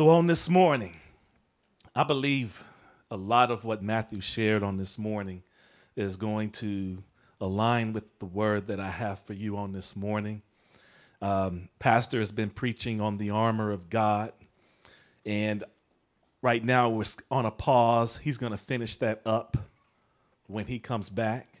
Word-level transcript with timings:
So, 0.00 0.08
on 0.08 0.28
this 0.28 0.48
morning, 0.48 0.96
I 1.94 2.04
believe 2.04 2.64
a 3.10 3.18
lot 3.18 3.50
of 3.50 3.66
what 3.66 3.82
Matthew 3.82 4.22
shared 4.22 4.62
on 4.62 4.78
this 4.78 4.96
morning 4.96 5.42
is 5.94 6.16
going 6.16 6.52
to 6.52 7.04
align 7.38 7.92
with 7.92 8.18
the 8.18 8.24
word 8.24 8.64
that 8.68 8.80
I 8.80 8.88
have 8.88 9.18
for 9.18 9.34
you 9.34 9.58
on 9.58 9.72
this 9.72 9.94
morning. 9.94 10.40
Um, 11.20 11.68
Pastor 11.78 12.18
has 12.18 12.32
been 12.32 12.48
preaching 12.48 12.98
on 13.02 13.18
the 13.18 13.28
armor 13.28 13.72
of 13.72 13.90
God, 13.90 14.32
and 15.26 15.64
right 16.40 16.64
now 16.64 16.88
we're 16.88 17.04
on 17.30 17.44
a 17.44 17.50
pause. 17.50 18.16
He's 18.16 18.38
going 18.38 18.52
to 18.52 18.58
finish 18.58 18.96
that 18.96 19.20
up 19.26 19.58
when 20.46 20.64
he 20.64 20.78
comes 20.78 21.10
back. 21.10 21.60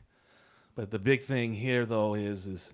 But 0.74 0.90
the 0.90 0.98
big 0.98 1.24
thing 1.24 1.52
here, 1.52 1.84
though, 1.84 2.14
is, 2.14 2.46
is 2.46 2.72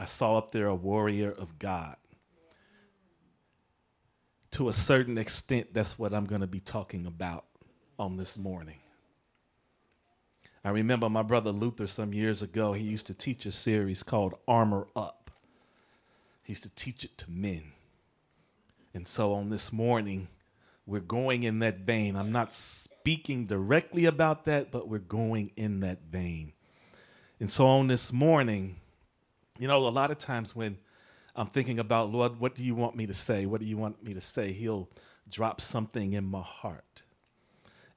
I 0.00 0.04
saw 0.04 0.36
up 0.36 0.50
there 0.50 0.66
a 0.66 0.74
warrior 0.74 1.30
of 1.30 1.60
God. 1.60 1.94
To 4.52 4.68
a 4.68 4.72
certain 4.72 5.16
extent, 5.16 5.72
that's 5.72 5.98
what 5.98 6.12
I'm 6.12 6.26
going 6.26 6.40
to 6.40 6.46
be 6.46 6.60
talking 6.60 7.06
about 7.06 7.44
on 7.98 8.16
this 8.16 8.36
morning. 8.36 8.78
I 10.64 10.70
remember 10.70 11.08
my 11.08 11.22
brother 11.22 11.52
Luther 11.52 11.86
some 11.86 12.12
years 12.12 12.42
ago, 12.42 12.72
he 12.72 12.84
used 12.84 13.06
to 13.06 13.14
teach 13.14 13.46
a 13.46 13.52
series 13.52 14.02
called 14.02 14.34
Armor 14.46 14.88
Up. 14.94 15.30
He 16.42 16.52
used 16.52 16.64
to 16.64 16.74
teach 16.74 17.04
it 17.04 17.16
to 17.18 17.30
men. 17.30 17.72
And 18.92 19.06
so 19.06 19.32
on 19.32 19.48
this 19.48 19.72
morning, 19.72 20.28
we're 20.84 21.00
going 21.00 21.44
in 21.44 21.60
that 21.60 21.78
vein. 21.78 22.16
I'm 22.16 22.32
not 22.32 22.52
speaking 22.52 23.46
directly 23.46 24.04
about 24.04 24.44
that, 24.46 24.70
but 24.70 24.88
we're 24.88 24.98
going 24.98 25.52
in 25.56 25.80
that 25.80 26.02
vein. 26.10 26.52
And 27.38 27.48
so 27.48 27.66
on 27.66 27.86
this 27.86 28.12
morning, 28.12 28.76
you 29.58 29.68
know, 29.68 29.86
a 29.86 29.88
lot 29.88 30.10
of 30.10 30.18
times 30.18 30.54
when 30.54 30.78
I'm 31.40 31.46
thinking 31.46 31.78
about, 31.78 32.12
Lord, 32.12 32.38
what 32.38 32.54
do 32.54 32.62
you 32.62 32.74
want 32.74 32.96
me 32.96 33.06
to 33.06 33.14
say? 33.14 33.46
What 33.46 33.62
do 33.62 33.66
you 33.66 33.78
want 33.78 34.04
me 34.04 34.12
to 34.12 34.20
say? 34.20 34.52
He'll 34.52 34.90
drop 35.30 35.62
something 35.62 36.12
in 36.12 36.26
my 36.26 36.42
heart. 36.42 37.02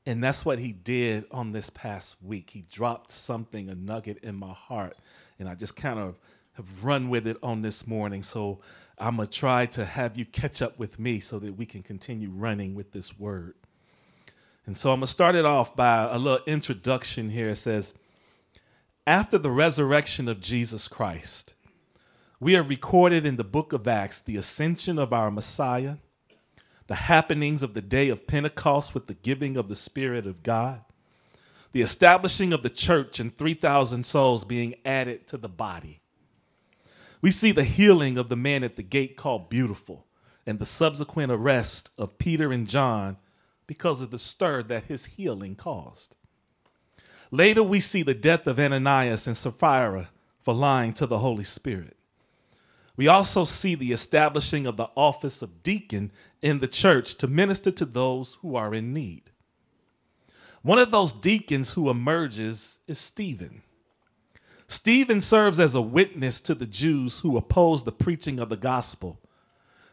And 0.05 0.23
that's 0.23 0.45
what 0.45 0.59
he 0.59 0.72
did 0.72 1.25
on 1.30 1.52
this 1.52 1.69
past 1.69 2.16
week. 2.23 2.52
He 2.52 2.61
dropped 2.61 3.11
something, 3.11 3.67
a 3.67 3.75
nugget 3.75 4.19
in 4.23 4.36
my 4.36 4.53
heart. 4.53 4.95
And 5.39 5.49
I 5.49 5.55
just 5.55 5.75
kind 5.75 5.99
of 5.99 6.16
have 6.53 6.86
run 6.86 7.09
with 7.09 7.27
it 7.27 7.36
on 7.44 7.64
this 7.64 7.86
morning. 7.86 8.23
So 8.23 8.61
I'm 8.97 9.17
going 9.17 9.27
to 9.27 9.33
try 9.38 9.66
to 9.66 9.83
have 9.83 10.17
you 10.17 10.23
catch 10.23 10.61
up 10.61 10.80
with 10.80 10.97
me 10.97 11.19
so 11.19 11.38
that 11.39 11.58
we 11.58 11.66
can 11.66 11.83
continue 11.83 12.30
running 12.30 12.75
with 12.75 12.94
this 12.94 13.19
word. 13.19 13.55
And 14.66 14.77
so 14.77 14.94
I'm 14.94 14.99
going 14.99 15.08
to 15.08 15.11
start 15.11 15.36
it 15.36 15.44
off 15.44 15.75
by 15.75 16.03
a 16.09 16.17
little 16.17 16.45
introduction 16.45 17.30
here. 17.30 17.49
It 17.49 17.58
says, 17.58 17.94
After 19.05 19.38
the 19.38 19.52
resurrection 19.52 20.30
of 20.30 20.39
Jesus 20.39 20.88
Christ, 20.88 21.55
we 22.44 22.55
are 22.55 22.63
recorded 22.63 23.25
in 23.25 23.38
the 23.38 23.44
book 23.44 23.72
of 23.72 23.88
Acts 23.88 24.19
the 24.19 24.36
ascension 24.36 24.99
of 24.99 25.13
our 25.13 25.31
Messiah 25.31 25.95
the 26.88 26.95
happenings 26.95 27.63
of 27.63 27.73
the 27.73 27.81
day 27.81 28.09
of 28.09 28.27
Pentecost 28.27 28.94
with 28.94 29.08
the 29.08 29.13
giving 29.13 29.55
of 29.55 29.67
the 29.67 29.75
Spirit 29.75 30.27
of 30.27 30.44
God, 30.44 30.81
the 31.71 31.81
establishing 31.81 32.52
of 32.52 32.61
the 32.61 32.69
church 32.69 33.19
and 33.19 33.36
3,000 33.38 34.05
souls 34.05 34.44
being 34.44 34.75
added 34.83 35.25
to 35.27 35.38
the 35.38 35.49
body. 35.49 36.02
We 37.21 37.31
see 37.31 37.53
the 37.53 37.64
healing 37.64 38.17
of 38.17 38.27
the 38.27 38.36
man 38.36 38.64
at 38.64 38.75
the 38.75 38.83
gate 38.83 39.16
called 39.16 39.49
Beautiful 39.49 40.05
and 40.45 40.59
the 40.59 40.66
subsequent 40.66 41.31
arrest 41.31 41.91
of 41.97 42.17
Peter 42.17 42.52
and 42.52 42.67
John 42.67 43.17
because 43.66 44.02
of 44.02 44.11
the 44.11 44.19
stir 44.19 44.61
that 44.64 44.83
his 44.83 45.05
healing 45.05 45.55
caused. 45.55 46.17
Later, 47.31 47.64
we 47.64 47.80
see 47.80 48.03
the 48.03 48.14
death 48.14 48.45
of 48.45 48.59
Ananias 48.59 49.25
and 49.25 49.38
Sapphira 49.38 50.09
for 50.41 50.53
lying 50.53 50.91
to 50.94 51.08
the 51.08 51.19
Holy 51.19 51.45
Spirit. 51.45 51.95
We 52.95 53.08
also 53.08 53.44
see 53.44 53.75
the 53.75 53.91
establishing 53.91 54.67
of 54.67 54.77
the 54.77 54.89
office 54.95 55.41
of 55.41 55.63
deacon 55.63 56.11
in 56.41 56.59
the 56.59 56.67
church 56.67 57.16
to 57.16 57.27
minister 57.27 57.72
to 57.72 57.86
those 57.86 58.38
who 58.41 58.55
are 58.55 58.73
in 58.73 58.94
need. 58.94 59.31
One 60.61 60.80
of 60.80 60.91
those 60.91 61.11
deacons 61.11 61.73
who 61.73 61.89
emerges 61.89 62.80
is 62.88 62.99
Stephen. 62.99 63.64
Stephen 64.67 65.20
serves 65.20 65.59
as 65.59 65.76
a 65.76 65.81
witness 65.81 66.39
to 66.42 66.55
the 66.55 66.65
Jews 66.65 67.20
who 67.20 67.36
oppose 67.36 67.83
the 67.83 67.92
preaching 67.92 68.39
of 68.39 68.49
the 68.49 68.58
gospel. 68.58 69.20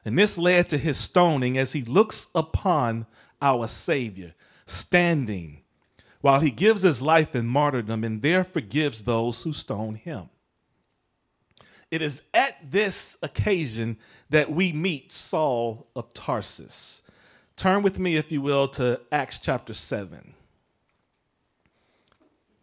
And 0.05 0.19
this 0.19 0.38
led 0.38 0.69
to 0.69 0.78
his 0.78 0.97
stoning 0.97 1.59
as 1.59 1.72
he 1.72 1.82
looks 1.82 2.28
upon 2.34 3.06
our 3.43 3.67
Savior 3.67 4.34
standing 4.67 5.62
while 6.21 6.41
he 6.41 6.50
gives 6.50 6.82
his 6.82 7.03
life 7.03 7.34
in 7.34 7.47
martyrdom 7.47 8.05
and 8.05 8.22
there 8.22 8.44
forgives 8.44 9.05
those 9.05 9.43
who 9.43 9.53
stone 9.53 9.94
him. 9.94 10.28
It 11.91 12.03
is 12.03 12.23
at 12.33 12.71
this 12.71 13.19
occasion 13.23 13.97
that 14.31 14.51
we 14.51 14.73
meet 14.73 15.11
Saul 15.11 15.89
of 15.97 16.15
Tarsus. 16.15 17.03
Turn 17.56 17.83
with 17.83 17.99
me, 17.99 18.17
if 18.17 18.31
you 18.31 18.41
will, 18.41 18.69
to 18.69 19.01
Acts 19.11 19.39
chapter 19.39 19.75
7. 19.75 20.34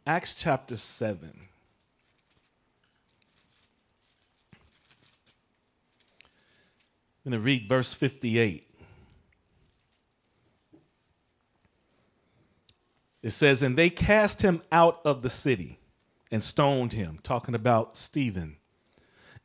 Acts 0.06 0.34
chapter 0.34 0.78
7. 0.78 1.48
I'm 7.26 7.32
going 7.32 7.42
to 7.42 7.46
read 7.46 7.68
verse 7.68 7.94
58. 7.94 8.64
It 13.22 13.32
says, 13.32 13.62
And 13.62 13.78
they 13.78 13.90
cast 13.90 14.42
him 14.42 14.62
out 14.72 15.02
of 15.04 15.22
the 15.22 15.30
city 15.30 15.80
and 16.32 16.42
stoned 16.42 16.94
him, 16.94 17.20
talking 17.22 17.54
about 17.54 17.98
Stephen. 17.98 18.56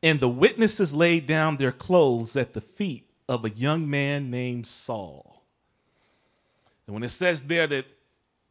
And 0.02 0.18
the 0.18 0.28
witnesses 0.28 0.92
laid 0.92 1.26
down 1.26 1.56
their 1.56 1.72
clothes 1.72 2.36
at 2.36 2.54
the 2.54 2.60
feet 2.60 3.08
of 3.28 3.44
a 3.44 3.50
young 3.50 3.88
man 3.88 4.30
named 4.30 4.66
Saul. 4.66 5.44
And 6.86 6.94
when 6.94 7.04
it 7.04 7.10
says 7.10 7.42
there 7.42 7.66
that 7.68 7.86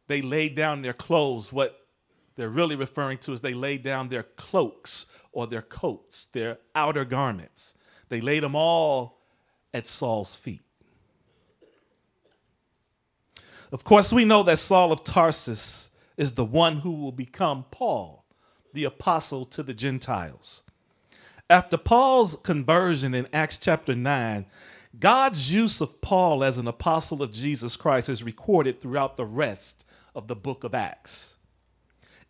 they 0.06 0.22
laid 0.22 0.54
down 0.54 0.82
their 0.82 0.94
clothes, 0.94 1.52
what 1.52 1.86
they're 2.36 2.48
really 2.48 2.76
referring 2.76 3.18
to 3.18 3.32
is 3.32 3.42
they 3.42 3.54
laid 3.54 3.82
down 3.82 4.08
their 4.08 4.22
cloaks 4.22 5.06
or 5.30 5.46
their 5.46 5.62
coats, 5.62 6.24
their 6.26 6.58
outer 6.74 7.04
garments. 7.04 7.74
They 8.08 8.20
laid 8.20 8.42
them 8.42 8.54
all 8.54 9.20
at 9.74 9.86
Saul's 9.86 10.36
feet. 10.36 10.62
Of 13.70 13.84
course, 13.84 14.12
we 14.12 14.24
know 14.24 14.42
that 14.42 14.58
Saul 14.58 14.92
of 14.92 15.04
Tarsus 15.04 15.90
is 16.16 16.32
the 16.32 16.44
one 16.44 16.76
who 16.76 16.92
will 16.92 17.12
become 17.12 17.64
Paul, 17.70 18.24
the 18.74 18.84
apostle 18.84 19.44
to 19.46 19.62
the 19.62 19.72
Gentiles. 19.72 20.62
After 21.52 21.76
Paul's 21.76 22.34
conversion 22.42 23.12
in 23.12 23.28
Acts 23.30 23.58
chapter 23.58 23.94
9, 23.94 24.46
God's 24.98 25.52
use 25.52 25.82
of 25.82 26.00
Paul 26.00 26.42
as 26.42 26.56
an 26.56 26.66
apostle 26.66 27.22
of 27.22 27.30
Jesus 27.30 27.76
Christ 27.76 28.08
is 28.08 28.22
recorded 28.22 28.80
throughout 28.80 29.18
the 29.18 29.26
rest 29.26 29.84
of 30.14 30.28
the 30.28 30.34
book 30.34 30.64
of 30.64 30.74
Acts. 30.74 31.36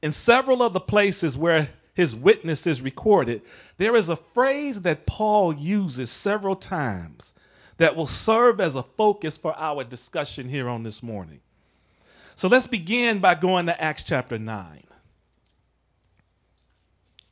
In 0.02 0.10
several 0.10 0.60
of 0.60 0.72
the 0.72 0.80
places 0.80 1.36
where 1.36 1.68
his 1.94 2.16
witness 2.16 2.66
is 2.66 2.82
recorded, 2.82 3.42
there 3.76 3.94
is 3.94 4.08
a 4.08 4.16
phrase 4.16 4.80
that 4.80 5.06
Paul 5.06 5.54
uses 5.54 6.10
several 6.10 6.56
times 6.56 7.32
that 7.76 7.94
will 7.94 8.06
serve 8.06 8.60
as 8.60 8.74
a 8.74 8.82
focus 8.82 9.38
for 9.38 9.56
our 9.56 9.84
discussion 9.84 10.48
here 10.48 10.68
on 10.68 10.82
this 10.82 11.00
morning. 11.00 11.38
So 12.34 12.48
let's 12.48 12.66
begin 12.66 13.20
by 13.20 13.36
going 13.36 13.66
to 13.66 13.80
Acts 13.80 14.02
chapter 14.02 14.36
9. 14.36 14.82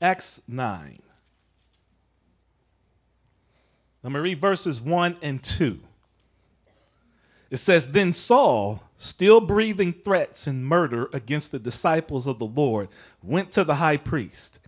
Acts 0.00 0.40
9. 0.46 1.02
I'm 4.02 4.12
going 4.12 4.22
to 4.22 4.30
read 4.30 4.40
verses 4.40 4.80
1 4.80 5.16
and 5.22 5.42
2. 5.42 5.78
It 7.50 7.58
says, 7.58 7.88
Then 7.88 8.12
Saul, 8.12 8.82
still 8.96 9.40
breathing 9.40 9.92
threats 9.92 10.46
and 10.46 10.64
murder 10.64 11.10
against 11.12 11.50
the 11.50 11.58
disciples 11.58 12.26
of 12.26 12.38
the 12.38 12.46
Lord, 12.46 12.88
went 13.22 13.52
to 13.52 13.64
the 13.64 13.76
high 13.76 13.98
priest 13.98 14.60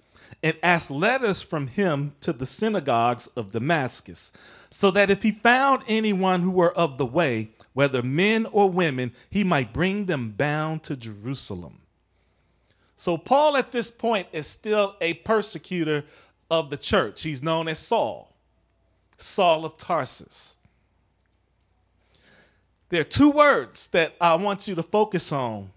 and 0.43 0.56
asked 0.62 0.91
letters 0.91 1.41
from 1.41 1.69
him 1.69 2.15
to 2.20 2.32
the 2.32 2.47
synagogues 2.47 3.28
of 3.28 3.53
Damascus, 3.53 4.32
so 4.70 4.91
that 4.91 5.10
if 5.10 5.22
he 5.22 5.31
found 5.31 5.82
anyone 5.87 6.40
who 6.40 6.50
were 6.50 6.76
of 6.76 6.99
the 6.99 7.06
way, 7.06 7.50
whether 7.75 8.02
men 8.02 8.46
or 8.46 8.69
women, 8.69 9.12
he 9.31 9.44
might 9.44 9.73
bring 9.73 10.06
them 10.06 10.31
bound 10.31 10.82
to 10.82 10.96
Jerusalem. 10.96 11.78
So, 12.96 13.17
Paul 13.17 13.56
at 13.56 13.73
this 13.73 13.90
point 13.90 14.28
is 14.32 14.46
still 14.46 14.96
a 15.00 15.14
persecutor 15.14 16.05
of 16.50 16.70
the 16.70 16.76
church. 16.76 17.23
He's 17.23 17.43
known 17.43 17.69
as 17.69 17.78
Saul. 17.78 18.31
Saul 19.23 19.65
of 19.65 19.77
Tarsus. 19.77 20.57
There 22.89 23.01
are 23.01 23.05
two 23.05 23.31
words 23.31 23.89
that 23.89 24.15
I 24.21 24.35
want 24.35 24.69
you 24.69 24.75
to 24.75 24.83
focus 24.83 25.33
on, 25.33 25.71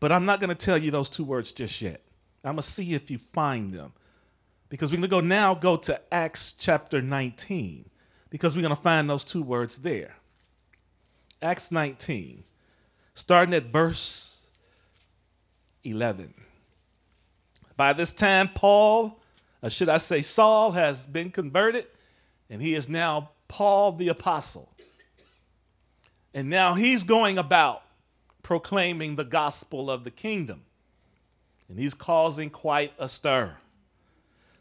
but 0.00 0.10
I'm 0.10 0.24
not 0.24 0.40
going 0.40 0.48
to 0.48 0.54
tell 0.54 0.78
you 0.78 0.90
those 0.90 1.08
two 1.08 1.24
words 1.24 1.52
just 1.52 1.82
yet. 1.82 2.00
I'm 2.44 2.54
going 2.54 2.56
to 2.56 2.62
see 2.62 2.94
if 2.94 3.10
you 3.10 3.18
find 3.18 3.72
them. 3.72 3.92
Because 4.68 4.90
we're 4.90 4.96
going 4.96 5.02
to 5.02 5.08
go 5.08 5.20
now 5.20 5.54
go 5.54 5.76
to 5.76 6.00
Acts 6.12 6.52
chapter 6.52 7.02
19 7.02 7.90
because 8.30 8.56
we're 8.56 8.62
going 8.62 8.74
to 8.74 8.80
find 8.80 9.10
those 9.10 9.22
two 9.22 9.42
words 9.42 9.78
there. 9.78 10.16
Acts 11.42 11.70
19, 11.70 12.44
starting 13.12 13.52
at 13.52 13.64
verse 13.64 14.46
11. 15.84 16.32
By 17.76 17.92
this 17.92 18.12
time, 18.12 18.48
Paul, 18.48 19.20
or 19.62 19.68
should 19.68 19.90
I 19.90 19.98
say 19.98 20.22
Saul, 20.22 20.72
has 20.72 21.06
been 21.06 21.30
converted 21.30 21.86
and 22.52 22.60
he 22.60 22.74
is 22.74 22.86
now 22.86 23.30
Paul 23.48 23.92
the 23.92 24.08
Apostle. 24.08 24.68
And 26.34 26.50
now 26.50 26.74
he's 26.74 27.02
going 27.02 27.38
about 27.38 27.82
proclaiming 28.42 29.16
the 29.16 29.24
gospel 29.24 29.90
of 29.90 30.04
the 30.04 30.10
kingdom. 30.10 30.64
And 31.66 31.78
he's 31.78 31.94
causing 31.94 32.50
quite 32.50 32.92
a 32.98 33.08
stir. 33.08 33.56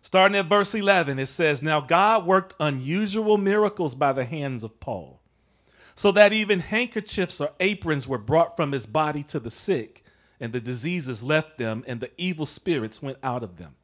Starting 0.02 0.38
at 0.38 0.46
verse 0.46 0.74
11, 0.74 1.20
it 1.20 1.26
says, 1.26 1.62
Now 1.62 1.82
God 1.82 2.26
worked 2.26 2.56
unusual 2.62 3.38
miracles 3.38 3.94
by 3.94 4.14
the 4.14 4.26
hands 4.26 4.64
of 4.64 4.80
Paul, 4.80 5.20
so 5.94 6.14
that 6.14 6.32
even 6.32 6.62
handkerchiefs 6.62 7.42
or 7.42 7.52
aprons 7.60 8.08
were 8.08 8.18
brought 8.18 8.56
from 8.56 8.72
his 8.72 8.86
body 8.86 9.22
to 9.24 9.40
the 9.40 9.50
sick, 9.50 10.02
and 10.40 10.54
the 10.54 10.62
diseases 10.62 11.24
left 11.24 11.58
them, 11.58 11.84
and 11.86 12.00
the 12.00 12.12
evil 12.18 12.46
spirits 12.46 13.02
went 13.02 13.18
out 13.22 13.44
of 13.44 13.58
them. 13.58 13.76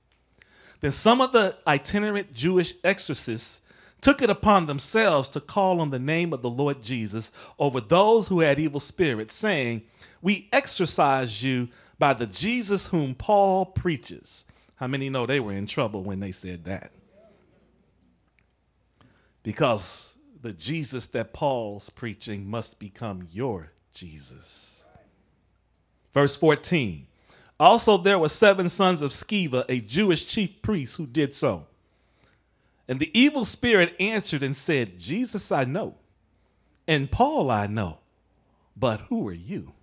Then 0.79 0.91
some 0.91 1.19
of 1.19 1.33
the 1.33 1.57
itinerant 1.67 2.31
Jewish 2.31 2.73
exorcists 2.85 3.61
took 4.01 4.21
it 4.21 4.29
upon 4.29 4.65
themselves 4.65 5.27
to 5.29 5.39
call 5.39 5.81
on 5.81 5.89
the 5.89 5.99
name 5.99 6.33
of 6.33 6.41
the 6.41 6.49
Lord 6.49 6.81
Jesus 6.81 7.31
over 7.57 7.81
those 7.81 8.27
who 8.27 8.41
had 8.41 8.59
evil 8.59 8.79
spirits, 8.79 9.33
saying, 9.33 9.83
We 10.21 10.49
exorcise 10.51 11.43
you 11.43 11.69
by 11.99 12.13
the 12.13 12.27
Jesus 12.27 12.87
whom 12.87 13.15
Paul 13.15 13.65
preaches. 13.65 14.45
How 14.75 14.87
many 14.87 15.09
know 15.09 15.25
they 15.25 15.39
were 15.39 15.53
in 15.53 15.65
trouble 15.65 16.03
when 16.03 16.19
they 16.19 16.31
said 16.31 16.65
that? 16.65 16.91
Because 19.41 20.17
the 20.41 20.53
Jesus 20.53 21.07
that 21.07 21.33
Paul's 21.33 21.89
preaching 21.89 22.47
must 22.47 22.79
become 22.79 23.27
your 23.31 23.71
Jesus. 23.93 24.85
Verse 26.13 26.35
14. 26.35 27.07
Also, 27.59 27.97
there 27.97 28.19
were 28.19 28.29
seven 28.29 28.69
sons 28.69 29.01
of 29.01 29.11
Sceva, 29.11 29.65
a 29.67 29.79
Jewish 29.79 30.27
chief 30.27 30.61
priest, 30.61 30.97
who 30.97 31.07
did 31.07 31.33
so. 31.33 31.65
And 32.87 32.99
the 32.99 33.11
evil 33.17 33.43
spirit 33.43 33.95
answered 33.99 34.43
and 34.43 34.55
said, 34.55 34.97
Jesus 34.99 35.51
I 35.51 35.65
know, 35.65 35.95
and 36.87 37.11
Paul 37.11 37.51
I 37.51 37.67
know, 37.67 37.99
but 38.75 39.01
who 39.01 39.27
are 39.27 39.33
you? 39.33 39.73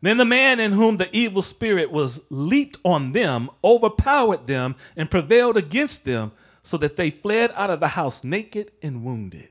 Then 0.00 0.16
the 0.16 0.24
man 0.24 0.60
in 0.60 0.72
whom 0.72 0.96
the 0.96 1.08
evil 1.16 1.42
spirit 1.42 1.90
was 1.90 2.22
leaped 2.30 2.78
on 2.84 3.12
them, 3.12 3.50
overpowered 3.64 4.46
them, 4.46 4.76
and 4.96 5.10
prevailed 5.10 5.56
against 5.56 6.04
them, 6.04 6.32
so 6.62 6.76
that 6.76 6.96
they 6.96 7.10
fled 7.10 7.50
out 7.54 7.70
of 7.70 7.80
the 7.80 7.88
house 7.88 8.22
naked 8.22 8.70
and 8.82 9.02
wounded. 9.02 9.48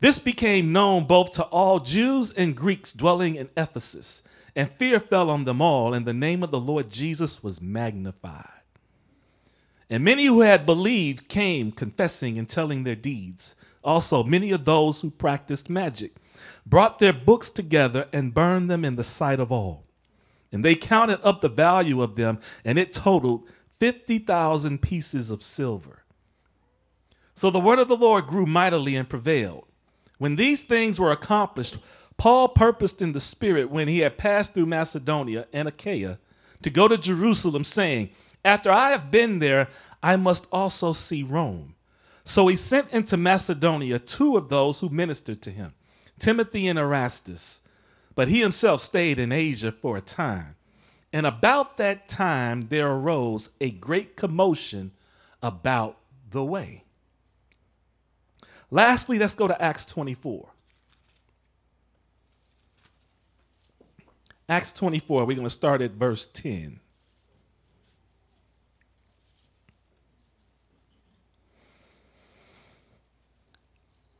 This 0.00 0.18
became 0.18 0.72
known 0.72 1.06
both 1.06 1.32
to 1.32 1.44
all 1.44 1.80
Jews 1.80 2.32
and 2.32 2.56
Greeks 2.56 2.92
dwelling 2.92 3.36
in 3.36 3.48
Ephesus, 3.56 4.22
and 4.56 4.70
fear 4.70 4.98
fell 4.98 5.30
on 5.30 5.44
them 5.44 5.60
all, 5.60 5.94
and 5.94 6.06
the 6.06 6.12
name 6.12 6.42
of 6.42 6.50
the 6.50 6.60
Lord 6.60 6.90
Jesus 6.90 7.42
was 7.42 7.60
magnified. 7.60 8.53
And 9.94 10.02
many 10.02 10.24
who 10.24 10.40
had 10.40 10.66
believed 10.66 11.28
came 11.28 11.70
confessing 11.70 12.36
and 12.36 12.48
telling 12.48 12.82
their 12.82 12.96
deeds. 12.96 13.54
Also, 13.84 14.24
many 14.24 14.50
of 14.50 14.64
those 14.64 15.02
who 15.02 15.10
practiced 15.12 15.70
magic 15.70 16.16
brought 16.66 16.98
their 16.98 17.12
books 17.12 17.48
together 17.48 18.08
and 18.12 18.34
burned 18.34 18.68
them 18.68 18.84
in 18.84 18.96
the 18.96 19.04
sight 19.04 19.38
of 19.38 19.52
all. 19.52 19.84
And 20.50 20.64
they 20.64 20.74
counted 20.74 21.20
up 21.22 21.40
the 21.40 21.48
value 21.48 22.02
of 22.02 22.16
them, 22.16 22.40
and 22.64 22.76
it 22.76 22.92
totaled 22.92 23.48
50,000 23.78 24.82
pieces 24.82 25.30
of 25.30 25.44
silver. 25.44 26.02
So 27.36 27.48
the 27.48 27.60
word 27.60 27.78
of 27.78 27.86
the 27.86 27.96
Lord 27.96 28.26
grew 28.26 28.46
mightily 28.46 28.96
and 28.96 29.08
prevailed. 29.08 29.68
When 30.18 30.34
these 30.34 30.64
things 30.64 30.98
were 30.98 31.12
accomplished, 31.12 31.78
Paul 32.16 32.48
purposed 32.48 33.00
in 33.00 33.12
the 33.12 33.20
Spirit 33.20 33.70
when 33.70 33.86
he 33.86 34.00
had 34.00 34.18
passed 34.18 34.54
through 34.54 34.66
Macedonia 34.66 35.46
and 35.52 35.68
Achaia 35.68 36.18
to 36.62 36.70
go 36.70 36.88
to 36.88 36.98
Jerusalem, 36.98 37.62
saying, 37.62 38.10
after 38.44 38.70
I 38.70 38.90
have 38.90 39.10
been 39.10 39.38
there, 39.38 39.68
I 40.02 40.16
must 40.16 40.46
also 40.52 40.92
see 40.92 41.22
Rome. 41.22 41.74
So 42.24 42.48
he 42.48 42.56
sent 42.56 42.90
into 42.90 43.16
Macedonia 43.16 43.98
two 43.98 44.36
of 44.36 44.48
those 44.48 44.80
who 44.80 44.88
ministered 44.88 45.42
to 45.42 45.50
him, 45.50 45.74
Timothy 46.18 46.68
and 46.68 46.78
Erastus. 46.78 47.62
But 48.14 48.28
he 48.28 48.40
himself 48.40 48.80
stayed 48.80 49.18
in 49.18 49.32
Asia 49.32 49.72
for 49.72 49.96
a 49.96 50.00
time. 50.00 50.56
And 51.12 51.26
about 51.26 51.76
that 51.78 52.08
time, 52.08 52.68
there 52.68 52.90
arose 52.90 53.50
a 53.60 53.70
great 53.70 54.16
commotion 54.16 54.92
about 55.42 55.98
the 56.30 56.44
way. 56.44 56.84
Lastly, 58.70 59.18
let's 59.18 59.34
go 59.34 59.46
to 59.46 59.60
Acts 59.62 59.84
24. 59.84 60.48
Acts 64.48 64.72
24, 64.72 65.24
we're 65.24 65.34
going 65.34 65.46
to 65.46 65.50
start 65.50 65.80
at 65.80 65.92
verse 65.92 66.26
10. 66.26 66.80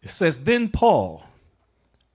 It 0.05 0.11
says, 0.11 0.41
Then 0.41 0.69
Paul, 0.69 1.25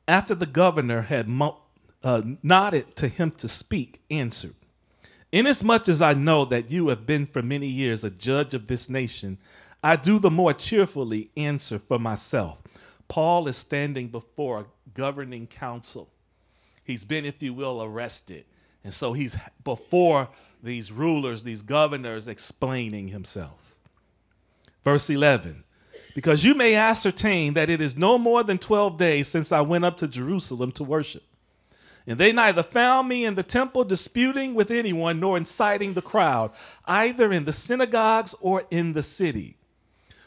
after 0.07 0.35
the 0.35 0.45
governor 0.45 1.01
had 1.01 1.27
mo- 1.27 1.57
uh, 2.03 2.21
nodded 2.43 2.95
to 2.97 3.07
him 3.07 3.31
to 3.31 3.47
speak, 3.47 4.01
answered, 4.11 4.53
Inasmuch 5.31 5.89
as 5.89 6.01
I 6.01 6.13
know 6.13 6.45
that 6.45 6.71
you 6.71 6.89
have 6.89 7.05
been 7.05 7.25
for 7.25 7.41
many 7.41 7.67
years 7.67 8.03
a 8.03 8.11
judge 8.11 8.53
of 8.53 8.67
this 8.67 8.89
nation, 8.89 9.39
I 9.83 9.95
do 9.95 10.19
the 10.19 10.31
more 10.31 10.53
cheerfully 10.53 11.31
answer 11.35 11.79
for 11.79 11.97
myself. 11.97 12.61
Paul 13.07 13.47
is 13.47 13.57
standing 13.57 14.09
before 14.09 14.59
a 14.59 14.65
governing 14.93 15.47
council. 15.47 16.09
He's 16.83 17.05
been, 17.05 17.25
if 17.25 17.41
you 17.41 17.53
will, 17.55 17.81
arrested. 17.81 18.45
And 18.83 18.93
so 18.93 19.13
he's 19.13 19.35
before 19.63 20.29
these 20.61 20.91
rulers, 20.91 21.43
these 21.43 21.63
governors, 21.63 22.27
explaining 22.27 23.07
himself. 23.07 23.75
Verse 24.83 25.09
11 25.09 25.63
because 26.13 26.43
you 26.43 26.55
may 26.55 26.75
ascertain 26.75 27.53
that 27.53 27.69
it 27.69 27.81
is 27.81 27.97
no 27.97 28.17
more 28.17 28.43
than 28.43 28.57
12 28.57 28.97
days 28.97 29.27
since 29.27 29.51
I 29.51 29.61
went 29.61 29.85
up 29.85 29.97
to 29.97 30.07
Jerusalem 30.07 30.71
to 30.73 30.83
worship. 30.83 31.23
And 32.07 32.17
they 32.17 32.31
neither 32.31 32.63
found 32.63 33.07
me 33.07 33.23
in 33.23 33.35
the 33.35 33.43
temple 33.43 33.83
disputing 33.83 34.55
with 34.55 34.71
anyone 34.71 35.19
nor 35.19 35.37
inciting 35.37 35.93
the 35.93 36.01
crowd, 36.01 36.51
either 36.85 37.31
in 37.31 37.45
the 37.45 37.51
synagogues 37.51 38.33
or 38.41 38.63
in 38.71 38.93
the 38.93 39.03
city. 39.03 39.57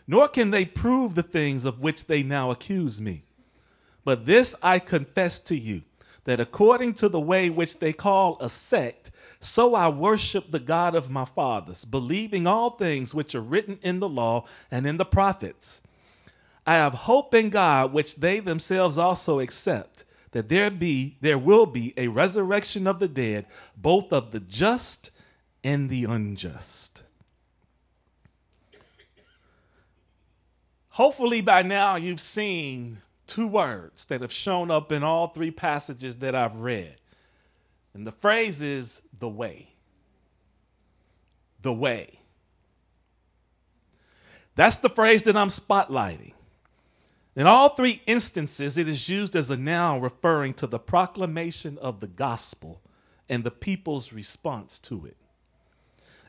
Nor 0.07 0.29
can 0.29 0.51
they 0.51 0.65
prove 0.65 1.15
the 1.15 1.23
things 1.23 1.65
of 1.65 1.81
which 1.81 2.07
they 2.07 2.23
now 2.23 2.51
accuse 2.51 3.01
me. 3.01 3.25
But 4.05 4.27
this 4.27 4.55
I 4.63 4.79
confess 4.79 5.39
to 5.41 5.57
you 5.57 5.83
that 6.25 6.41
according 6.41 6.95
to 6.95 7.09
the 7.09 7.21
way 7.21 7.51
which 7.51 7.79
they 7.79 7.93
call 7.93 8.37
a 8.41 8.49
sect, 8.49 9.11
so 9.43 9.75
I 9.75 9.89
worship 9.89 10.53
the 10.53 10.61
God 10.61 10.95
of 10.95 11.11
my 11.11 11.25
fathers, 11.25 11.85
believing 11.85 12.47
all 12.47 12.71
things 12.71 13.13
which 13.13 13.35
are 13.35 13.41
written 13.41 13.81
in 13.83 13.99
the 13.99 14.09
law 14.09 14.45
and 14.71 14.87
in 14.87 14.99
the 14.99 15.05
prophets. 15.05 15.83
I 16.65 16.75
have 16.75 16.95
hope 16.95 17.35
in 17.35 17.51
God, 17.51 17.93
which 17.93 18.17
they 18.17 18.39
themselves 18.39 18.99
also 18.99 19.41
accept, 19.41 20.05
that 20.31 20.49
there 20.49 20.71
be 20.71 21.17
there 21.21 21.39
will 21.39 21.67
be 21.67 21.93
a 21.97 22.07
resurrection 22.07 22.87
of 22.87 23.01
the 23.01 23.09
dead, 23.09 23.47
both 23.77 24.13
of 24.13 24.31
the 24.31 24.39
just 24.39 25.11
and 25.65 25.91
the 25.91 26.05
unjust. 26.05 27.03
Hopefully, 30.91 31.41
by 31.41 31.63
now, 31.63 31.97
you've 31.97 32.21
seen 32.21 32.99
two 33.27 33.49
words 33.49 34.05
that 34.05 34.21
have 34.21 34.33
shown 34.33 34.71
up 34.71 34.93
in 34.93 35.03
all 35.03 35.27
three 35.27 35.51
passages 35.51 36.19
that 36.19 36.37
I've 36.37 36.59
read. 36.59 36.97
And 37.95 38.07
the 38.07 38.13
phrase 38.13 38.63
is 38.63 39.03
the 39.23 39.29
way. 39.29 39.69
The 41.61 41.73
way. 41.73 42.19
That's 44.57 44.75
the 44.75 44.89
phrase 44.89 45.23
that 45.23 45.37
I'm 45.37 45.49
spotlighting. 45.49 46.33
In 47.37 47.47
all 47.47 47.69
three 47.69 48.03
instances, 48.05 48.77
it 48.77 48.89
is 48.89 49.09
used 49.09 49.37
as 49.37 49.49
a 49.49 49.57
noun 49.57 50.01
referring 50.01 50.55
to 50.55 50.67
the 50.67 50.81
proclamation 50.81 51.79
of 51.79 52.01
the 52.01 52.09
gospel 52.09 52.83
and 53.29 53.45
the 53.45 53.53
people's 53.53 54.13
response 54.13 54.81
to 54.81 55.07
it. 55.07 55.17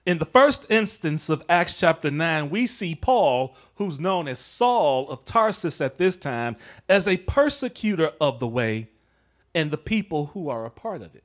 In 0.06 0.20
the 0.20 0.26
first 0.26 0.68
instance 0.70 1.32
of 1.32 1.44
Acts 1.50 1.80
chapter 1.80 2.12
9, 2.12 2.52
we 2.52 2.68
see 2.68 2.94
Paul, 2.94 3.56
who's 3.78 4.00
known 4.00 4.28
as 4.28 4.38
Saul 4.38 5.10
of 5.10 5.26
Tarsus 5.26 5.82
at 5.82 5.98
this 5.98 6.16
time, 6.16 6.58
as 6.88 7.08
a 7.08 7.18
persecutor 7.18 8.12
of 8.22 8.40
the 8.40 8.48
way 8.48 8.90
and 9.56 9.72
the 9.72 9.80
people 9.80 10.28
who 10.28 10.48
are 10.48 10.64
a 10.64 10.70
part 10.70 11.02
of 11.02 11.16
it. 11.16 11.24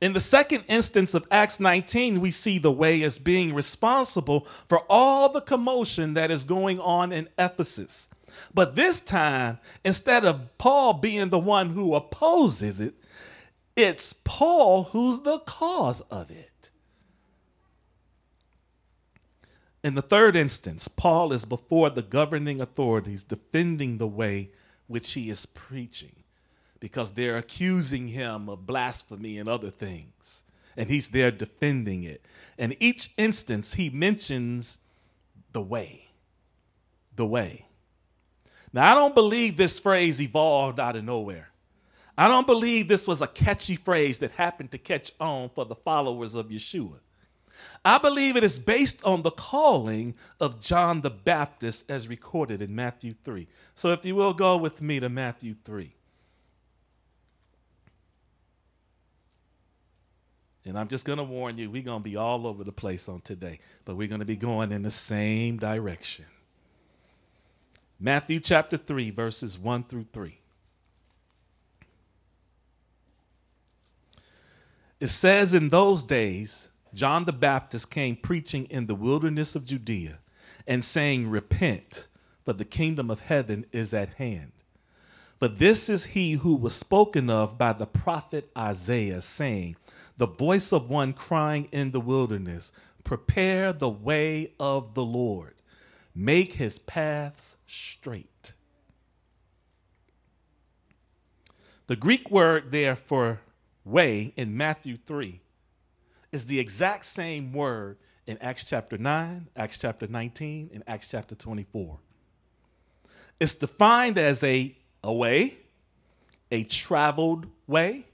In 0.00 0.12
the 0.12 0.20
second 0.20 0.64
instance 0.68 1.14
of 1.14 1.26
Acts 1.30 1.58
19, 1.58 2.20
we 2.20 2.30
see 2.30 2.58
the 2.58 2.72
way 2.72 3.02
as 3.02 3.18
being 3.18 3.54
responsible 3.54 4.46
for 4.68 4.80
all 4.90 5.30
the 5.30 5.40
commotion 5.40 6.14
that 6.14 6.30
is 6.30 6.44
going 6.44 6.78
on 6.78 7.12
in 7.12 7.28
Ephesus. 7.38 8.10
But 8.52 8.76
this 8.76 9.00
time, 9.00 9.58
instead 9.84 10.24
of 10.26 10.58
Paul 10.58 10.94
being 10.94 11.30
the 11.30 11.38
one 11.38 11.70
who 11.70 11.94
opposes 11.94 12.80
it, 12.80 12.94
it's 13.74 14.12
Paul 14.12 14.84
who's 14.84 15.20
the 15.20 15.38
cause 15.40 16.02
of 16.02 16.30
it. 16.30 16.70
In 19.82 19.94
the 19.94 20.02
third 20.02 20.36
instance, 20.36 20.88
Paul 20.88 21.32
is 21.32 21.46
before 21.46 21.88
the 21.88 22.02
governing 22.02 22.60
authorities 22.60 23.22
defending 23.22 23.96
the 23.96 24.06
way 24.06 24.50
which 24.88 25.12
he 25.12 25.30
is 25.30 25.46
preaching 25.46 26.15
because 26.86 27.10
they're 27.10 27.36
accusing 27.36 28.06
him 28.06 28.48
of 28.48 28.64
blasphemy 28.64 29.38
and 29.38 29.48
other 29.48 29.70
things. 29.70 30.44
And 30.76 30.88
he's 30.88 31.08
there 31.08 31.32
defending 31.32 32.04
it. 32.04 32.24
And 32.56 32.76
each 32.78 33.10
instance, 33.16 33.74
he 33.74 33.90
mentions 33.90 34.78
the 35.50 35.60
way. 35.60 36.10
The 37.16 37.26
way. 37.26 37.66
Now, 38.72 38.92
I 38.92 38.94
don't 38.94 39.16
believe 39.16 39.56
this 39.56 39.80
phrase 39.80 40.22
evolved 40.22 40.78
out 40.78 40.94
of 40.94 41.02
nowhere. 41.02 41.48
I 42.16 42.28
don't 42.28 42.46
believe 42.46 42.86
this 42.86 43.08
was 43.08 43.20
a 43.20 43.26
catchy 43.26 43.74
phrase 43.74 44.18
that 44.18 44.30
happened 44.30 44.70
to 44.70 44.78
catch 44.78 45.10
on 45.18 45.48
for 45.48 45.64
the 45.64 45.74
followers 45.74 46.36
of 46.36 46.50
Yeshua. 46.50 47.00
I 47.84 47.98
believe 47.98 48.36
it 48.36 48.44
is 48.44 48.60
based 48.60 49.02
on 49.02 49.22
the 49.22 49.32
calling 49.32 50.14
of 50.38 50.60
John 50.60 51.00
the 51.00 51.10
Baptist 51.10 51.90
as 51.90 52.06
recorded 52.06 52.62
in 52.62 52.76
Matthew 52.76 53.12
3. 53.12 53.48
So 53.74 53.90
if 53.90 54.06
you 54.06 54.14
will 54.14 54.34
go 54.34 54.56
with 54.56 54.80
me 54.80 55.00
to 55.00 55.08
Matthew 55.08 55.56
3. 55.64 55.95
And 60.66 60.76
I'm 60.76 60.88
just 60.88 61.04
going 61.04 61.18
to 61.18 61.24
warn 61.24 61.58
you, 61.58 61.70
we're 61.70 61.82
going 61.82 62.02
to 62.02 62.08
be 62.08 62.16
all 62.16 62.44
over 62.44 62.64
the 62.64 62.72
place 62.72 63.08
on 63.08 63.20
today, 63.20 63.60
but 63.84 63.94
we're 63.94 64.08
going 64.08 64.18
to 64.18 64.26
be 64.26 64.36
going 64.36 64.72
in 64.72 64.82
the 64.82 64.90
same 64.90 65.58
direction. 65.58 66.24
Matthew 68.00 68.40
chapter 68.40 68.76
3, 68.76 69.10
verses 69.10 69.58
1 69.58 69.84
through 69.84 70.06
3. 70.12 70.38
It 74.98 75.06
says, 75.06 75.54
In 75.54 75.68
those 75.68 76.02
days, 76.02 76.70
John 76.92 77.26
the 77.26 77.32
Baptist 77.32 77.90
came 77.90 78.16
preaching 78.16 78.64
in 78.66 78.86
the 78.86 78.94
wilderness 78.94 79.54
of 79.54 79.64
Judea 79.64 80.18
and 80.66 80.84
saying, 80.84 81.30
Repent, 81.30 82.08
for 82.44 82.52
the 82.52 82.64
kingdom 82.64 83.08
of 83.08 83.20
heaven 83.20 83.66
is 83.70 83.94
at 83.94 84.14
hand. 84.14 84.50
For 85.38 85.48
this 85.48 85.88
is 85.88 86.06
he 86.06 86.32
who 86.32 86.54
was 86.54 86.74
spoken 86.74 87.30
of 87.30 87.56
by 87.58 87.72
the 87.74 87.86
prophet 87.86 88.50
Isaiah, 88.56 89.20
saying, 89.20 89.76
The 90.16 90.26
voice 90.26 90.72
of 90.72 90.88
one 90.88 91.12
crying 91.12 91.68
in 91.72 91.90
the 91.90 92.00
wilderness, 92.00 92.72
Prepare 93.04 93.72
the 93.72 93.88
way 93.88 94.52
of 94.58 94.94
the 94.94 95.04
Lord, 95.04 95.54
make 96.14 96.54
his 96.54 96.78
paths 96.78 97.56
straight. 97.66 98.54
The 101.86 101.96
Greek 101.96 102.30
word 102.30 102.72
there 102.72 102.96
for 102.96 103.40
way 103.84 104.32
in 104.36 104.56
Matthew 104.56 104.96
3 104.96 105.40
is 106.32 106.46
the 106.46 106.58
exact 106.58 107.04
same 107.04 107.52
word 107.52 107.98
in 108.26 108.38
Acts 108.38 108.64
chapter 108.64 108.98
9, 108.98 109.48
Acts 109.56 109.78
chapter 109.78 110.08
19, 110.08 110.70
and 110.74 110.82
Acts 110.86 111.08
chapter 111.08 111.36
24. 111.36 111.98
It's 113.38 113.54
defined 113.54 114.18
as 114.18 114.42
a, 114.42 114.76
a 115.04 115.12
way, 115.12 115.58
a 116.50 116.64
traveled 116.64 117.46
way, 117.68 118.06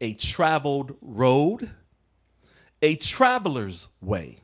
a 0.00 0.14
traveled 0.14 0.96
road, 1.00 1.70
a 2.82 2.96
traveler's 2.96 3.88
way, 4.00 4.38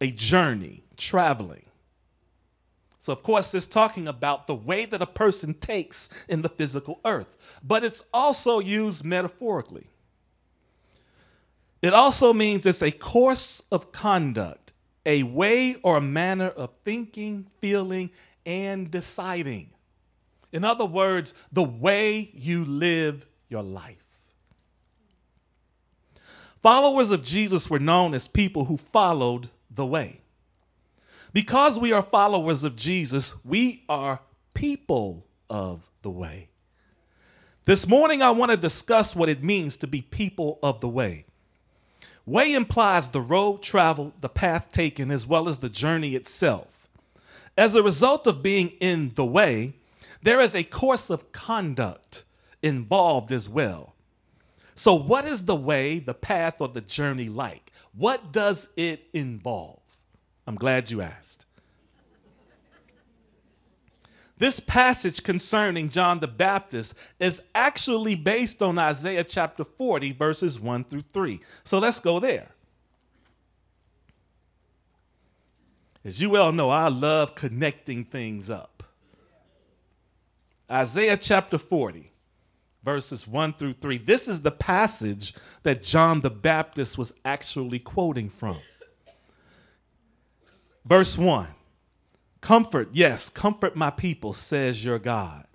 a 0.00 0.10
journey, 0.10 0.84
traveling. 0.96 1.64
So, 2.98 3.12
of 3.12 3.22
course, 3.22 3.52
it's 3.54 3.66
talking 3.66 4.06
about 4.06 4.46
the 4.46 4.54
way 4.54 4.84
that 4.84 5.02
a 5.02 5.06
person 5.06 5.54
takes 5.54 6.08
in 6.28 6.42
the 6.42 6.48
physical 6.48 7.00
earth, 7.04 7.36
but 7.62 7.82
it's 7.82 8.04
also 8.14 8.60
used 8.60 9.04
metaphorically. 9.04 9.88
It 11.80 11.94
also 11.94 12.32
means 12.32 12.64
it's 12.64 12.82
a 12.82 12.92
course 12.92 13.64
of 13.72 13.90
conduct, 13.90 14.72
a 15.04 15.24
way 15.24 15.74
or 15.82 15.96
a 15.96 16.00
manner 16.00 16.48
of 16.48 16.70
thinking, 16.84 17.48
feeling, 17.60 18.10
and 18.46 18.88
deciding. 18.88 19.70
In 20.52 20.64
other 20.64 20.84
words, 20.84 21.34
the 21.50 21.64
way 21.64 22.30
you 22.34 22.64
live 22.64 23.26
your 23.48 23.64
life. 23.64 24.01
Followers 26.62 27.10
of 27.10 27.24
Jesus 27.24 27.68
were 27.68 27.80
known 27.80 28.14
as 28.14 28.28
people 28.28 28.66
who 28.66 28.76
followed 28.76 29.48
the 29.68 29.84
way. 29.84 30.20
Because 31.32 31.80
we 31.80 31.92
are 31.92 32.02
followers 32.02 32.62
of 32.62 32.76
Jesus, 32.76 33.34
we 33.44 33.82
are 33.88 34.20
people 34.54 35.26
of 35.50 35.90
the 36.02 36.10
way. 36.10 36.50
This 37.64 37.88
morning, 37.88 38.22
I 38.22 38.30
want 38.30 38.52
to 38.52 38.56
discuss 38.56 39.16
what 39.16 39.28
it 39.28 39.42
means 39.42 39.76
to 39.78 39.88
be 39.88 40.02
people 40.02 40.60
of 40.62 40.80
the 40.80 40.88
way. 40.88 41.24
Way 42.26 42.54
implies 42.54 43.08
the 43.08 43.20
road 43.20 43.62
traveled, 43.62 44.12
the 44.20 44.28
path 44.28 44.70
taken, 44.70 45.10
as 45.10 45.26
well 45.26 45.48
as 45.48 45.58
the 45.58 45.68
journey 45.68 46.14
itself. 46.14 46.88
As 47.58 47.74
a 47.74 47.82
result 47.82 48.28
of 48.28 48.42
being 48.42 48.68
in 48.80 49.12
the 49.16 49.24
way, 49.24 49.74
there 50.22 50.40
is 50.40 50.54
a 50.54 50.62
course 50.62 51.10
of 51.10 51.32
conduct 51.32 52.22
involved 52.62 53.32
as 53.32 53.48
well. 53.48 53.96
So, 54.74 54.94
what 54.94 55.26
is 55.26 55.44
the 55.44 55.56
way, 55.56 55.98
the 55.98 56.14
path, 56.14 56.60
or 56.60 56.68
the 56.68 56.80
journey 56.80 57.28
like? 57.28 57.72
What 57.94 58.32
does 58.32 58.68
it 58.76 59.08
involve? 59.12 59.80
I'm 60.46 60.56
glad 60.56 60.90
you 60.90 61.02
asked. 61.02 61.46
This 64.38 64.58
passage 64.58 65.22
concerning 65.22 65.88
John 65.88 66.18
the 66.18 66.26
Baptist 66.26 66.94
is 67.20 67.40
actually 67.54 68.16
based 68.16 68.62
on 68.62 68.78
Isaiah 68.78 69.22
chapter 69.22 69.62
40, 69.62 70.12
verses 70.12 70.58
1 70.58 70.84
through 70.84 71.02
3. 71.02 71.38
So 71.62 71.78
let's 71.78 72.00
go 72.00 72.18
there. 72.18 72.48
As 76.04 76.20
you 76.20 76.30
well 76.30 76.50
know, 76.50 76.70
I 76.70 76.88
love 76.88 77.34
connecting 77.34 78.04
things 78.04 78.50
up. 78.50 78.82
Isaiah 80.68 81.16
chapter 81.16 81.58
40, 81.58 82.11
verses 82.82 83.26
1 83.26 83.54
through 83.54 83.74
3. 83.74 83.98
This 83.98 84.28
is 84.28 84.42
the 84.42 84.50
passage 84.50 85.34
that 85.62 85.82
John 85.82 86.20
the 86.20 86.30
Baptist 86.30 86.98
was 86.98 87.14
actually 87.24 87.78
quoting 87.78 88.28
from. 88.28 88.58
Verse 90.84 91.16
1 91.16 91.48
Comfort, 92.40 92.88
yes, 92.92 93.28
comfort 93.28 93.76
my 93.76 93.90
people, 93.90 94.32
says 94.32 94.84
your 94.84 94.98
God. 94.98 95.46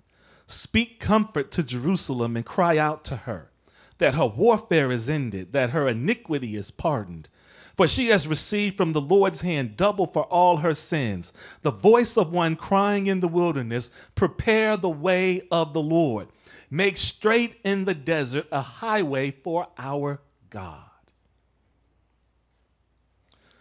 Speak 0.46 0.98
comfort 0.98 1.50
to 1.52 1.62
Jerusalem 1.62 2.34
and 2.34 2.46
cry 2.46 2.78
out 2.78 3.04
to 3.04 3.16
her 3.16 3.50
that 3.98 4.14
her 4.14 4.26
warfare 4.26 4.90
is 4.90 5.10
ended, 5.10 5.52
that 5.52 5.70
her 5.70 5.88
iniquity 5.88 6.56
is 6.56 6.70
pardoned. 6.70 7.28
For 7.76 7.86
she 7.86 8.08
has 8.08 8.26
received 8.26 8.76
from 8.76 8.92
the 8.92 9.00
Lord's 9.00 9.42
hand 9.42 9.76
double 9.76 10.06
for 10.06 10.24
all 10.24 10.58
her 10.58 10.74
sins. 10.74 11.32
The 11.62 11.70
voice 11.70 12.16
of 12.16 12.32
one 12.32 12.56
crying 12.56 13.06
in 13.06 13.20
the 13.20 13.28
wilderness, 13.28 13.90
Prepare 14.16 14.76
the 14.76 14.88
way 14.88 15.42
of 15.52 15.74
the 15.74 15.82
Lord. 15.82 16.28
Make 16.70 16.96
straight 16.96 17.56
in 17.64 17.84
the 17.84 17.94
desert 17.94 18.46
a 18.52 18.60
highway 18.60 19.30
for 19.30 19.68
our 19.78 20.20
God. 20.50 20.82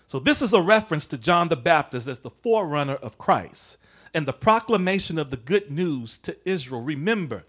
So, 0.07 0.19
this 0.19 0.41
is 0.41 0.53
a 0.53 0.61
reference 0.61 1.05
to 1.07 1.17
John 1.17 1.49
the 1.49 1.57
Baptist 1.57 2.07
as 2.07 2.19
the 2.19 2.29
forerunner 2.29 2.95
of 2.95 3.17
Christ 3.17 3.77
and 4.13 4.25
the 4.25 4.33
proclamation 4.33 5.17
of 5.17 5.29
the 5.29 5.37
good 5.37 5.69
news 5.69 6.17
to 6.19 6.37
Israel. 6.49 6.81
Remember 6.81 7.45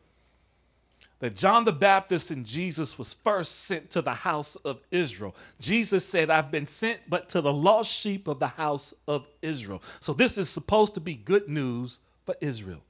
that 1.21 1.35
John 1.37 1.65
the 1.65 1.73
Baptist 1.73 2.31
and 2.31 2.45
Jesus 2.45 2.99
was 2.99 3.15
first 3.15 3.65
sent 3.65 3.91
to 3.91 4.03
the 4.03 4.15
house 4.15 4.57
of 4.57 4.81
Israel. 4.91 5.35
Jesus 5.61 6.05
said, 6.05 6.31
I've 6.31 6.51
been 6.51 6.67
sent 6.67 7.01
but 7.09 7.29
to 7.31 7.41
the 7.41 7.53
lost 7.53 7.93
sheep 7.93 8.29
of 8.29 8.39
the 8.39 8.49
house 8.49 8.95
of 9.07 9.29
Israel. 9.43 9.83
So, 10.01 10.13
this 10.13 10.37
is 10.37 10.49
supposed 10.49 10.95
to 10.95 11.01
be 11.01 11.15
good 11.15 11.49
news 11.49 12.01
for 12.27 12.35
Israel. 12.41 12.83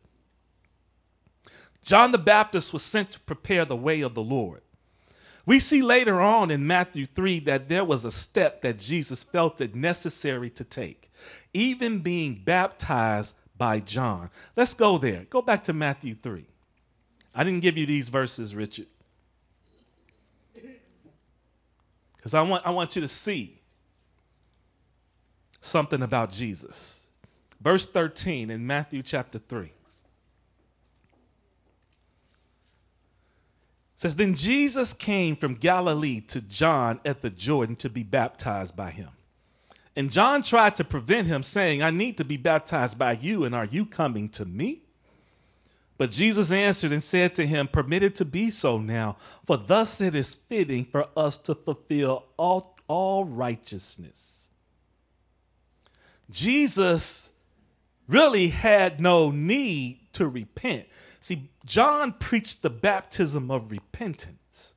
John 1.89 2.13
the 2.13 2.19
Baptist 2.19 2.75
was 2.75 2.83
sent 2.83 3.13
to 3.13 3.21
prepare 3.21 3.65
the 3.65 3.75
way 3.75 4.03
of 4.03 4.13
the 4.13 4.23
Lord. 4.23 4.61
We 5.47 5.59
see 5.59 5.81
later 5.81 6.21
on 6.21 6.51
in 6.51 6.67
Matthew 6.67 7.07
3 7.07 7.41
that 7.41 7.71
there 7.71 7.83
was 7.83 8.05
a 8.05 8.11
step 8.11 8.61
that 8.61 8.79
Jesus 8.79 9.25
felt 9.25 9.63
it 9.63 9.75
necessary 9.75 10.51
to 10.51 10.65
take, 10.65 11.11
even 11.55 12.01
being 12.01 12.43
baptized 12.45 13.35
by 13.57 13.81
John. 13.81 14.29
Let's 14.55 14.75
go 14.75 14.99
there. 14.99 15.25
Go 15.31 15.41
back 15.41 15.65
to 15.65 15.73
Matthew 15.73 16.15
3. 16.15 16.45
I 17.35 17.43
didn't 17.43 17.61
give 17.61 17.79
you 17.79 17.87
these 17.87 18.11
verses, 18.11 18.55
Richard. 18.55 18.89
Because 22.19 22.35
I 22.35 22.43
want, 22.43 22.67
I 22.67 22.71
want 22.71 22.97
you 22.97 23.01
to 23.01 23.09
see 23.09 23.63
something 25.63 26.03
about 26.03 26.33
Jesus. 26.33 27.11
Verse 27.63 27.87
13 27.87 28.51
in 28.51 28.67
Matthew 28.67 29.03
chapter 29.03 29.39
3. 29.39 29.73
Says 33.99 34.15
then 34.15 34.37
Jesus 34.37 34.95
came 34.95 35.35
from 35.35 35.55
Galilee 35.55 36.21
to 36.29 36.41
John 36.41 37.01
at 37.05 37.21
the 37.21 37.31
Jordan 37.31 37.75
to 37.77 37.91
be 37.91 38.05
baptized 38.05 38.77
by 38.77 38.93
him. 38.93 39.09
And 39.97 40.13
John 40.13 40.43
tried 40.43 40.77
to 40.77 40.85
prevent 40.85 41.27
him 41.27 41.43
saying, 41.43 41.83
"I 41.83 41.91
need 41.91 42.17
to 42.19 42.25
be 42.25 42.37
baptized 42.37 42.97
by 42.97 43.15
you 43.15 43.43
and 43.43 43.57
are 43.57 43.65
you 43.65 43.85
coming 43.85 44.29
to 44.29 44.45
me?" 44.45 44.83
But 45.97 46.13
Jesus 46.13 46.53
answered 46.53 46.93
and 46.93 47.03
said 47.03 47.35
to 47.35 47.45
him, 47.45 47.67
Permit 47.67 48.05
it 48.05 48.15
to 48.15 48.25
be 48.25 48.51
so 48.51 48.79
now, 48.79 49.17
for 49.45 49.57
thus 49.57 50.01
it 50.01 50.15
is 50.15 50.33
fitting 50.33 50.85
for 50.85 51.09
us 51.17 51.37
to 51.39 51.57
fulfill 51.57 52.27
all, 52.37 52.79
all 52.87 53.25
righteousness. 53.25 54.51
Jesus 56.31 57.33
really 58.07 58.51
had 58.51 59.01
no 59.01 59.33
need 59.33 60.13
to 60.13 60.29
repent. 60.29 60.87
See, 61.19 61.51
John 61.69 62.15
preached 62.15 62.63
the 62.63 62.71
baptism 62.71 63.51
of 63.51 63.71
repentance. 63.71 64.75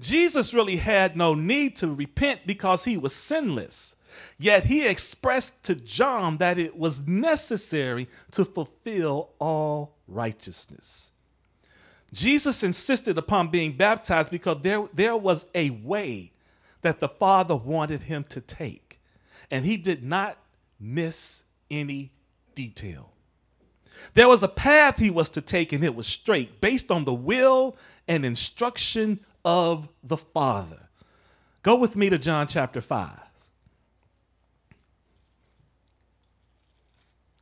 Jesus 0.00 0.54
really 0.54 0.76
had 0.76 1.16
no 1.16 1.34
need 1.34 1.74
to 1.76 1.92
repent 1.92 2.46
because 2.46 2.84
he 2.84 2.96
was 2.96 3.12
sinless. 3.12 3.96
Yet 4.38 4.66
he 4.66 4.86
expressed 4.86 5.64
to 5.64 5.74
John 5.74 6.36
that 6.36 6.56
it 6.56 6.76
was 6.78 7.06
necessary 7.06 8.08
to 8.30 8.44
fulfill 8.44 9.30
all 9.40 9.96
righteousness. 10.06 11.12
Jesus 12.12 12.62
insisted 12.62 13.18
upon 13.18 13.48
being 13.48 13.72
baptized 13.72 14.30
because 14.30 14.58
there, 14.62 14.88
there 14.94 15.16
was 15.16 15.46
a 15.52 15.70
way 15.70 16.30
that 16.82 17.00
the 17.00 17.08
Father 17.08 17.56
wanted 17.56 18.02
him 18.02 18.22
to 18.24 18.40
take, 18.40 19.00
and 19.50 19.64
he 19.64 19.76
did 19.76 20.04
not 20.04 20.38
miss 20.78 21.44
any 21.70 22.12
detail. 22.54 23.11
There 24.14 24.28
was 24.28 24.42
a 24.42 24.48
path 24.48 24.98
he 24.98 25.10
was 25.10 25.28
to 25.30 25.40
take, 25.40 25.72
and 25.72 25.84
it 25.84 25.94
was 25.94 26.06
straight, 26.06 26.60
based 26.60 26.90
on 26.90 27.04
the 27.04 27.14
will 27.14 27.76
and 28.06 28.24
instruction 28.24 29.20
of 29.44 29.88
the 30.02 30.16
Father. 30.16 30.88
Go 31.62 31.76
with 31.76 31.96
me 31.96 32.10
to 32.10 32.18
John 32.18 32.46
chapter 32.46 32.80
5. 32.80 33.20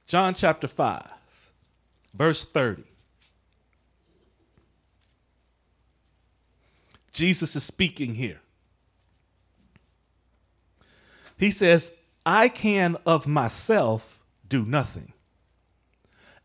John 0.07 0.35
chapter 0.35 0.67
5, 0.67 1.09
verse 2.15 2.45
30. 2.45 2.83
Jesus 7.13 7.55
is 7.55 7.63
speaking 7.63 8.17
here. 8.17 8.41
He 11.37 11.51
says, 11.51 11.93
I 12.27 12.49
can 12.49 12.97
of 13.07 13.27
myself 13.27 14.23
do 14.49 14.65
nothing. 14.65 15.13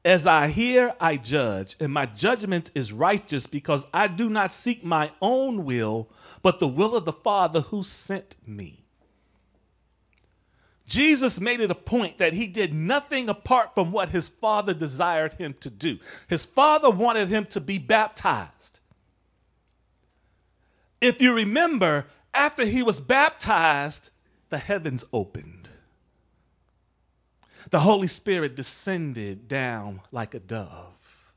As 0.06 0.28
I 0.28 0.50
hear, 0.50 0.94
I 1.00 1.18
judge, 1.18 1.76
and 1.80 1.92
my 1.92 2.06
judgment 2.06 2.70
is 2.76 2.94
righteous 2.94 3.48
because 3.48 3.88
I 3.92 4.08
do 4.08 4.30
not 4.30 4.52
seek 4.52 4.84
my 4.84 5.10
own 5.20 5.66
will, 5.66 6.12
but 6.44 6.60
the 6.60 6.68
will 6.68 6.96
of 6.96 7.06
the 7.06 7.12
Father 7.12 7.62
who 7.62 7.82
sent 7.82 8.36
me. 8.46 8.86
Jesus 10.86 11.40
made 11.40 11.60
it 11.60 11.72
a 11.72 11.76
point 11.76 12.20
that 12.20 12.34
he 12.34 12.46
did 12.46 12.72
nothing 12.72 13.28
apart 13.28 13.74
from 13.74 13.92
what 13.92 14.10
his 14.10 14.30
Father 14.30 14.76
desired 14.76 15.34
him 15.34 15.56
to 15.62 15.72
do. 15.72 15.98
His 16.28 16.46
Father 16.46 16.92
wanted 16.92 17.30
him 17.30 17.48
to 17.48 17.60
be 17.60 17.80
baptized. 17.80 18.82
If 21.02 21.20
you 21.20 21.34
remember, 21.34 22.06
after 22.32 22.64
he 22.64 22.84
was 22.84 23.00
baptized, 23.00 24.12
the 24.50 24.60
heavens 24.60 25.04
opened 25.12 25.55
the 27.72 27.82
Holy 27.82 28.08
Spirit 28.08 28.56
descended 28.56 29.48
down 29.48 30.02
like 30.12 30.34
a 30.34 30.40
dove. 30.40 31.34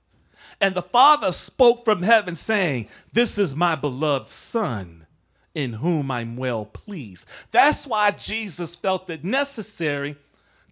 And 0.60 0.74
the 0.74 0.82
Father 0.82 1.30
spoke 1.32 1.84
from 1.84 2.02
heaven, 2.02 2.34
saying, 2.34 2.88
This 3.12 3.38
is 3.38 3.54
my 3.54 3.76
beloved 3.76 4.28
Son, 4.28 5.06
in 5.54 5.74
whom 5.74 6.10
I'm 6.10 6.36
well 6.36 6.64
pleased. 6.64 7.28
That's 7.50 7.86
why 7.86 8.10
Jesus 8.10 8.74
felt 8.74 9.08
it 9.10 9.24
necessary 9.24 10.16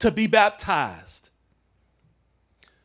to 0.00 0.10
be 0.10 0.26
baptized. 0.26 1.30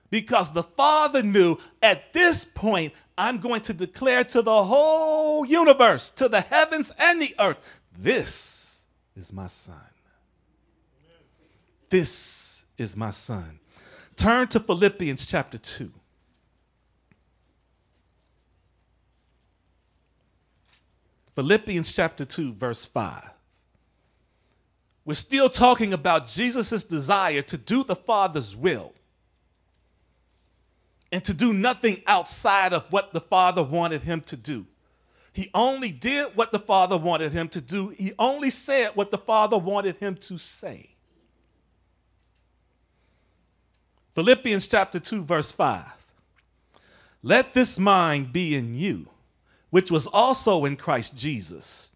Because 0.09 0.51
the 0.51 0.63
Father 0.63 1.23
knew 1.23 1.57
at 1.81 2.13
this 2.13 2.45
point, 2.45 2.93
I'm 3.17 3.37
going 3.37 3.61
to 3.61 3.73
declare 3.73 4.23
to 4.25 4.41
the 4.41 4.63
whole 4.63 5.45
universe, 5.45 6.09
to 6.11 6.27
the 6.27 6.41
heavens 6.41 6.91
and 6.99 7.21
the 7.21 7.33
earth, 7.39 7.57
this 7.97 8.85
is 9.15 9.31
my 9.31 9.47
Son. 9.47 9.75
This 11.89 12.50
is 12.77 12.95
my 12.95 13.11
son. 13.11 13.59
Turn 14.15 14.47
to 14.49 14.59
Philippians 14.59 15.25
chapter 15.25 15.57
2. 15.57 15.91
Philippians 21.33 21.93
chapter 21.93 22.25
2, 22.25 22.53
verse 22.53 22.85
5. 22.85 23.31
We're 25.05 25.13
still 25.15 25.49
talking 25.49 25.93
about 25.93 26.27
Jesus' 26.27 26.83
desire 26.83 27.41
to 27.43 27.57
do 27.57 27.83
the 27.83 27.95
Father's 27.95 28.55
will 28.55 28.93
and 31.11 31.23
to 31.25 31.33
do 31.33 31.53
nothing 31.53 32.01
outside 32.05 32.73
of 32.73 32.85
what 32.91 33.11
the 33.11 33.21
Father 33.21 33.63
wanted 33.63 34.01
him 34.03 34.21
to 34.21 34.35
do. 34.35 34.67
He 35.33 35.49
only 35.53 35.91
did 35.91 36.35
what 36.35 36.51
the 36.51 36.59
Father 36.59 36.97
wanted 36.97 37.31
him 37.31 37.47
to 37.49 37.61
do, 37.61 37.89
he 37.89 38.13
only 38.19 38.49
said 38.49 38.91
what 38.95 39.11
the 39.11 39.17
Father 39.17 39.57
wanted 39.57 39.97
him 39.97 40.15
to 40.17 40.37
say. 40.37 40.90
Philippians 44.13 44.67
chapter 44.67 44.99
2, 44.99 45.23
verse 45.23 45.51
5. 45.51 45.85
Let 47.23 47.53
this 47.53 47.79
mind 47.79 48.33
be 48.33 48.55
in 48.55 48.75
you, 48.75 49.07
which 49.69 49.89
was 49.89 50.05
also 50.07 50.65
in 50.65 50.75
Christ 50.75 51.15
Jesus, 51.15 51.91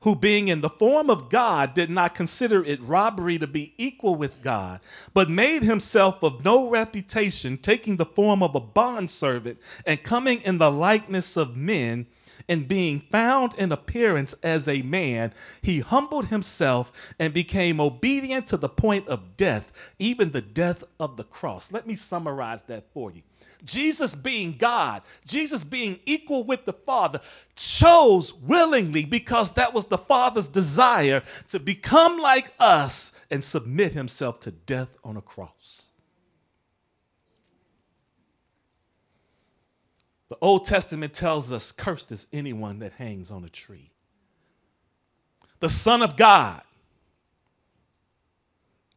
who 0.00 0.14
being 0.14 0.48
in 0.48 0.62
the 0.62 0.70
form 0.70 1.10
of 1.10 1.28
God 1.28 1.74
did 1.74 1.90
not 1.90 2.14
consider 2.14 2.64
it 2.64 2.80
robbery 2.80 3.38
to 3.38 3.46
be 3.46 3.74
equal 3.76 4.14
with 4.14 4.40
God, 4.40 4.80
but 5.12 5.28
made 5.28 5.62
himself 5.62 6.22
of 6.22 6.42
no 6.42 6.70
reputation, 6.70 7.58
taking 7.58 7.96
the 7.96 8.06
form 8.06 8.42
of 8.42 8.54
a 8.54 8.60
bondservant 8.60 9.58
and 9.84 10.02
coming 10.02 10.40
in 10.42 10.56
the 10.56 10.70
likeness 10.70 11.36
of 11.36 11.56
men 11.56 12.06
and 12.48 12.66
being 12.66 13.00
found 13.00 13.54
in 13.54 13.70
appearance 13.70 14.34
as 14.42 14.68
a 14.68 14.82
man, 14.82 15.32
he 15.60 15.80
humbled 15.80 16.26
himself 16.26 16.92
and 17.18 17.34
became 17.34 17.80
obedient 17.80 18.46
to 18.48 18.56
the 18.56 18.68
point 18.68 19.06
of 19.08 19.36
death, 19.36 19.72
even 19.98 20.32
the 20.32 20.40
death 20.40 20.82
of 20.98 21.16
the 21.16 21.24
cross. 21.24 21.70
Let 21.70 21.86
me 21.86 21.94
summarize 21.94 22.62
that 22.64 22.92
for 22.92 23.10
you. 23.10 23.22
Jesus 23.64 24.14
being 24.14 24.56
God, 24.56 25.02
Jesus 25.26 25.64
being 25.64 25.98
equal 26.06 26.44
with 26.44 26.64
the 26.64 26.72
Father, 26.72 27.20
chose 27.56 28.32
willingly 28.32 29.04
because 29.04 29.52
that 29.52 29.74
was 29.74 29.86
the 29.86 29.98
Father's 29.98 30.48
desire 30.48 31.22
to 31.48 31.58
become 31.58 32.18
like 32.18 32.52
us 32.58 33.12
and 33.30 33.42
submit 33.42 33.92
himself 33.92 34.40
to 34.40 34.50
death 34.50 34.96
on 35.02 35.16
a 35.16 35.22
cross. 35.22 35.87
The 40.28 40.36
Old 40.40 40.64
Testament 40.64 41.12
tells 41.14 41.52
us, 41.52 41.72
cursed 41.72 42.12
is 42.12 42.26
anyone 42.32 42.80
that 42.80 42.92
hangs 42.92 43.30
on 43.30 43.44
a 43.44 43.48
tree. 43.48 43.92
The 45.60 45.68
Son 45.68 46.02
of 46.02 46.16
God, 46.16 46.62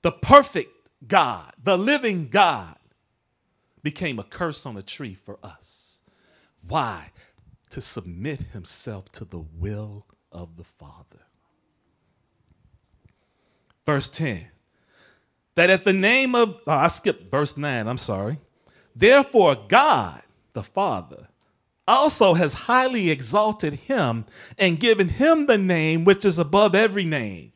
the 0.02 0.12
perfect 0.12 0.72
God, 1.08 1.54
the 1.62 1.78
living 1.78 2.28
God, 2.28 2.76
became 3.82 4.20
a 4.20 4.24
curse 4.24 4.66
on 4.66 4.78
a 4.78 4.82
tree 4.82 5.16
for 5.16 5.40
us. 5.42 6.02
Why? 6.68 7.12
To 7.72 7.82
submit 7.82 8.42
himself 8.54 9.12
to 9.14 9.26
the 9.26 9.40
will 9.40 10.06
of 10.32 10.58
the 10.58 10.64
Father. 10.64 11.26
Verse 13.86 14.08
10 14.10 14.52
that 15.56 15.70
at 15.70 15.84
the 15.84 15.94
name 15.94 16.34
of, 16.34 16.56
oh, 16.66 16.72
I 16.72 16.88
skipped 16.88 17.30
verse 17.30 17.58
9, 17.58 17.88
I'm 17.88 17.98
sorry. 17.98 18.38
Therefore, 18.96 19.56
God, 19.68 20.22
the 20.54 20.64
Father, 20.64 21.28
also 21.88 22.36
has 22.36 22.54
highly 22.54 23.10
exalted 23.10 23.74
him 23.74 24.26
and 24.58 24.80
given 24.80 25.10
him 25.10 25.46
the 25.46 25.58
name 25.58 26.06
which 26.06 26.24
is 26.24 26.38
above 26.40 26.76
every 26.76 27.04
name, 27.04 27.52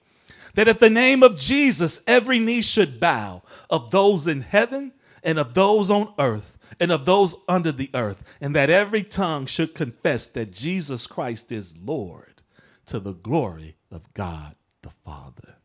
that 0.55 0.67
at 0.67 0.79
the 0.79 0.89
name 0.89 1.23
of 1.23 1.37
Jesus 1.37 2.01
every 2.07 2.39
knee 2.39 2.61
should 2.61 2.99
bow, 2.99 3.43
of 3.69 3.91
those 3.91 4.27
in 4.27 4.41
heaven 4.41 4.93
and 5.23 5.37
of 5.37 5.53
those 5.53 5.89
on 5.91 6.13
earth 6.19 6.57
and 6.79 6.91
of 6.91 7.05
those 7.05 7.35
under 7.47 7.71
the 7.71 7.89
earth, 7.93 8.23
and 8.41 8.55
that 8.55 8.69
every 8.69 9.03
tongue 9.03 9.45
should 9.45 9.73
confess 9.73 10.25
that 10.25 10.51
Jesus 10.51 11.07
Christ 11.07 11.51
is 11.51 11.75
Lord 11.77 12.41
to 12.87 12.99
the 12.99 13.13
glory 13.13 13.77
of 13.91 14.13
God 14.13 14.55
the 14.81 14.89
Father. 14.89 15.55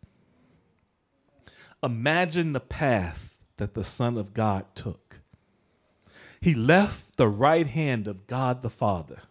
Imagine 1.82 2.52
the 2.52 2.60
path 2.60 3.42
that 3.56 3.74
the 3.74 3.84
Son 3.84 4.16
of 4.16 4.32
God 4.34 4.66
took 4.74 5.09
he 6.40 6.54
left 6.54 7.16
the 7.16 7.28
right 7.28 7.66
hand 7.66 8.08
of 8.08 8.26
God 8.26 8.62
the 8.62 8.70
Father. 8.70 9.22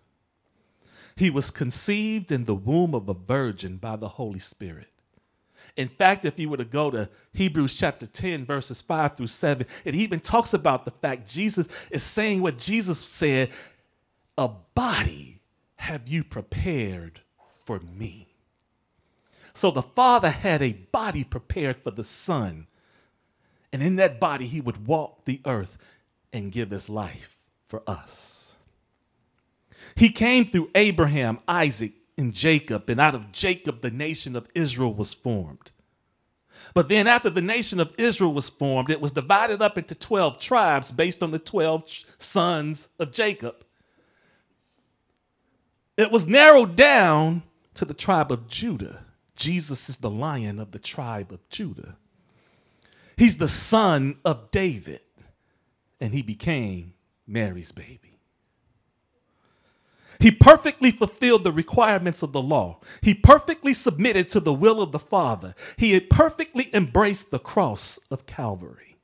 He 1.15 1.29
was 1.29 1.51
conceived 1.51 2.31
in 2.31 2.45
the 2.45 2.55
womb 2.55 2.93
of 2.93 3.09
a 3.09 3.13
virgin 3.13 3.77
by 3.77 3.95
the 3.95 4.09
Holy 4.09 4.39
Spirit. 4.39 4.87
In 5.75 5.87
fact, 5.87 6.25
if 6.25 6.39
you 6.39 6.49
were 6.49 6.57
to 6.57 6.65
go 6.65 6.91
to 6.91 7.09
Hebrews 7.33 7.73
chapter 7.73 8.05
10, 8.05 8.45
verses 8.45 8.81
5 8.81 9.17
through 9.17 9.27
7, 9.27 9.65
it 9.85 9.95
even 9.95 10.19
talks 10.19 10.53
about 10.53 10.85
the 10.85 10.91
fact 10.91 11.29
Jesus 11.29 11.67
is 11.89 12.03
saying 12.03 12.41
what 12.41 12.57
Jesus 12.57 12.99
said 12.99 13.49
A 14.37 14.49
body 14.75 15.41
have 15.77 16.07
you 16.07 16.23
prepared 16.23 17.21
for 17.47 17.79
me. 17.79 18.27
So 19.53 19.71
the 19.71 19.81
Father 19.81 20.29
had 20.29 20.61
a 20.61 20.73
body 20.73 21.23
prepared 21.23 21.83
for 21.83 21.91
the 21.91 22.03
Son. 22.03 22.67
And 23.71 23.83
in 23.83 23.97
that 23.97 24.19
body, 24.19 24.47
he 24.47 24.61
would 24.61 24.87
walk 24.87 25.25
the 25.25 25.41
earth 25.45 25.77
and 26.31 26.51
give 26.51 26.71
his 26.71 26.89
life 26.89 27.37
for 27.65 27.81
us. 27.87 28.55
He 29.95 30.09
came 30.09 30.45
through 30.45 30.69
Abraham, 30.75 31.39
Isaac, 31.47 31.93
and 32.17 32.33
Jacob, 32.33 32.89
and 32.89 32.99
out 32.99 33.15
of 33.15 33.31
Jacob, 33.31 33.81
the 33.81 33.91
nation 33.91 34.35
of 34.35 34.49
Israel 34.53 34.93
was 34.93 35.13
formed. 35.13 35.71
But 36.73 36.89
then, 36.89 37.07
after 37.07 37.29
the 37.29 37.41
nation 37.41 37.79
of 37.79 37.95
Israel 37.97 38.33
was 38.33 38.49
formed, 38.49 38.89
it 38.89 39.01
was 39.01 39.11
divided 39.11 39.61
up 39.61 39.77
into 39.77 39.95
12 39.95 40.39
tribes 40.39 40.91
based 40.91 41.23
on 41.23 41.31
the 41.31 41.39
12 41.39 42.05
sons 42.17 42.89
of 42.99 43.11
Jacob. 43.11 43.63
It 45.97 46.11
was 46.11 46.27
narrowed 46.27 46.75
down 46.75 47.43
to 47.73 47.85
the 47.85 47.93
tribe 47.93 48.31
of 48.31 48.47
Judah. 48.47 49.05
Jesus 49.35 49.89
is 49.89 49.97
the 49.97 50.09
lion 50.09 50.59
of 50.59 50.71
the 50.71 50.79
tribe 50.79 51.31
of 51.31 51.47
Judah. 51.49 51.97
He's 53.17 53.37
the 53.37 53.47
son 53.47 54.17
of 54.23 54.51
David, 54.51 55.03
and 55.99 56.13
he 56.13 56.21
became 56.21 56.93
Mary's 57.27 57.71
baby. 57.71 58.19
He 60.19 60.31
perfectly 60.31 60.91
fulfilled 60.91 61.45
the 61.45 61.51
requirements 61.51 62.21
of 62.21 62.33
the 62.33 62.41
law. 62.41 62.79
He 63.01 63.13
perfectly 63.13 63.73
submitted 63.73 64.29
to 64.31 64.41
the 64.41 64.53
will 64.53 64.81
of 64.81 64.91
the 64.91 64.99
Father. 64.99 65.55
He 65.77 65.93
had 65.93 66.09
perfectly 66.09 66.69
embraced 66.73 67.31
the 67.31 67.39
cross 67.39 67.99
of 68.11 68.25
Calvary. 68.25 68.97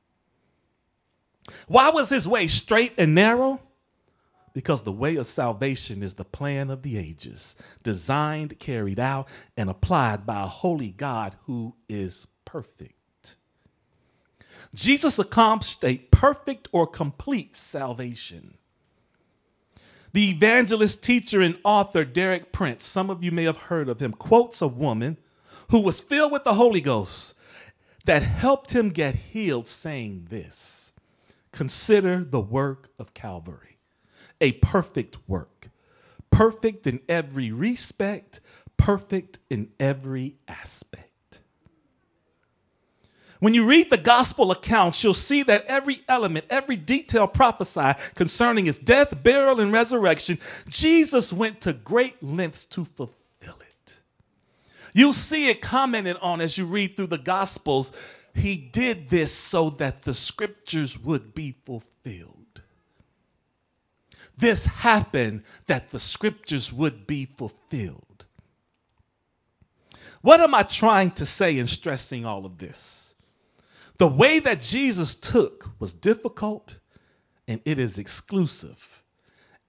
Why 1.68 1.90
was 1.90 2.10
his 2.10 2.28
way 2.28 2.48
straight 2.48 2.94
and 2.98 3.16
narrow? 3.16 3.62
Because 4.52 4.84
the 4.84 4.92
way 4.92 5.16
of 5.16 5.26
salvation 5.26 6.02
is 6.02 6.16
the 6.16 6.26
plan 6.26 6.70
of 6.70 6.82
the 6.82 6.98
ages, 6.98 7.56
designed, 7.84 8.60
carried 8.60 9.00
out, 9.00 9.28
and 9.56 9.70
applied 9.70 10.26
by 10.26 10.44
a 10.44 10.48
holy 10.48 10.92
God 10.92 11.36
who 11.46 11.76
is 11.88 12.28
perfect. 12.46 12.95
Jesus 14.74 15.18
accomplished 15.20 15.84
a 15.84 15.98
perfect 16.12 16.68
or 16.72 16.86
complete 16.86 17.56
salvation. 17.56 18.58
The 20.14 20.30
evangelist, 20.30 21.04
teacher, 21.04 21.42
and 21.42 21.58
author 21.64 22.06
Derek 22.06 22.52
Prince, 22.52 22.86
some 22.86 23.10
of 23.10 23.24
you 23.24 23.32
may 23.32 23.44
have 23.44 23.58
heard 23.58 23.90
of 23.90 24.02
him, 24.02 24.14
quotes 24.14 24.62
a 24.62 24.68
woman 24.68 25.18
who 25.72 25.80
was 25.80 26.00
filled 26.00 26.32
with 26.32 26.44
the 26.44 26.54
Holy 26.54 26.82
Ghost 26.82 27.36
that 28.06 28.24
helped 28.24 28.74
him 28.74 28.90
get 28.90 29.16
healed, 29.16 29.68
saying 29.68 30.28
this 30.30 30.94
Consider 31.52 32.24
the 32.24 32.40
work 32.40 32.90
of 33.00 33.14
Calvary, 33.14 33.78
a 34.40 34.54
perfect 34.54 35.18
work, 35.28 35.70
perfect 36.30 36.86
in 36.88 37.02
every 37.10 37.52
respect, 37.52 38.40
perfect 38.78 39.40
in 39.50 39.70
every 39.80 40.36
aspect. 40.48 41.05
When 43.40 43.54
you 43.54 43.68
read 43.68 43.90
the 43.90 43.98
gospel 43.98 44.52
accounts, 44.52 45.04
you'll 45.04 45.14
see 45.14 45.44
that 45.44 45.66
every 45.66 46.02
element, 46.08 46.46
every 46.50 46.78
detail 46.78 47.28
prophesied 47.28 47.98
concerning 48.16 48.66
his 48.66 48.78
death, 48.78 49.24
burial, 49.24 49.60
and 49.60 49.74
resurrection, 49.74 50.40
Jesus 50.70 51.34
went 51.34 51.62
to 51.62 51.74
great 51.74 52.24
lengths 52.24 52.66
to 52.66 52.86
fulfill 52.86 53.58
it. 53.60 54.00
You'll 54.94 55.14
see 55.14 55.50
it 55.50 55.62
commented 55.62 56.16
on 56.22 56.40
as 56.40 56.58
you 56.58 56.66
read 56.66 56.96
through 56.96 57.08
the 57.08 57.18
gospels. 57.18 57.92
He 58.34 58.56
did 58.56 59.10
this 59.10 59.34
so 59.34 59.70
that 59.72 60.04
the 60.04 60.14
scriptures 60.14 60.98
would 60.98 61.36
be 61.36 61.52
fulfilled. 61.52 62.62
This 64.38 64.66
happened 64.66 65.44
that 65.68 65.90
the 65.90 66.00
scriptures 66.00 66.72
would 66.72 67.08
be 67.08 67.26
fulfilled. 67.26 68.26
What 70.22 70.42
am 70.42 70.56
I 70.56 70.64
trying 70.64 71.12
to 71.12 71.26
say 71.26 71.58
in 71.58 71.68
stressing 71.68 72.26
all 72.26 72.46
of 72.46 72.58
this? 72.58 73.05
The 73.98 74.08
way 74.08 74.40
that 74.40 74.60
Jesus 74.60 75.16
took 75.16 75.72
was 75.80 75.94
difficult 75.94 76.80
and 77.48 77.62
it 77.64 77.80
is 77.80 77.98
exclusive, 78.00 79.04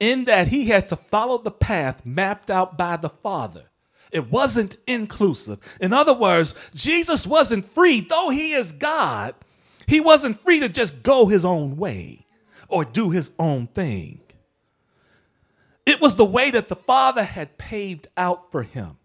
in 0.00 0.24
that 0.24 0.48
he 0.48 0.66
had 0.66 0.88
to 0.88 0.96
follow 0.96 1.38
the 1.38 1.50
path 1.50 2.04
mapped 2.04 2.50
out 2.50 2.76
by 2.78 2.96
the 2.96 3.10
Father. 3.10 3.64
It 4.10 4.30
wasn't 4.30 4.76
inclusive. 4.86 5.58
In 5.80 5.92
other 5.92 6.14
words, 6.14 6.54
Jesus 6.74 7.26
wasn't 7.26 7.70
free, 7.72 8.00
though 8.00 8.30
he 8.30 8.52
is 8.52 8.72
God, 8.72 9.34
he 9.86 10.00
wasn't 10.00 10.40
free 10.40 10.60
to 10.60 10.68
just 10.68 11.02
go 11.02 11.26
his 11.26 11.44
own 11.44 11.76
way 11.76 12.26
or 12.68 12.84
do 12.84 13.10
his 13.10 13.30
own 13.38 13.66
thing. 13.68 14.20
It 15.84 16.00
was 16.00 16.16
the 16.16 16.24
way 16.24 16.50
that 16.50 16.68
the 16.68 16.76
Father 16.76 17.22
had 17.22 17.58
paved 17.58 18.08
out 18.16 18.50
for 18.50 18.64
him. 18.64 18.96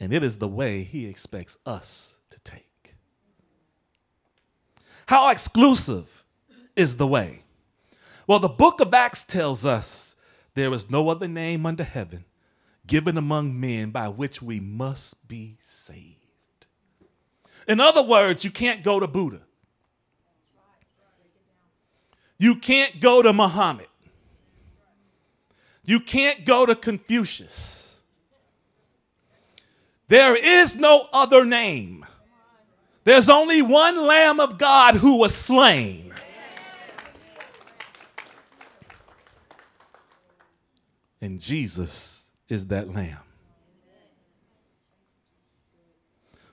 And 0.00 0.12
it 0.12 0.24
is 0.24 0.38
the 0.38 0.48
way 0.48 0.82
he 0.82 1.06
expects 1.06 1.58
us. 1.64 2.18
How 5.06 5.30
exclusive 5.30 6.24
is 6.76 6.96
the 6.96 7.06
way? 7.06 7.42
Well, 8.26 8.38
the 8.38 8.48
book 8.48 8.80
of 8.80 8.94
Acts 8.94 9.24
tells 9.24 9.66
us 9.66 10.16
there 10.54 10.72
is 10.72 10.90
no 10.90 11.08
other 11.08 11.28
name 11.28 11.66
under 11.66 11.84
heaven 11.84 12.24
given 12.86 13.16
among 13.16 13.58
men 13.58 13.90
by 13.90 14.08
which 14.08 14.42
we 14.42 14.60
must 14.60 15.26
be 15.26 15.56
saved. 15.58 16.18
In 17.66 17.80
other 17.80 18.02
words, 18.02 18.44
you 18.44 18.50
can't 18.50 18.82
go 18.82 19.00
to 19.00 19.06
Buddha. 19.06 19.40
You 22.38 22.56
can't 22.56 23.00
go 23.00 23.22
to 23.22 23.32
Muhammad. 23.32 23.86
You 25.84 26.00
can't 26.00 26.44
go 26.44 26.66
to 26.66 26.74
Confucius. 26.74 28.00
There 30.08 30.36
is 30.36 30.76
no 30.76 31.08
other 31.12 31.44
name 31.44 32.04
there's 33.04 33.28
only 33.28 33.62
one 33.62 34.06
Lamb 34.06 34.40
of 34.40 34.58
God 34.58 34.96
who 34.96 35.16
was 35.16 35.34
slain. 35.34 36.12
And 41.20 41.40
Jesus 41.40 42.26
is 42.48 42.66
that 42.66 42.92
Lamb. 42.92 43.18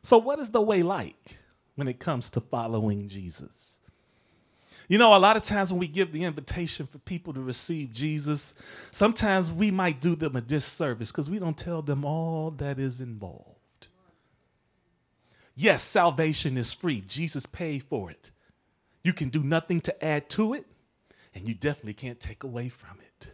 So, 0.02 0.18
what 0.18 0.40
is 0.40 0.50
the 0.50 0.62
way 0.62 0.84
like 0.84 1.38
when 1.76 1.88
it 1.88 2.00
comes 2.00 2.30
to 2.32 2.42
following 2.42 3.08
Jesus? 3.08 3.80
You 4.88 4.98
know, 4.98 5.16
a 5.16 5.20
lot 5.20 5.38
of 5.38 5.44
times 5.44 5.72
when 5.72 5.80
we 5.80 5.88
give 5.88 6.12
the 6.12 6.26
invitation 6.26 6.86
for 6.86 6.98
people 7.00 7.34
to 7.34 7.42
receive 7.42 7.94
Jesus, 7.94 8.54
sometimes 8.92 9.50
we 9.50 9.72
might 9.72 10.02
do 10.02 10.18
them 10.18 10.36
a 10.36 10.42
disservice 10.42 11.12
because 11.12 11.30
we 11.30 11.40
don't 11.40 11.58
tell 11.58 11.82
them 11.82 12.04
all 12.04 12.52
that 12.52 12.78
is 12.78 13.00
involved. 13.00 13.61
Yes, 15.56 15.84
salvation 15.84 16.58
is 16.58 16.74
free. 16.74 17.04
Jesus 17.08 17.46
paid 17.46 17.84
for 17.84 18.10
it. 18.10 18.32
You 19.04 19.14
can 19.14 19.30
do 19.30 19.44
nothing 19.44 19.82
to 19.82 20.06
add 20.06 20.30
to 20.32 20.54
it, 20.54 20.66
and 21.34 21.48
you 21.48 21.54
definitely 21.54 21.94
can't 21.94 22.20
take 22.20 22.44
away 22.44 22.70
from 22.70 22.98
it. 23.00 23.34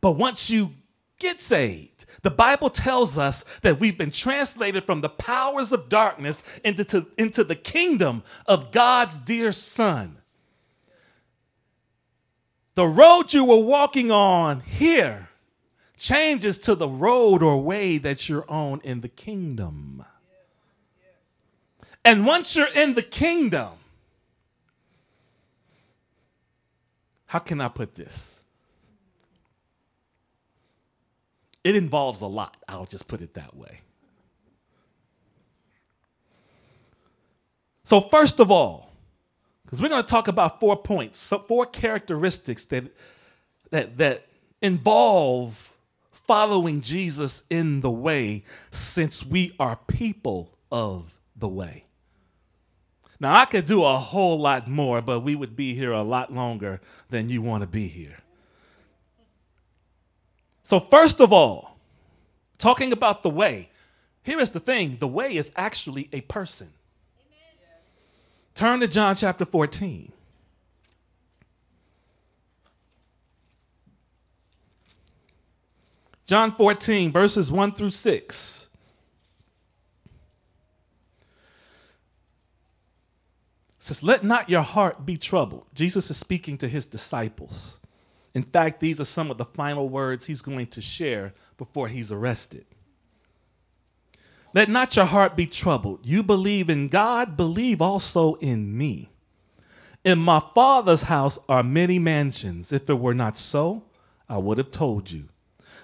But 0.00 0.12
once 0.12 0.50
you 0.50 0.74
get 1.18 1.40
saved, 1.40 2.04
the 2.22 2.30
Bible 2.30 2.70
tells 2.70 3.18
us 3.18 3.44
that 3.62 3.80
we've 3.80 3.96
been 3.96 4.10
translated 4.10 4.84
from 4.84 5.00
the 5.00 5.08
powers 5.08 5.72
of 5.72 5.88
darkness 5.88 6.42
into, 6.64 6.84
to, 6.84 7.06
into 7.16 7.44
the 7.44 7.54
kingdom 7.54 8.22
of 8.46 8.70
God's 8.72 9.16
dear 9.16 9.52
Son. 9.52 10.18
The 12.74 12.86
road 12.86 13.32
you 13.32 13.44
were 13.44 13.56
walking 13.56 14.10
on 14.10 14.60
here 14.60 15.30
changes 15.96 16.58
to 16.58 16.74
the 16.74 16.88
road 16.88 17.42
or 17.42 17.62
way 17.62 17.96
that 17.96 18.28
you're 18.28 18.48
on 18.50 18.80
in 18.82 19.00
the 19.00 19.08
kingdom. 19.08 20.04
And 22.06 22.24
once 22.24 22.54
you're 22.54 22.68
in 22.68 22.94
the 22.94 23.02
kingdom, 23.02 23.70
how 27.26 27.40
can 27.40 27.60
I 27.60 27.66
put 27.66 27.96
this? 27.96 28.44
It 31.64 31.74
involves 31.74 32.20
a 32.20 32.28
lot. 32.28 32.58
I'll 32.68 32.86
just 32.86 33.08
put 33.08 33.22
it 33.22 33.34
that 33.34 33.56
way. 33.56 33.80
So, 37.82 38.00
first 38.00 38.38
of 38.38 38.52
all, 38.52 38.92
because 39.64 39.82
we're 39.82 39.88
going 39.88 40.02
to 40.04 40.08
talk 40.08 40.28
about 40.28 40.60
four 40.60 40.76
points, 40.76 41.18
so 41.18 41.40
four 41.40 41.66
characteristics 41.66 42.66
that, 42.66 42.84
that, 43.70 43.96
that 43.96 44.28
involve 44.62 45.72
following 46.12 46.82
Jesus 46.82 47.42
in 47.50 47.80
the 47.80 47.90
way 47.90 48.44
since 48.70 49.26
we 49.26 49.56
are 49.58 49.74
people 49.88 50.56
of 50.70 51.18
the 51.34 51.48
way. 51.48 51.85
Now, 53.18 53.34
I 53.34 53.46
could 53.46 53.66
do 53.66 53.84
a 53.84 53.96
whole 53.96 54.38
lot 54.38 54.68
more, 54.68 55.00
but 55.00 55.20
we 55.20 55.34
would 55.34 55.56
be 55.56 55.74
here 55.74 55.92
a 55.92 56.02
lot 56.02 56.32
longer 56.32 56.80
than 57.08 57.28
you 57.28 57.40
want 57.40 57.62
to 57.62 57.66
be 57.66 57.88
here. 57.88 58.18
So, 60.62 60.80
first 60.80 61.20
of 61.20 61.32
all, 61.32 61.78
talking 62.58 62.92
about 62.92 63.22
the 63.22 63.30
way, 63.30 63.70
here 64.22 64.40
is 64.40 64.50
the 64.50 64.60
thing 64.60 64.96
the 64.98 65.08
way 65.08 65.36
is 65.36 65.52
actually 65.56 66.08
a 66.12 66.20
person. 66.22 66.72
Turn 68.54 68.80
to 68.80 68.88
John 68.88 69.14
chapter 69.14 69.44
14. 69.44 70.12
John 76.26 76.52
14, 76.56 77.12
verses 77.12 77.52
1 77.52 77.72
through 77.72 77.90
6. 77.90 78.65
Says, 83.86 84.02
Let 84.02 84.24
not 84.24 84.50
your 84.50 84.62
heart 84.62 85.06
be 85.06 85.16
troubled. 85.16 85.66
Jesus 85.74 86.10
is 86.10 86.16
speaking 86.16 86.58
to 86.58 86.68
his 86.68 86.86
disciples. 86.86 87.80
In 88.34 88.42
fact, 88.42 88.80
these 88.80 89.00
are 89.00 89.06
some 89.06 89.30
of 89.30 89.38
the 89.38 89.44
final 89.44 89.88
words 89.88 90.26
he's 90.26 90.42
going 90.42 90.66
to 90.68 90.82
share 90.82 91.32
before 91.56 91.88
he's 91.88 92.12
arrested. 92.12 92.66
Let 94.52 94.68
not 94.68 94.96
your 94.96 95.06
heart 95.06 95.36
be 95.36 95.46
troubled. 95.46 96.06
You 96.06 96.22
believe 96.22 96.68
in 96.68 96.88
God, 96.88 97.36
believe 97.36 97.80
also 97.80 98.34
in 98.34 98.76
me. 98.76 99.10
In 100.04 100.18
my 100.18 100.40
Father's 100.54 101.04
house 101.04 101.38
are 101.48 101.62
many 101.62 101.98
mansions. 101.98 102.72
If 102.72 102.88
it 102.88 102.98
were 102.98 103.14
not 103.14 103.36
so, 103.36 103.84
I 104.28 104.38
would 104.38 104.58
have 104.58 104.70
told 104.70 105.10
you. 105.10 105.28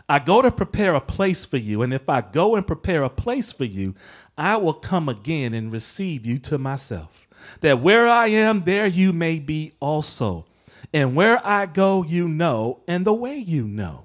I 0.08 0.18
go 0.18 0.42
to 0.42 0.50
prepare 0.50 0.94
a 0.94 1.00
place 1.00 1.44
for 1.44 1.56
you, 1.56 1.82
and 1.82 1.92
if 1.92 2.08
I 2.08 2.20
go 2.20 2.54
and 2.54 2.66
prepare 2.66 3.02
a 3.02 3.10
place 3.10 3.52
for 3.52 3.64
you, 3.64 3.94
I 4.36 4.56
will 4.56 4.74
come 4.74 5.08
again 5.08 5.54
and 5.54 5.72
receive 5.72 6.26
you 6.26 6.38
to 6.40 6.58
myself, 6.58 7.26
that 7.61 7.81
where 7.81 8.07
I 8.09 8.28
am, 8.28 8.62
there 8.62 8.87
you 8.87 9.12
may 9.12 9.38
be 9.38 9.72
also. 9.81 10.46
And 10.92 11.14
where 11.14 11.44
I 11.46 11.66
go, 11.66 12.02
you 12.02 12.28
know, 12.28 12.81
and 12.87 13.05
the 13.05 13.14
way 13.14 13.37
you 13.37 13.66
know. 13.66 14.05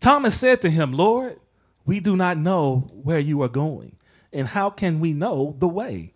Thomas 0.00 0.38
said 0.38 0.62
to 0.62 0.70
him, 0.70 0.92
Lord, 0.92 1.38
we 1.84 2.00
do 2.00 2.16
not 2.16 2.38
know 2.38 2.90
where 3.02 3.18
you 3.18 3.42
are 3.42 3.48
going, 3.48 3.96
and 4.32 4.48
how 4.48 4.70
can 4.70 5.00
we 5.00 5.12
know 5.12 5.54
the 5.58 5.68
way? 5.68 6.14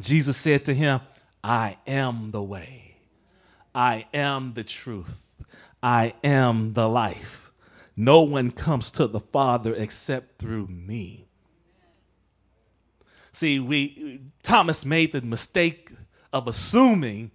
Jesus 0.00 0.36
said 0.36 0.64
to 0.66 0.74
him, 0.74 1.00
I 1.44 1.76
am 1.86 2.30
the 2.30 2.42
way, 2.42 2.96
I 3.74 4.06
am 4.14 4.54
the 4.54 4.64
truth, 4.64 5.42
I 5.82 6.14
am 6.24 6.72
the 6.72 6.88
life. 6.88 7.52
No 7.96 8.22
one 8.22 8.50
comes 8.50 8.90
to 8.92 9.06
the 9.06 9.20
Father 9.20 9.74
except 9.74 10.38
through 10.38 10.66
me. 10.68 11.25
See, 13.36 13.60
we 13.60 14.22
Thomas 14.42 14.86
made 14.86 15.12
the 15.12 15.20
mistake 15.20 15.92
of 16.32 16.48
assuming 16.48 17.32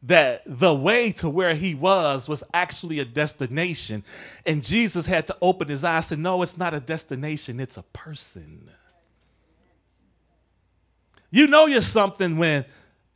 that 0.00 0.42
the 0.46 0.72
way 0.72 1.10
to 1.10 1.28
where 1.28 1.54
he 1.56 1.74
was 1.74 2.28
was 2.28 2.44
actually 2.54 3.00
a 3.00 3.04
destination. 3.04 4.04
And 4.46 4.62
Jesus 4.62 5.06
had 5.06 5.26
to 5.26 5.36
open 5.42 5.66
his 5.66 5.82
eyes 5.82 6.12
and 6.12 6.18
say, 6.20 6.22
no, 6.22 6.40
it's 6.42 6.56
not 6.56 6.72
a 6.72 6.78
destination, 6.78 7.58
it's 7.58 7.76
a 7.76 7.82
person. 7.82 8.70
You 11.32 11.48
know 11.48 11.66
you're 11.66 11.80
something 11.80 12.38
when 12.38 12.64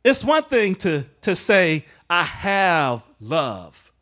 it's 0.03 0.21
one 0.21 0.43
thing 0.43 0.75
to, 0.75 1.05
to 1.21 1.37
say, 1.37 1.85
I 2.09 2.23
have 2.23 3.01
love, 3.21 3.93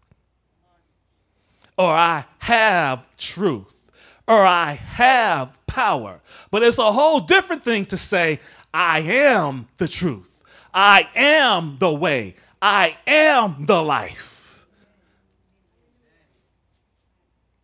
or 1.78 1.94
I 1.94 2.26
have 2.40 3.06
truth, 3.16 3.92
or 4.28 4.44
I 4.44 4.74
have 4.74 5.57
power. 5.78 6.22
But 6.50 6.64
it's 6.64 6.80
a 6.80 6.92
whole 6.92 7.20
different 7.20 7.64
thing 7.64 7.86
to 7.86 7.98
say, 7.98 8.40
I 8.74 9.00
am 9.02 9.68
the 9.78 9.88
truth, 9.88 10.42
I 10.74 11.08
am 11.16 11.78
the 11.78 11.94
way, 11.94 12.36
I 12.60 12.98
am 13.06 13.68
the 13.68 13.84
life. 13.84 14.66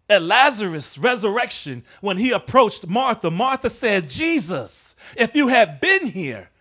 At 0.08 0.22
Lazarus' 0.22 0.96
resurrection, 1.00 1.84
when 2.02 2.18
he 2.18 2.30
approached 2.30 2.88
Martha, 2.88 3.32
Martha 3.32 3.70
said, 3.70 4.10
Jesus, 4.10 4.96
if 5.18 5.34
you 5.34 5.48
had 5.48 5.80
been 5.80 6.06
here, 6.06 6.52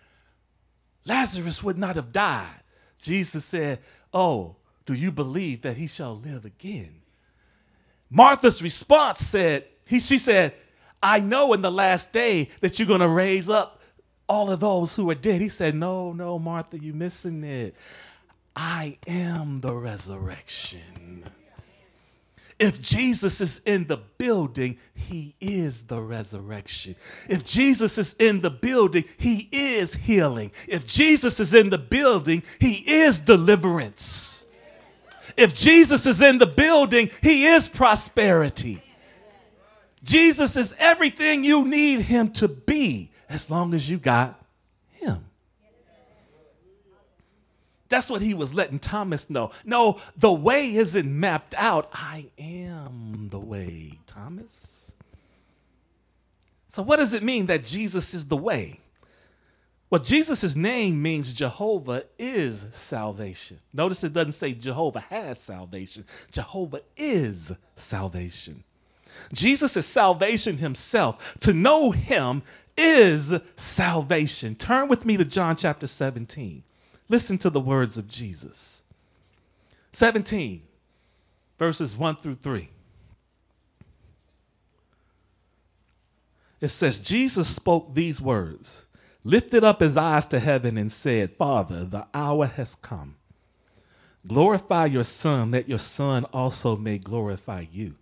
Lazarus 1.04 1.62
would 1.62 1.76
not 1.76 1.96
have 1.96 2.12
died. 2.12 2.62
Jesus 2.98 3.44
said, 3.44 3.80
Oh, 4.14 4.56
do 4.86 4.94
you 4.94 5.12
believe 5.12 5.62
that 5.62 5.76
he 5.76 5.86
shall 5.86 6.16
live 6.16 6.46
again? 6.46 7.02
Martha's 8.08 8.62
response 8.62 9.20
said, 9.20 9.66
he, 9.86 9.98
She 10.00 10.16
said, 10.16 10.54
I 11.02 11.20
know 11.20 11.52
in 11.52 11.62
the 11.62 11.72
last 11.72 12.12
day 12.12 12.48
that 12.60 12.78
you're 12.78 12.88
going 12.88 13.00
to 13.00 13.08
raise 13.08 13.50
up 13.50 13.80
all 14.28 14.50
of 14.50 14.60
those 14.60 14.94
who 14.96 15.10
are 15.10 15.14
dead. 15.14 15.40
He 15.40 15.48
said, 15.48 15.74
No, 15.74 16.12
no, 16.12 16.38
Martha, 16.38 16.78
you're 16.78 16.94
missing 16.94 17.42
it. 17.44 17.74
I 18.54 18.98
am 19.06 19.60
the 19.60 19.74
resurrection. 19.74 21.24
If 22.58 22.80
Jesus 22.80 23.40
is 23.40 23.60
in 23.66 23.88
the 23.88 23.96
building, 23.96 24.78
he 24.94 25.34
is 25.40 25.84
the 25.84 26.00
resurrection. 26.00 26.94
If 27.28 27.44
Jesus 27.44 27.98
is 27.98 28.14
in 28.20 28.40
the 28.40 28.50
building, 28.50 29.04
he 29.18 29.48
is 29.50 29.94
healing. 29.94 30.52
If 30.68 30.86
Jesus 30.86 31.40
is 31.40 31.54
in 31.54 31.70
the 31.70 31.78
building, 31.78 32.44
he 32.60 32.74
is 32.86 33.18
deliverance. 33.18 34.46
If 35.36 35.54
Jesus 35.54 36.06
is 36.06 36.22
in 36.22 36.38
the 36.38 36.46
building, 36.46 37.10
he 37.20 37.46
is 37.46 37.68
prosperity. 37.68 38.82
Jesus 40.02 40.56
is 40.56 40.74
everything 40.78 41.44
you 41.44 41.64
need 41.64 42.00
him 42.00 42.30
to 42.32 42.48
be 42.48 43.10
as 43.28 43.50
long 43.50 43.72
as 43.72 43.88
you 43.88 43.98
got 43.98 44.40
him. 44.90 45.24
That's 47.88 48.10
what 48.10 48.22
he 48.22 48.34
was 48.34 48.54
letting 48.54 48.78
Thomas 48.78 49.28
know. 49.28 49.52
No, 49.64 50.00
the 50.16 50.32
way 50.32 50.74
isn't 50.74 51.20
mapped 51.20 51.54
out. 51.56 51.88
I 51.92 52.26
am 52.38 53.28
the 53.30 53.38
way, 53.38 53.98
Thomas. 54.06 54.92
So, 56.68 56.82
what 56.82 56.96
does 56.96 57.12
it 57.12 57.22
mean 57.22 57.46
that 57.46 57.64
Jesus 57.64 58.14
is 58.14 58.26
the 58.26 58.36
way? 58.36 58.80
Well, 59.90 60.00
Jesus' 60.00 60.56
name 60.56 61.02
means 61.02 61.34
Jehovah 61.34 62.04
is 62.18 62.66
salvation. 62.70 63.58
Notice 63.74 64.02
it 64.04 64.14
doesn't 64.14 64.32
say 64.32 64.54
Jehovah 64.54 65.00
has 65.00 65.38
salvation, 65.38 66.06
Jehovah 66.30 66.80
is 66.96 67.52
salvation. 67.74 68.64
Jesus 69.32 69.76
is 69.76 69.87
salvation 69.87 70.58
himself. 70.58 71.37
To 71.40 71.52
know 71.52 71.90
him 71.90 72.42
is 72.76 73.35
salvation. 73.56 74.54
Turn 74.54 74.88
with 74.88 75.04
me 75.04 75.16
to 75.16 75.24
John 75.24 75.56
chapter 75.56 75.87
17. 75.87 76.62
Listen 77.08 77.38
to 77.38 77.50
the 77.50 77.61
words 77.61 77.98
of 77.98 78.08
Jesus. 78.08 78.85
17, 79.92 80.62
verses 81.58 81.94
1 81.94 82.16
through 82.16 82.35
3. 82.37 82.70
It 86.62 86.68
says, 86.68 86.98
Jesus 86.98 87.48
spoke 87.48 87.92
these 87.92 88.20
words, 88.20 88.87
lifted 89.24 89.64
up 89.64 89.80
his 89.80 89.96
eyes 89.96 90.24
to 90.26 90.38
heaven, 90.38 90.78
and 90.78 90.90
said, 90.90 91.32
Father, 91.32 91.85
the 91.85 92.06
hour 92.14 92.46
has 92.46 92.74
come. 92.76 93.16
Glorify 94.26 94.87
your 94.87 95.04
Son, 95.04 95.50
that 95.50 95.68
your 95.68 95.80
Son 95.80 96.24
also 96.26 96.76
may 96.76 96.98
glorify 96.98 97.66
you, 97.70 97.96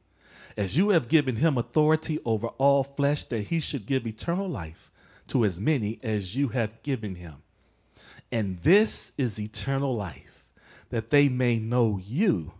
as 0.60 0.76
you 0.76 0.90
have 0.90 1.08
given 1.08 1.36
him 1.36 1.56
authority 1.56 2.18
over 2.26 2.48
all 2.58 2.84
flesh, 2.84 3.24
that 3.24 3.44
he 3.44 3.58
should 3.58 3.86
give 3.86 4.06
eternal 4.06 4.46
life 4.46 4.90
to 5.26 5.42
as 5.42 5.58
many 5.58 5.98
as 6.02 6.36
you 6.36 6.48
have 6.48 6.82
given 6.82 7.14
him. 7.14 7.36
And 8.30 8.58
this 8.58 9.12
is 9.16 9.40
eternal 9.40 9.96
life, 9.96 10.44
that 10.90 11.08
they 11.08 11.30
may 11.30 11.58
know 11.58 11.98
you, 12.06 12.52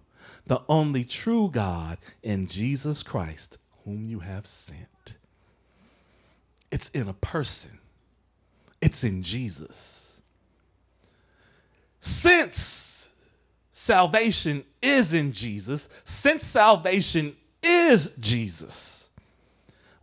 the 0.46 0.62
only 0.66 1.04
true 1.04 1.50
God, 1.52 1.98
and 2.24 2.48
Jesus 2.48 3.02
Christ, 3.02 3.58
whom 3.84 4.06
you 4.06 4.20
have 4.20 4.46
sent. 4.46 5.18
It's 6.70 6.88
in 6.88 7.06
a 7.06 7.12
person, 7.12 7.80
it's 8.80 9.04
in 9.04 9.22
Jesus. 9.22 10.22
Since 12.00 13.12
salvation 13.70 14.64
is 14.80 15.12
in 15.12 15.32
Jesus, 15.32 15.90
since 16.02 16.44
salvation 16.44 17.36
is 17.62 18.12
Jesus, 18.18 19.10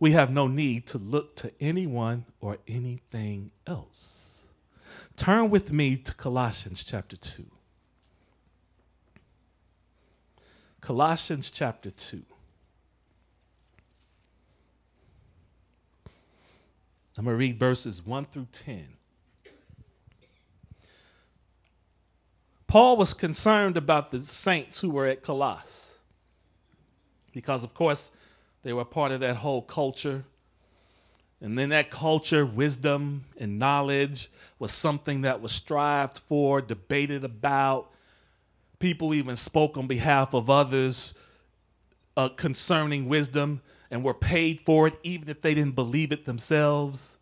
we 0.00 0.12
have 0.12 0.30
no 0.30 0.46
need 0.46 0.86
to 0.88 0.98
look 0.98 1.36
to 1.36 1.52
anyone 1.60 2.24
or 2.40 2.58
anything 2.66 3.50
else. 3.66 4.46
Turn 5.16 5.50
with 5.50 5.72
me 5.72 5.96
to 5.96 6.14
Colossians 6.14 6.84
chapter 6.84 7.16
2. 7.16 7.44
Colossians 10.80 11.50
chapter 11.50 11.90
2. 11.90 12.22
I'm 17.16 17.24
going 17.24 17.34
to 17.34 17.38
read 17.38 17.58
verses 17.58 18.06
1 18.06 18.26
through 18.26 18.46
10. 18.52 18.86
Paul 22.68 22.96
was 22.96 23.12
concerned 23.12 23.76
about 23.76 24.10
the 24.10 24.20
saints 24.20 24.80
who 24.80 24.90
were 24.90 25.06
at 25.06 25.22
Colossus 25.22 25.87
because, 27.38 27.62
of 27.62 27.72
course, 27.72 28.10
they 28.64 28.72
were 28.72 28.84
part 28.84 29.12
of 29.12 29.20
that 29.20 29.36
whole 29.36 29.62
culture 29.62 30.24
and 31.40 31.56
then 31.56 31.68
that 31.68 31.90
culture, 31.90 32.44
wisdom, 32.44 33.24
and 33.38 33.58
knowledge 33.58 34.28
was 34.58 34.72
something 34.72 35.22
that 35.22 35.40
was 35.40 35.52
strived 35.52 36.18
for, 36.18 36.60
debated 36.60 37.24
about. 37.24 37.92
People 38.80 39.14
even 39.14 39.36
spoke 39.36 39.76
on 39.76 39.86
behalf 39.86 40.34
of 40.34 40.50
others 40.50 41.14
uh, 42.16 42.28
concerning 42.30 43.08
wisdom 43.08 43.60
and 43.88 44.02
were 44.02 44.14
paid 44.14 44.60
for 44.60 44.88
it, 44.88 44.94
even 45.04 45.28
if 45.28 45.40
they 45.40 45.54
didn't 45.54 45.76
believe 45.76 46.10
it 46.10 46.24
themselves. 46.24 47.18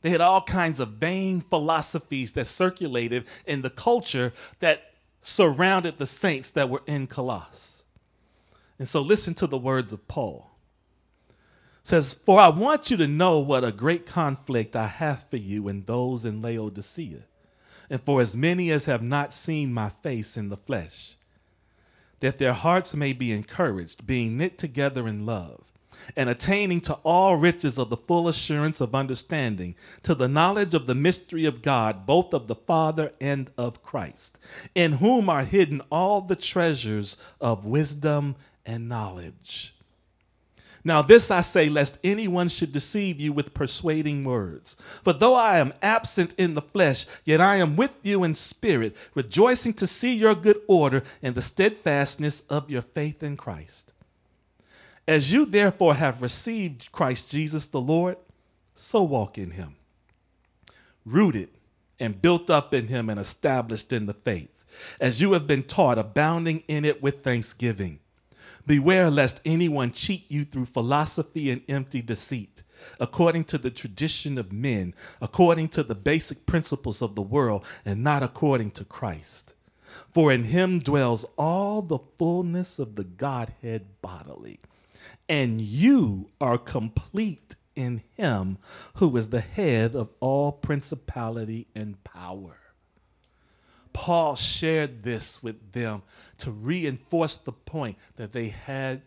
They 0.00 0.10
had 0.10 0.22
all 0.22 0.42
kinds 0.42 0.80
of 0.80 0.92
vain 0.92 1.42
philosophies 1.42 2.32
that 2.32 2.46
circulated 2.46 3.26
in 3.46 3.60
the 3.60 3.70
culture 3.70 4.32
that 4.60 4.94
surrounded 5.20 5.98
the 5.98 6.06
saints 6.06 6.50
that 6.50 6.70
were 6.70 6.82
in 6.86 7.06
Colossus. 7.06 7.81
And 8.82 8.88
so, 8.88 9.00
listen 9.00 9.34
to 9.34 9.46
the 9.46 9.58
words 9.58 9.92
of 9.92 10.08
Paul. 10.08 10.50
Says, 11.84 12.14
For 12.14 12.40
I 12.40 12.48
want 12.48 12.90
you 12.90 12.96
to 12.96 13.06
know 13.06 13.38
what 13.38 13.62
a 13.62 13.70
great 13.70 14.06
conflict 14.06 14.74
I 14.74 14.88
have 14.88 15.22
for 15.30 15.36
you 15.36 15.68
and 15.68 15.86
those 15.86 16.24
in 16.24 16.42
Laodicea, 16.42 17.20
and 17.88 18.02
for 18.02 18.20
as 18.20 18.34
many 18.34 18.72
as 18.72 18.86
have 18.86 19.00
not 19.00 19.32
seen 19.32 19.72
my 19.72 19.88
face 19.88 20.36
in 20.36 20.48
the 20.48 20.56
flesh, 20.56 21.14
that 22.18 22.38
their 22.38 22.54
hearts 22.54 22.92
may 22.92 23.12
be 23.12 23.30
encouraged, 23.30 24.04
being 24.04 24.36
knit 24.36 24.58
together 24.58 25.06
in 25.06 25.24
love, 25.24 25.70
and 26.16 26.28
attaining 26.28 26.80
to 26.80 26.94
all 27.04 27.36
riches 27.36 27.78
of 27.78 27.88
the 27.88 27.96
full 27.96 28.26
assurance 28.26 28.80
of 28.80 28.96
understanding, 28.96 29.76
to 30.02 30.12
the 30.12 30.26
knowledge 30.26 30.74
of 30.74 30.88
the 30.88 30.94
mystery 30.96 31.44
of 31.44 31.62
God, 31.62 32.04
both 32.04 32.34
of 32.34 32.48
the 32.48 32.56
Father 32.56 33.12
and 33.20 33.48
of 33.56 33.80
Christ, 33.84 34.40
in 34.74 34.94
whom 34.94 35.28
are 35.28 35.44
hidden 35.44 35.82
all 35.88 36.20
the 36.20 36.34
treasures 36.34 37.16
of 37.40 37.64
wisdom 37.64 38.34
and 38.64 38.88
knowledge. 38.88 39.74
Now, 40.84 41.00
this 41.00 41.30
I 41.30 41.42
say, 41.42 41.68
lest 41.68 41.98
anyone 42.02 42.48
should 42.48 42.72
deceive 42.72 43.20
you 43.20 43.32
with 43.32 43.54
persuading 43.54 44.24
words. 44.24 44.76
For 45.04 45.12
though 45.12 45.36
I 45.36 45.58
am 45.58 45.72
absent 45.80 46.34
in 46.36 46.54
the 46.54 46.62
flesh, 46.62 47.06
yet 47.24 47.40
I 47.40 47.56
am 47.56 47.76
with 47.76 47.96
you 48.02 48.24
in 48.24 48.34
spirit, 48.34 48.96
rejoicing 49.14 49.74
to 49.74 49.86
see 49.86 50.12
your 50.12 50.34
good 50.34 50.60
order 50.66 51.04
and 51.22 51.34
the 51.34 51.42
steadfastness 51.42 52.42
of 52.50 52.68
your 52.68 52.82
faith 52.82 53.22
in 53.22 53.36
Christ. 53.36 53.92
As 55.06 55.32
you 55.32 55.46
therefore 55.46 55.94
have 55.94 56.22
received 56.22 56.90
Christ 56.90 57.30
Jesus 57.30 57.66
the 57.66 57.80
Lord, 57.80 58.16
so 58.74 59.02
walk 59.02 59.38
in 59.38 59.52
him, 59.52 59.76
rooted 61.04 61.50
and 62.00 62.20
built 62.20 62.50
up 62.50 62.74
in 62.74 62.88
him 62.88 63.08
and 63.08 63.20
established 63.20 63.92
in 63.92 64.06
the 64.06 64.14
faith, 64.14 64.64
as 65.00 65.20
you 65.20 65.32
have 65.34 65.46
been 65.46 65.62
taught, 65.62 65.98
abounding 65.98 66.64
in 66.66 66.84
it 66.84 67.00
with 67.02 67.22
thanksgiving. 67.22 68.00
Beware 68.66 69.10
lest 69.10 69.40
anyone 69.44 69.92
cheat 69.92 70.30
you 70.30 70.44
through 70.44 70.66
philosophy 70.66 71.50
and 71.50 71.62
empty 71.68 72.00
deceit, 72.00 72.62
according 73.00 73.44
to 73.44 73.58
the 73.58 73.70
tradition 73.70 74.38
of 74.38 74.52
men, 74.52 74.94
according 75.20 75.68
to 75.70 75.82
the 75.82 75.94
basic 75.94 76.46
principles 76.46 77.02
of 77.02 77.14
the 77.14 77.22
world, 77.22 77.64
and 77.84 78.04
not 78.04 78.22
according 78.22 78.70
to 78.72 78.84
Christ. 78.84 79.54
For 80.12 80.32
in 80.32 80.44
him 80.44 80.78
dwells 80.78 81.24
all 81.36 81.82
the 81.82 81.98
fullness 81.98 82.78
of 82.78 82.96
the 82.96 83.04
Godhead 83.04 84.00
bodily, 84.00 84.60
and 85.28 85.60
you 85.60 86.30
are 86.40 86.58
complete 86.58 87.56
in 87.74 88.02
him 88.16 88.58
who 88.94 89.16
is 89.16 89.28
the 89.28 89.40
head 89.40 89.94
of 89.94 90.10
all 90.20 90.52
principality 90.52 91.66
and 91.74 92.02
power. 92.04 92.61
Paul 93.92 94.36
shared 94.36 95.02
this 95.02 95.42
with 95.42 95.72
them 95.72 96.02
to 96.38 96.50
reinforce 96.50 97.36
the 97.36 97.52
point 97.52 97.96
that 98.16 98.32
they 98.32 98.48
had 98.48 99.02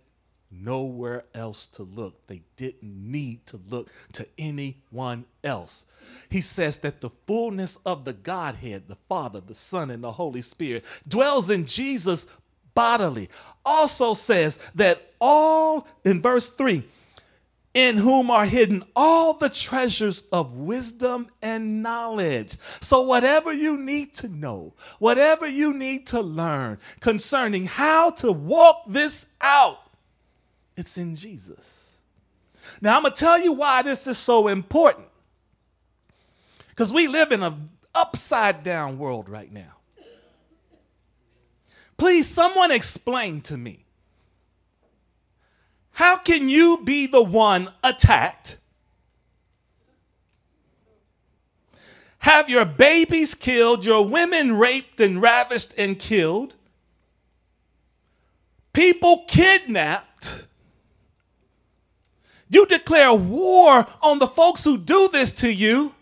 nowhere 0.51 1.23
else 1.33 1.67
to 1.67 1.83
look. 1.83 2.27
They 2.27 2.41
didn't 2.55 2.83
need 2.83 3.45
to 3.47 3.59
look 3.69 3.89
to 4.13 4.27
anyone 4.37 5.25
else. 5.43 5.85
He 6.29 6.41
says 6.41 6.77
that 6.77 7.01
the 7.01 7.09
fullness 7.09 7.77
of 7.85 8.05
the 8.05 8.13
Godhead, 8.13 8.83
the 8.87 8.97
Father, 9.09 9.41
the 9.41 9.53
Son, 9.53 9.89
and 9.89 10.03
the 10.03 10.13
Holy 10.13 10.41
Spirit, 10.41 10.85
dwells 11.07 11.49
in 11.49 11.65
Jesus 11.65 12.27
bodily. 12.73 13.29
Also 13.65 14.13
says 14.13 14.59
that 14.75 15.13
all, 15.19 15.87
in 16.03 16.21
verse 16.21 16.49
3, 16.49 16.83
in 17.75 17.97
whom 17.97 18.31
are 18.31 18.45
hidden 18.45 18.83
all 18.95 19.33
the 19.33 19.49
treasures 19.49 20.23
of 20.31 20.57
wisdom 20.57 21.27
and 21.41 21.83
knowledge. 21.83 22.55
So, 22.79 23.01
whatever 23.01 23.51
you 23.51 23.77
need 23.77 24.15
to 24.15 24.29
know, 24.29 24.73
whatever 24.97 25.45
you 25.45 25.73
need 25.73 26.07
to 26.07 26.21
learn 26.21 26.79
concerning 27.01 27.65
how 27.65 28.11
to 28.11 28.31
walk 28.31 28.83
this 28.87 29.27
out, 29.41 29.79
it's 30.77 30.97
in 30.97 31.15
Jesus. 31.15 31.99
Now, 32.81 32.95
I'm 32.95 33.03
going 33.03 33.13
to 33.13 33.19
tell 33.19 33.39
you 33.39 33.51
why 33.51 33.81
this 33.81 34.07
is 34.07 34.17
so 34.17 34.47
important. 34.47 35.07
Because 36.69 36.91
we 36.91 37.07
live 37.07 37.31
in 37.31 37.43
an 37.43 37.69
upside 37.93 38.63
down 38.63 38.97
world 38.97 39.29
right 39.29 39.51
now. 39.51 39.73
Please, 41.97 42.27
someone 42.27 42.71
explain 42.71 43.41
to 43.41 43.57
me 43.57 43.84
how 45.95 46.17
can 46.17 46.49
you 46.49 46.81
be 46.83 47.07
the 47.07 47.21
one 47.21 47.69
attacked? 47.81 48.57
Have 52.19 52.49
your 52.49 52.65
babies 52.65 53.33
killed, 53.33 53.85
your 53.85 54.05
women 54.05 54.57
raped 54.57 54.99
and 54.99 55.21
ravished 55.21 55.73
and 55.77 55.97
killed, 55.97 56.55
people 58.73 59.23
kidnapped. 59.25 60.47
You 62.49 62.65
declare 62.65 63.13
war 63.13 63.87
on 64.01 64.19
the 64.19 64.27
folks 64.27 64.65
who 64.65 64.77
do 64.77 65.07
this 65.07 65.31
to 65.31 65.49
you, 65.49 65.95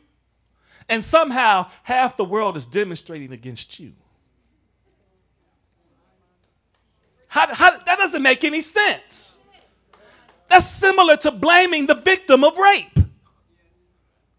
and 0.89 1.03
somehow 1.03 1.69
half 1.83 2.17
the 2.17 2.25
world 2.25 2.57
is 2.57 2.65
demonstrating 2.65 3.31
against 3.31 3.79
you. 3.79 3.93
How, 7.27 7.53
how, 7.53 7.77
that 7.77 7.99
doesn't 7.99 8.23
make 8.23 8.43
any 8.43 8.61
sense. 8.61 9.32
That's 10.53 10.67
similar 10.67 11.17
to 11.17 11.31
blaming 11.31 11.87
the 11.87 11.95
victim 11.95 12.43
of 12.43 12.55
rape. 12.55 12.99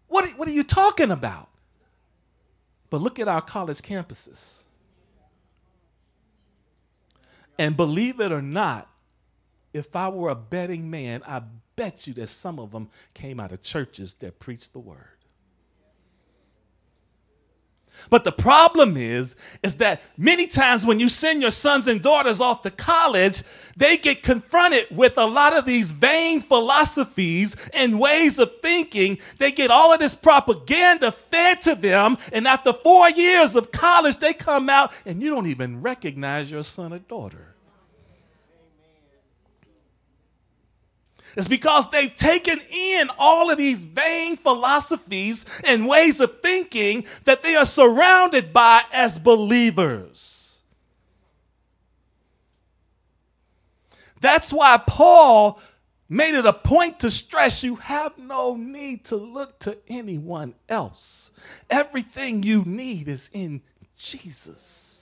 What, 0.07 0.29
what 0.37 0.47
are 0.47 0.53
you 0.53 0.63
talking 0.63 1.11
about? 1.11 1.49
But 2.89 3.01
look 3.01 3.19
at 3.19 3.27
our 3.27 3.41
college 3.41 3.79
campuses. 3.79 4.63
And 7.59 7.75
believe 7.75 8.21
it 8.21 8.31
or 8.31 8.41
not, 8.41 8.89
if 9.73 9.93
I 9.93 10.07
were 10.07 10.29
a 10.29 10.35
betting 10.35 10.89
man, 10.89 11.21
I 11.27 11.41
bet 11.75 12.07
you 12.07 12.13
that 12.13 12.27
some 12.27 12.59
of 12.59 12.71
them 12.71 12.87
came 13.13 13.41
out 13.41 13.51
of 13.51 13.61
churches 13.61 14.13
that 14.19 14.39
preach 14.39 14.71
the 14.71 14.79
word. 14.79 15.14
But 18.09 18.23
the 18.23 18.31
problem 18.31 18.97
is, 18.97 19.35
is 19.63 19.75
that 19.77 20.01
many 20.17 20.47
times 20.47 20.85
when 20.85 20.99
you 20.99 21.09
send 21.09 21.41
your 21.41 21.51
sons 21.51 21.87
and 21.87 22.01
daughters 22.01 22.39
off 22.39 22.61
to 22.61 22.71
college, 22.71 23.43
they 23.75 23.97
get 23.97 24.23
confronted 24.23 24.87
with 24.91 25.17
a 25.17 25.25
lot 25.25 25.53
of 25.53 25.65
these 25.65 25.91
vain 25.91 26.41
philosophies 26.41 27.55
and 27.73 27.99
ways 27.99 28.39
of 28.39 28.51
thinking. 28.61 29.17
They 29.37 29.51
get 29.51 29.71
all 29.71 29.91
of 29.91 29.99
this 29.99 30.15
propaganda 30.15 31.11
fed 31.11 31.61
to 31.61 31.75
them, 31.75 32.17
and 32.31 32.47
after 32.47 32.73
four 32.73 33.09
years 33.09 33.55
of 33.55 33.71
college, 33.71 34.17
they 34.17 34.33
come 34.33 34.69
out 34.69 34.93
and 35.05 35.21
you 35.21 35.31
don't 35.31 35.47
even 35.47 35.81
recognize 35.81 36.51
your 36.51 36.63
son 36.63 36.93
or 36.93 36.99
daughter. 36.99 37.54
Is 41.35 41.47
because 41.47 41.89
they've 41.89 42.15
taken 42.15 42.59
in 42.71 43.09
all 43.17 43.51
of 43.51 43.57
these 43.57 43.85
vain 43.85 44.37
philosophies 44.37 45.45
and 45.63 45.87
ways 45.87 46.21
of 46.21 46.41
thinking 46.41 47.05
that 47.25 47.41
they 47.41 47.55
are 47.55 47.65
surrounded 47.65 48.53
by 48.53 48.81
as 48.93 49.19
believers. 49.19 50.61
That's 54.21 54.51
why 54.51 54.81
Paul 54.87 55.59
made 56.07 56.35
it 56.35 56.45
a 56.45 56.53
point 56.53 56.99
to 57.01 57.11
stress 57.11 57.63
you 57.63 57.75
have 57.75 58.17
no 58.17 58.55
need 58.55 59.05
to 59.05 59.17
look 59.17 59.59
to 59.59 59.77
anyone 59.87 60.55
else. 60.69 61.31
Everything 61.69 62.43
you 62.43 62.63
need 62.63 63.07
is 63.07 63.29
in 63.33 63.61
Jesus. 63.97 64.94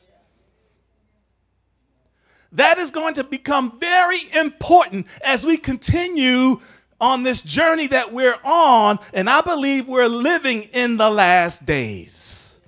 That 2.53 2.77
is 2.77 2.91
going 2.91 3.15
to 3.15 3.23
become 3.23 3.79
very 3.79 4.21
important 4.33 5.07
as 5.23 5.45
we 5.45 5.57
continue 5.57 6.61
on 7.01 7.23
this 7.23 7.41
journey 7.41 7.87
that 7.87 8.13
we're 8.13 8.37
on, 8.45 8.97
and 9.13 9.29
I 9.29 9.41
believe 9.41 9.87
we're 9.87 10.07
living 10.07 10.63
in 10.63 10.97
the 10.97 11.09
last 11.09 11.65
days. 11.65 12.61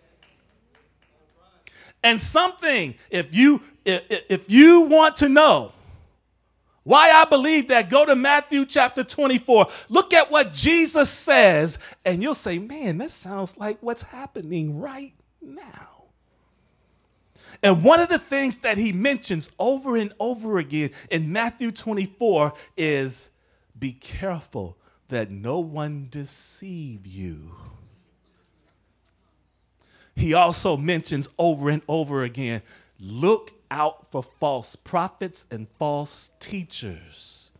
And 2.03 2.19
something, 2.19 2.95
if 3.09 3.33
you 3.33 3.61
if, 3.85 4.51
you 4.51 4.81
want 4.81 5.17
to 5.17 5.29
know 5.29 5.71
why 6.83 7.11
I 7.11 7.25
believe 7.25 7.67
that, 7.69 7.89
go 7.89 8.05
to 8.05 8.15
Matthew 8.15 8.65
chapter 8.65 9.03
24. 9.03 9.67
Look 9.89 10.13
at 10.13 10.31
what 10.31 10.51
Jesus 10.53 11.09
says, 11.09 11.79
and 12.03 12.21
you'll 12.21 12.33
say, 12.33 12.59
man, 12.59 12.97
that 12.99 13.11
sounds 13.11 13.57
like 13.57 13.77
what's 13.81 14.03
happening 14.03 14.79
right 14.79 15.13
now. 15.41 15.94
And 17.61 17.83
one 17.83 17.99
of 17.99 18.09
the 18.09 18.19
things 18.19 18.59
that 18.59 18.77
he 18.77 18.91
mentions 18.91 19.51
over 19.59 19.95
and 19.95 20.13
over 20.19 20.57
again 20.57 20.91
in 21.09 21.31
Matthew 21.31 21.71
24 21.71 22.53
is 22.77 23.31
be 23.77 23.91
careful 23.93 24.77
that 25.09 25.29
no 25.29 25.59
one 25.59 26.07
deceive 26.09 27.05
you. 27.05 27.55
He 30.15 30.33
also 30.33 30.77
mentions 30.77 31.27
over 31.37 31.69
and 31.69 31.81
over 31.87 32.23
again 32.23 32.61
look 32.99 33.51
out 33.69 34.09
for 34.11 34.23
false 34.23 34.75
prophets 34.75 35.45
and 35.51 35.67
false 35.77 36.31
teachers. 36.39 37.51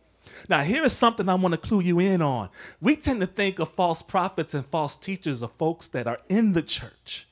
Now, 0.48 0.62
here 0.62 0.84
is 0.84 0.92
something 0.92 1.28
I 1.28 1.34
want 1.34 1.52
to 1.52 1.58
clue 1.58 1.80
you 1.80 1.98
in 1.98 2.22
on. 2.22 2.48
We 2.80 2.96
tend 2.96 3.20
to 3.20 3.26
think 3.26 3.58
of 3.58 3.70
false 3.70 4.02
prophets 4.02 4.54
and 4.54 4.64
false 4.66 4.96
teachers 4.96 5.42
of 5.42 5.52
folks 5.52 5.88
that 5.88 6.06
are 6.06 6.20
in 6.28 6.52
the 6.52 6.62
church. 6.62 7.26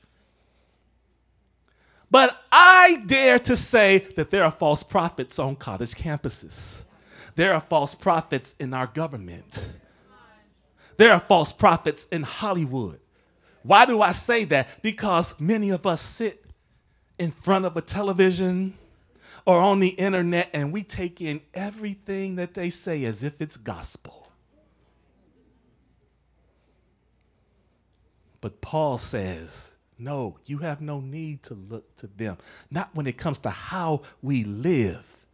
But 2.15 2.41
I 2.49 3.03
dare 3.05 3.39
to 3.39 3.57
say 3.57 3.97
that 4.15 4.29
there 4.29 4.45
are 4.45 4.49
false 4.49 4.83
prophets 4.83 5.37
on 5.37 5.57
college 5.57 5.95
campuses. 5.95 6.83
There 7.35 7.53
are 7.53 7.59
false 7.59 7.93
prophets 7.93 8.55
in 8.57 8.73
our 8.73 8.87
government. 8.87 9.69
There 10.95 11.11
are 11.11 11.19
false 11.19 11.51
prophets 11.51 12.05
in 12.13 12.23
Hollywood. 12.23 13.01
Why 13.63 13.85
do 13.85 14.01
I 14.01 14.13
say 14.13 14.45
that? 14.45 14.81
Because 14.81 15.37
many 15.41 15.71
of 15.71 15.85
us 15.85 15.99
sit 15.99 16.45
in 17.19 17.31
front 17.31 17.65
of 17.65 17.75
a 17.75 17.81
television 17.81 18.75
or 19.45 19.59
on 19.59 19.81
the 19.81 19.89
internet 19.89 20.49
and 20.53 20.71
we 20.71 20.83
take 20.83 21.19
in 21.19 21.41
everything 21.53 22.37
that 22.37 22.53
they 22.53 22.69
say 22.69 23.03
as 23.03 23.25
if 23.25 23.41
it's 23.41 23.57
gospel. 23.57 24.31
But 28.39 28.61
Paul 28.61 28.97
says, 28.99 29.74
no, 29.97 30.37
you 30.45 30.59
have 30.59 30.81
no 30.81 30.99
need 30.99 31.43
to 31.43 31.53
look 31.53 31.95
to 31.97 32.07
them. 32.07 32.37
Not 32.69 32.89
when 32.93 33.07
it 33.07 33.17
comes 33.17 33.37
to 33.39 33.49
how 33.49 34.01
we 34.21 34.43
live, 34.43 35.25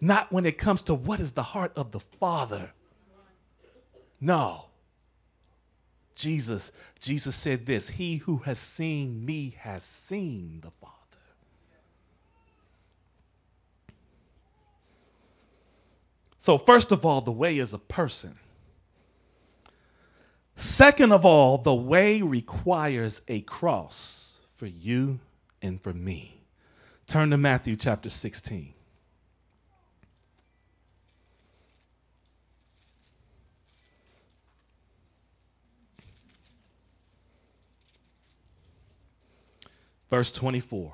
not 0.00 0.32
when 0.32 0.46
it 0.46 0.58
comes 0.58 0.82
to 0.82 0.94
what 0.94 1.20
is 1.20 1.32
the 1.32 1.42
heart 1.42 1.72
of 1.76 1.92
the 1.92 2.00
Father. 2.00 2.72
No. 4.20 4.66
Jesus, 6.14 6.70
Jesus 7.00 7.34
said 7.34 7.66
this 7.66 7.90
He 7.90 8.18
who 8.18 8.38
has 8.38 8.58
seen 8.58 9.24
me 9.24 9.56
has 9.58 9.82
seen 9.82 10.60
the 10.62 10.70
Father. 10.70 10.94
So, 16.38 16.58
first 16.58 16.92
of 16.92 17.04
all, 17.04 17.20
the 17.20 17.32
way 17.32 17.58
is 17.58 17.72
a 17.72 17.78
person. 17.78 18.38
Second 20.56 21.12
of 21.12 21.24
all, 21.24 21.58
the 21.58 21.74
way 21.74 22.22
requires 22.22 23.22
a 23.26 23.40
cross 23.40 24.40
for 24.54 24.66
you 24.66 25.18
and 25.60 25.80
for 25.80 25.92
me. 25.92 26.42
Turn 27.06 27.30
to 27.30 27.36
Matthew 27.36 27.76
chapter 27.76 28.08
16. 28.08 28.72
Verse 40.08 40.30
24. 40.30 40.92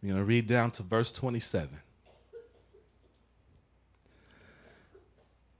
We're 0.00 0.08
going 0.08 0.18
to 0.18 0.24
read 0.24 0.46
down 0.46 0.70
to 0.72 0.82
verse 0.82 1.12
27. 1.12 1.80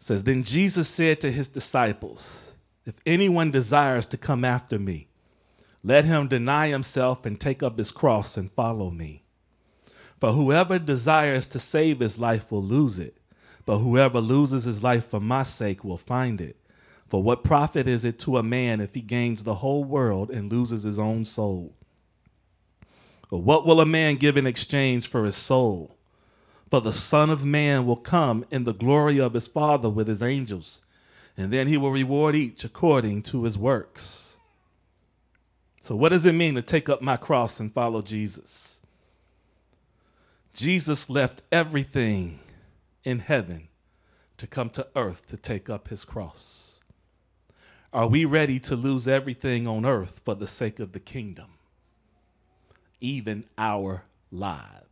Says, 0.07 0.23
Then 0.23 0.45
Jesus 0.45 0.89
said 0.89 1.21
to 1.21 1.33
his 1.33 1.49
disciples, 1.49 2.55
If 2.85 2.95
anyone 3.05 3.51
desires 3.51 4.07
to 4.07 4.17
come 4.17 4.45
after 4.45 4.79
me, 4.79 5.09
let 5.83 6.05
him 6.05 6.29
deny 6.29 6.69
himself 6.69 7.27
and 7.27 7.41
take 7.41 7.61
up 7.61 7.77
his 7.77 7.91
cross 7.91 8.37
and 8.37 8.51
follow 8.51 8.91
me. 8.91 9.25
For 10.21 10.31
whoever 10.31 10.79
desires 10.79 11.45
to 11.47 11.59
save 11.59 11.99
his 11.99 12.21
life 12.21 12.53
will 12.53 12.63
lose 12.63 13.01
it, 13.01 13.19
but 13.65 13.79
whoever 13.79 14.21
loses 14.21 14.63
his 14.63 14.81
life 14.81 15.05
for 15.05 15.19
my 15.19 15.43
sake 15.43 15.83
will 15.83 15.97
find 15.97 16.41
it. 16.41 16.57
For 17.09 17.21
what 17.21 17.43
profit 17.43 17.89
is 17.89 18.05
it 18.05 18.21
to 18.21 18.39
a 18.39 18.45
man 18.45 18.81
if 18.81 18.95
he 18.95 19.01
gains 19.01 19.43
the 19.43 19.57
whole 19.57 19.83
world 19.83 20.31
and 20.31 20.53
loses 20.53 20.85
his 20.85 21.01
own 21.01 21.25
soul? 21.25 21.75
Or 23.33 23.43
what 23.43 23.67
will 23.67 23.81
a 23.81 23.87
man 23.87 24.17
give 24.17 24.37
in 24.37 24.47
exchange 24.47 25.09
for 25.09 25.25
his 25.25 25.37
soul? 25.37 25.96
For 26.71 26.81
the 26.81 26.93
Son 26.93 27.31
of 27.31 27.45
Man 27.45 27.87
will 27.87 27.97
come 27.97 28.45
in 28.51 28.65
the 28.65 28.75
glory 28.75 29.21
of 29.21 29.35
his 29.35 29.47
Father 29.47 29.89
with 29.89 30.09
his 30.09 30.23
angels, 30.23 30.83
and 31.37 31.53
then 31.53 31.69
he 31.69 31.77
will 31.77 31.93
reward 31.93 32.35
each 32.35 32.65
according 32.65 33.23
to 33.23 33.45
his 33.45 33.57
works. 33.57 34.39
So, 35.81 35.95
what 35.95 36.09
does 36.09 36.27
it 36.27 36.33
mean 36.33 36.57
to 36.57 36.63
take 36.63 36.89
up 36.89 37.01
my 37.01 37.17
cross 37.17 37.61
and 37.61 37.73
follow 37.73 38.03
Jesus? 38.03 38.81
Jesus 40.53 41.09
left 41.09 41.43
everything 41.53 42.41
in 43.05 43.21
heaven 43.21 43.69
to 44.39 44.47
come 44.47 44.71
to 44.71 44.89
earth 44.97 45.27
to 45.27 45.37
take 45.37 45.71
up 45.71 45.89
his 45.89 46.05
cross. 46.05 46.81
Are 47.93 48.09
we 48.09 48.25
ready 48.25 48.59
to 48.61 48.75
lose 48.75 49.07
everything 49.07 49.69
on 49.69 49.87
earth 49.87 50.21
for 50.25 50.35
the 50.35 50.47
sake 50.47 50.81
of 50.81 50.93
the 50.93 51.01
kingdom? 51.01 51.51
Even 53.01 53.45
our 53.57 54.05
lives. 54.33 54.86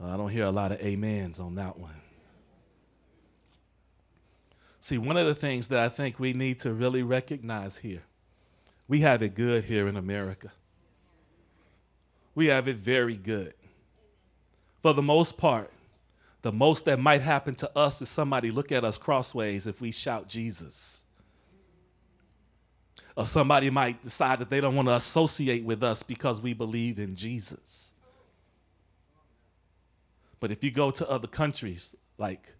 Uh, 0.00 0.14
I 0.14 0.16
don't 0.16 0.30
hear 0.30 0.44
a 0.44 0.50
lot 0.50 0.72
of 0.72 0.80
amens 0.80 1.40
on 1.40 1.56
that 1.56 1.78
one. 1.78 1.94
See, 4.78 4.96
one 4.96 5.16
of 5.16 5.26
the 5.26 5.34
things 5.34 5.68
that 5.68 5.78
I 5.78 5.88
think 5.90 6.18
we 6.18 6.32
need 6.32 6.58
to 6.60 6.72
really 6.72 7.02
recognize 7.02 7.78
here, 7.78 8.02
we 8.88 9.00
have 9.00 9.22
it 9.22 9.34
good 9.34 9.64
here 9.64 9.86
in 9.86 9.96
America. 9.96 10.52
We 12.34 12.46
have 12.46 12.66
it 12.66 12.76
very 12.76 13.16
good. 13.16 13.52
For 14.80 14.94
the 14.94 15.02
most 15.02 15.36
part, 15.36 15.70
the 16.42 16.52
most 16.52 16.86
that 16.86 16.98
might 16.98 17.20
happen 17.20 17.54
to 17.56 17.78
us 17.78 18.00
is 18.00 18.08
somebody 18.08 18.50
look 18.50 18.72
at 18.72 18.84
us 18.84 18.96
crossways 18.96 19.66
if 19.66 19.82
we 19.82 19.92
shout 19.92 20.26
Jesus. 20.26 21.04
Or 23.14 23.26
somebody 23.26 23.68
might 23.68 24.02
decide 24.02 24.38
that 24.38 24.48
they 24.48 24.62
don't 24.62 24.74
want 24.74 24.88
to 24.88 24.94
associate 24.94 25.64
with 25.64 25.82
us 25.82 26.02
because 26.02 26.40
we 26.40 26.54
believe 26.54 26.98
in 26.98 27.14
Jesus. 27.14 27.92
But 30.40 30.50
if 30.50 30.64
you 30.64 30.70
go 30.70 30.90
to 30.90 31.08
other 31.08 31.28
countries 31.28 31.94
like 32.18 32.54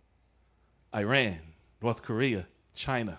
Iran, 0.94 1.38
North 1.82 2.02
Korea, 2.02 2.46
China, 2.74 3.18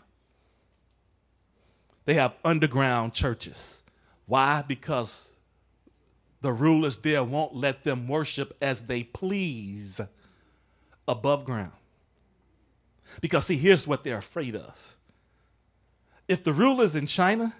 they 2.05 2.13
have 2.13 2.35
underground 2.45 3.13
churches. 3.13 3.83
Why? 4.27 4.63
Because 4.65 5.35
the 6.41 6.53
rulers 6.53 6.97
there 6.97 7.23
won't 7.23 7.55
let 7.55 7.83
them 7.83 8.07
worship 8.07 8.55
as 8.61 8.83
they 8.83 9.03
please 9.03 9.99
above 11.07 11.45
ground. 11.45 11.73
Because, 13.19 13.45
see, 13.45 13.57
here's 13.57 13.87
what 13.87 14.03
they're 14.03 14.17
afraid 14.17 14.55
of. 14.55 14.97
If 16.27 16.43
the 16.43 16.53
rulers 16.53 16.95
in 16.95 17.07
China 17.07 17.53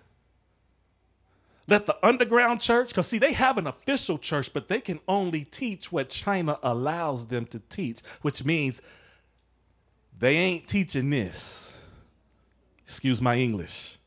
let 1.68 1.86
the 1.86 1.98
underground 2.06 2.60
church, 2.60 2.90
because 2.90 3.08
see, 3.08 3.20
they 3.20 3.34
have 3.34 3.58
an 3.58 3.68
official 3.68 4.18
church, 4.18 4.52
but 4.52 4.68
they 4.68 4.82
can 4.82 5.00
only 5.08 5.46
teach 5.46 5.92
what 5.92 6.10
China 6.10 6.58
allows 6.64 7.28
them 7.28 7.46
to 7.46 7.60
teach, 7.70 8.02
which 8.22 8.44
means 8.44 8.82
they 10.18 10.36
ain't 10.38 10.68
teaching 10.68 11.10
this. 11.10 11.80
Excuse 12.84 13.22
my 13.22 13.38
English. 13.38 13.98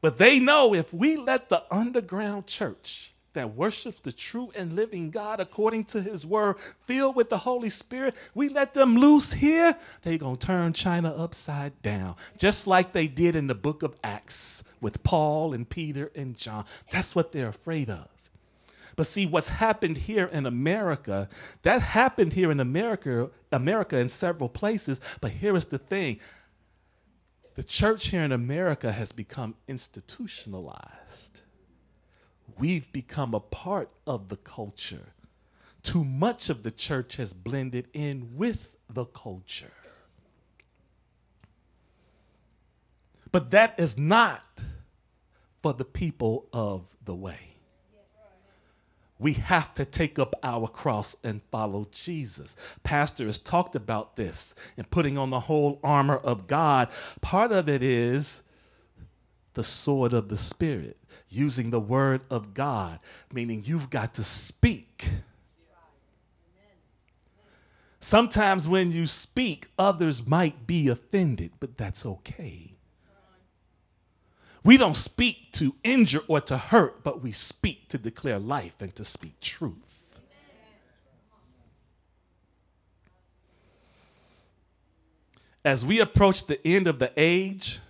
But 0.00 0.18
they 0.18 0.38
know 0.38 0.74
if 0.74 0.94
we 0.94 1.16
let 1.16 1.48
the 1.48 1.64
underground 1.70 2.46
church 2.46 3.14
that 3.36 3.54
worships 3.54 4.00
the 4.00 4.12
true 4.12 4.50
and 4.56 4.72
living 4.72 5.10
God 5.10 5.40
according 5.40 5.84
to 5.86 6.02
his 6.02 6.26
word, 6.26 6.56
filled 6.86 7.16
with 7.16 7.28
the 7.28 7.38
Holy 7.38 7.68
Spirit, 7.68 8.16
we 8.34 8.48
let 8.48 8.74
them 8.74 8.96
loose 8.96 9.34
here, 9.34 9.76
they're 10.02 10.18
going 10.18 10.36
to 10.36 10.46
turn 10.46 10.72
China 10.72 11.10
upside 11.10 11.80
down, 11.82 12.16
just 12.38 12.66
like 12.66 12.92
they 12.92 13.06
did 13.06 13.36
in 13.36 13.46
the 13.46 13.54
book 13.54 13.82
of 13.82 13.94
Acts 14.02 14.64
with 14.80 15.02
Paul 15.02 15.52
and 15.52 15.68
Peter 15.68 16.10
and 16.16 16.36
John. 16.36 16.64
That's 16.90 17.14
what 17.14 17.32
they're 17.32 17.48
afraid 17.48 17.90
of. 17.90 18.08
But 18.96 19.06
see, 19.06 19.26
what's 19.26 19.50
happened 19.50 19.98
here 19.98 20.24
in 20.24 20.46
America, 20.46 21.28
that 21.60 21.82
happened 21.82 22.32
here 22.32 22.50
in 22.50 22.58
America, 22.58 23.30
America 23.52 23.98
in 23.98 24.08
several 24.08 24.48
places. 24.48 24.98
But 25.20 25.32
here 25.32 25.54
is 25.54 25.66
the 25.66 25.78
thing 25.78 26.18
the 27.54 27.62
church 27.62 28.08
here 28.08 28.22
in 28.22 28.32
America 28.32 28.92
has 28.92 29.12
become 29.12 29.54
institutionalized 29.68 31.42
we've 32.58 32.90
become 32.92 33.34
a 33.34 33.40
part 33.40 33.90
of 34.06 34.28
the 34.28 34.36
culture. 34.36 35.12
Too 35.82 36.04
much 36.04 36.50
of 36.50 36.62
the 36.62 36.70
church 36.70 37.16
has 37.16 37.32
blended 37.32 37.88
in 37.92 38.36
with 38.36 38.76
the 38.88 39.04
culture. 39.04 39.72
But 43.30 43.50
that 43.50 43.78
is 43.78 43.98
not 43.98 44.42
for 45.62 45.74
the 45.74 45.84
people 45.84 46.46
of 46.52 46.96
the 47.04 47.14
way. 47.14 47.56
We 49.18 49.34
have 49.34 49.72
to 49.74 49.84
take 49.84 50.18
up 50.18 50.34
our 50.42 50.68
cross 50.68 51.16
and 51.24 51.42
follow 51.50 51.86
Jesus. 51.90 52.54
Pastor 52.82 53.26
has 53.26 53.38
talked 53.38 53.74
about 53.74 54.16
this 54.16 54.54
and 54.76 54.90
putting 54.90 55.16
on 55.16 55.30
the 55.30 55.40
whole 55.40 55.80
armor 55.82 56.16
of 56.16 56.46
God. 56.46 56.88
Part 57.22 57.50
of 57.50 57.68
it 57.68 57.82
is 57.82 58.42
the 59.56 59.64
sword 59.64 60.12
of 60.12 60.28
the 60.28 60.36
Spirit 60.36 60.98
using 61.28 61.70
the 61.70 61.80
word 61.80 62.20
of 62.30 62.54
God, 62.54 63.00
meaning 63.32 63.62
you've 63.64 63.90
got 63.90 64.14
to 64.14 64.22
speak. 64.22 65.08
Sometimes 67.98 68.68
when 68.68 68.92
you 68.92 69.06
speak, 69.06 69.68
others 69.78 70.26
might 70.26 70.66
be 70.66 70.88
offended, 70.88 71.52
but 71.58 71.76
that's 71.76 72.06
okay. 72.06 72.74
We 74.62 74.76
don't 74.76 74.94
speak 74.94 75.52
to 75.52 75.74
injure 75.82 76.22
or 76.28 76.40
to 76.42 76.58
hurt, 76.58 77.02
but 77.02 77.22
we 77.22 77.32
speak 77.32 77.88
to 77.88 77.98
declare 77.98 78.38
life 78.38 78.82
and 78.82 78.94
to 78.96 79.04
speak 79.04 79.40
truth. 79.40 80.20
As 85.64 85.84
we 85.84 85.98
approach 85.98 86.46
the 86.46 86.64
end 86.66 86.86
of 86.86 86.98
the 86.98 87.10
age, 87.16 87.80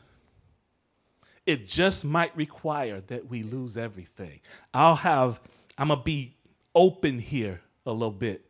it 1.47 1.67
just 1.67 2.05
might 2.05 2.37
require 2.37 3.01
that 3.03 3.29
we 3.29 3.45
lose 3.45 3.77
everything. 3.77 4.41
I'll 4.75 4.97
have, 4.97 5.41
I'm 5.79 5.89
to 5.89 5.97
be 5.97 6.37
open 6.75 7.21
here 7.21 7.61
a 7.87 7.93
little 7.93 8.11
bit. 8.11 8.45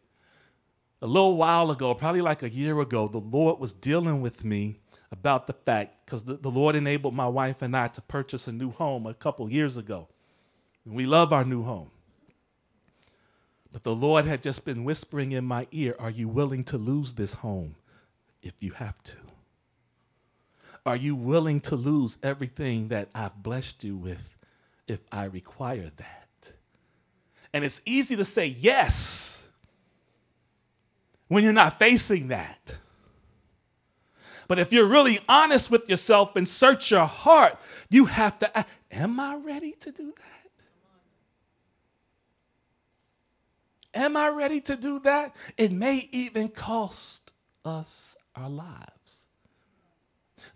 A 1.02 1.06
little 1.06 1.36
while 1.36 1.70
ago, 1.70 1.92
probably 1.94 2.22
like 2.22 2.42
a 2.42 2.48
year 2.48 2.80
ago, 2.80 3.06
the 3.06 3.18
Lord 3.18 3.60
was 3.60 3.74
dealing 3.74 4.22
with 4.22 4.44
me 4.44 4.80
about 5.12 5.46
the 5.46 5.52
fact, 5.52 6.04
because 6.04 6.24
the, 6.24 6.34
the, 6.34 6.50
Lord 6.50 6.74
enabled 6.74 7.14
my 7.14 7.28
wife 7.28 7.62
and 7.62 7.76
I 7.76 7.88
to 7.88 8.00
purchase 8.00 8.48
a 8.48 8.52
new 8.52 8.70
home 8.70 9.06
a 9.06 9.14
couple 9.14 9.48
years 9.50 9.76
ago. 9.76 10.08
We 10.84 11.06
love 11.06 11.32
our 11.32 11.44
new 11.44 11.62
home. 11.62 11.90
But 13.72 13.82
the 13.82 13.94
Lord 13.94 14.24
had 14.24 14.42
just 14.42 14.64
been 14.64 14.84
whispering 14.84 15.32
in 15.32 15.44
my 15.44 15.68
ear, 15.70 15.94
Are 15.98 16.10
you 16.10 16.28
willing 16.28 16.64
to 16.64 16.78
lose 16.78 17.12
this 17.12 17.34
home 17.34 17.76
if 18.42 18.54
you 18.62 18.72
have 18.72 19.02
to? 19.04 19.25
Are 20.86 20.96
you 20.96 21.16
willing 21.16 21.60
to 21.62 21.74
lose 21.74 22.16
everything 22.22 22.88
that 22.88 23.08
I've 23.12 23.42
blessed 23.42 23.82
you 23.82 23.96
with 23.96 24.36
if 24.86 25.00
I 25.10 25.24
require 25.24 25.90
that? 25.96 26.52
And 27.52 27.64
it's 27.64 27.82
easy 27.84 28.14
to 28.14 28.24
say 28.24 28.46
yes 28.46 29.48
when 31.26 31.42
you're 31.42 31.52
not 31.52 31.80
facing 31.80 32.28
that. 32.28 32.78
But 34.46 34.60
if 34.60 34.72
you're 34.72 34.86
really 34.86 35.18
honest 35.28 35.72
with 35.72 35.88
yourself 35.88 36.36
and 36.36 36.48
search 36.48 36.92
your 36.92 37.06
heart, 37.06 37.58
you 37.90 38.04
have 38.04 38.38
to 38.38 38.56
ask, 38.56 38.68
Am 38.92 39.18
I 39.18 39.34
ready 39.34 39.72
to 39.80 39.90
do 39.90 40.14
that? 43.92 44.02
Am 44.02 44.16
I 44.16 44.28
ready 44.28 44.60
to 44.60 44.76
do 44.76 45.00
that? 45.00 45.34
It 45.56 45.72
may 45.72 46.08
even 46.12 46.48
cost 46.48 47.32
us 47.64 48.16
our 48.36 48.48
lives. 48.48 48.95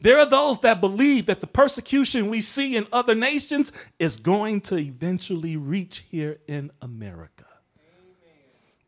There 0.01 0.19
are 0.19 0.27
those 0.27 0.61
that 0.61 0.81
believe 0.81 1.27
that 1.27 1.41
the 1.41 1.47
persecution 1.47 2.31
we 2.31 2.41
see 2.41 2.75
in 2.77 2.87
other 2.93 3.15
nations 3.15 3.71
is 3.99 4.17
going 4.17 4.63
to 4.63 4.79
eventually 4.79 5.57
reach 5.57 6.05
here 6.11 6.39
in 6.49 6.71
America. 6.81 7.45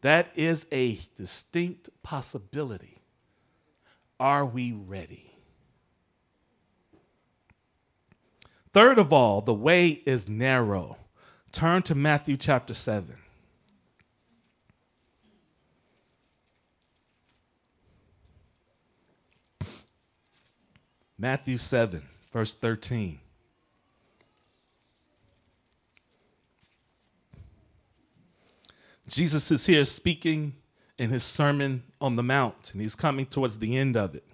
That 0.01 0.33
is 0.35 0.67
a 0.73 0.99
distinct 1.17 1.91
possibility. 2.03 2.99
Are 4.19 4.47
we 4.47 4.73
ready? 4.73 5.33
Third 8.73 8.99
of 8.99 9.13
all, 9.13 9.43
the 9.43 9.55
way 9.55 9.89
is 10.07 10.29
narrow. 10.29 10.97
Turn 11.53 11.83
to 11.83 11.95
Matthew 11.95 12.39
chapter 12.39 12.73
7. 12.73 13.17
Matthew 21.23 21.57
7, 21.57 22.03
verse 22.33 22.53
13. 22.53 23.21
Jesus 29.09 29.53
is 29.53 29.65
here 29.67 29.85
speaking 29.85 30.57
in 30.99 31.11
his 31.11 31.23
Sermon 31.23 31.85
on 32.01 32.17
the 32.17 32.25
Mount, 32.25 32.73
and 32.73 32.83
he's 32.83 32.97
coming 32.97 33.25
towards 33.25 33.61
the 33.61 33.77
end 33.77 33.97
of 33.97 34.17
it. 34.17 34.25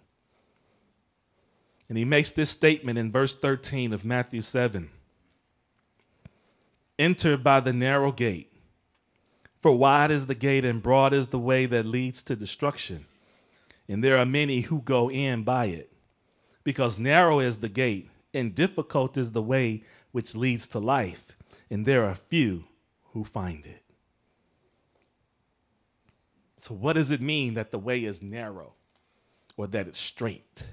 And 1.91 1.99
he 1.99 2.07
makes 2.07 2.32
this 2.32 2.49
statement 2.49 2.99
in 2.99 3.12
verse 3.12 3.34
13 3.34 3.93
of 3.93 4.07
Matthew 4.07 4.41
7 4.41 4.89
Enter 6.99 7.36
by 7.36 7.61
the 7.61 7.74
narrow 7.74 8.12
gate, 8.12 8.51
for 9.61 9.76
wide 9.76 10.11
is 10.11 10.24
the 10.24 10.34
gate 10.34 10.64
and 10.64 10.82
broad 10.82 11.12
is 11.12 11.28
the 11.28 11.39
way 11.39 11.66
that 11.66 11.84
leads 11.84 12.22
to 12.22 12.34
destruction, 12.34 13.05
and 13.86 14.03
there 14.03 14.16
are 14.16 14.24
many 14.24 14.62
who 14.62 14.80
go 14.80 15.11
in 15.11 15.43
by 15.43 15.66
it. 15.66 15.93
Because 16.69 16.99
narrow 16.99 17.41
is 17.41 17.61
the 17.61 17.71
gate, 17.71 18.11
and 18.35 18.55
difficult 18.55 19.16
is 19.16 19.31
the 19.31 19.41
way 19.41 19.85
which 20.12 20.37
leads 20.37 20.66
to 20.66 20.79
life, 20.79 21.35
and 21.71 21.87
there 21.87 22.05
are 22.05 22.14
few 22.14 22.64
who 23.14 23.25
find 23.25 23.64
it. 23.64 23.85
So, 26.59 26.75
what 26.75 26.93
does 26.93 27.11
it 27.11 27.23
mean 27.23 27.55
that 27.55 27.71
the 27.71 27.79
way 27.79 28.05
is 28.05 28.21
narrow 28.21 28.75
or 29.57 29.66
that 29.69 29.89
it's 29.89 29.99
straight? 29.99 30.66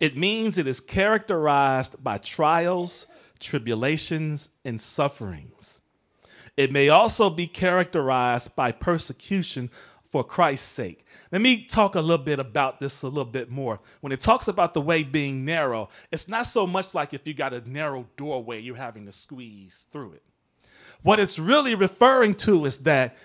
It 0.00 0.16
means 0.16 0.58
it 0.58 0.66
is 0.66 0.80
characterized 0.80 2.02
by 2.02 2.18
trials, 2.18 3.06
tribulations, 3.38 4.50
and 4.64 4.80
sufferings. 4.80 5.80
It 6.56 6.72
may 6.72 6.88
also 6.88 7.30
be 7.30 7.46
characterized 7.46 8.56
by 8.56 8.72
persecution 8.72 9.70
for 10.12 10.22
Christ's 10.22 10.68
sake. 10.68 11.06
Let 11.32 11.40
me 11.40 11.64
talk 11.64 11.94
a 11.94 12.00
little 12.02 12.22
bit 12.22 12.38
about 12.38 12.80
this 12.80 13.02
a 13.02 13.08
little 13.08 13.24
bit 13.24 13.50
more. 13.50 13.80
When 14.02 14.12
it 14.12 14.20
talks 14.20 14.46
about 14.46 14.74
the 14.74 14.80
way 14.82 15.02
being 15.02 15.42
narrow, 15.46 15.88
it's 16.12 16.28
not 16.28 16.46
so 16.46 16.66
much 16.66 16.94
like 16.94 17.14
if 17.14 17.26
you 17.26 17.32
got 17.32 17.54
a 17.54 17.68
narrow 17.68 18.06
doorway, 18.18 18.60
you're 18.60 18.76
having 18.76 19.06
to 19.06 19.12
squeeze 19.12 19.86
through 19.90 20.12
it. 20.12 20.22
What 21.02 21.18
it's 21.18 21.38
really 21.38 21.74
referring 21.74 22.34
to 22.36 22.66
is 22.66 22.78
that 22.78 23.16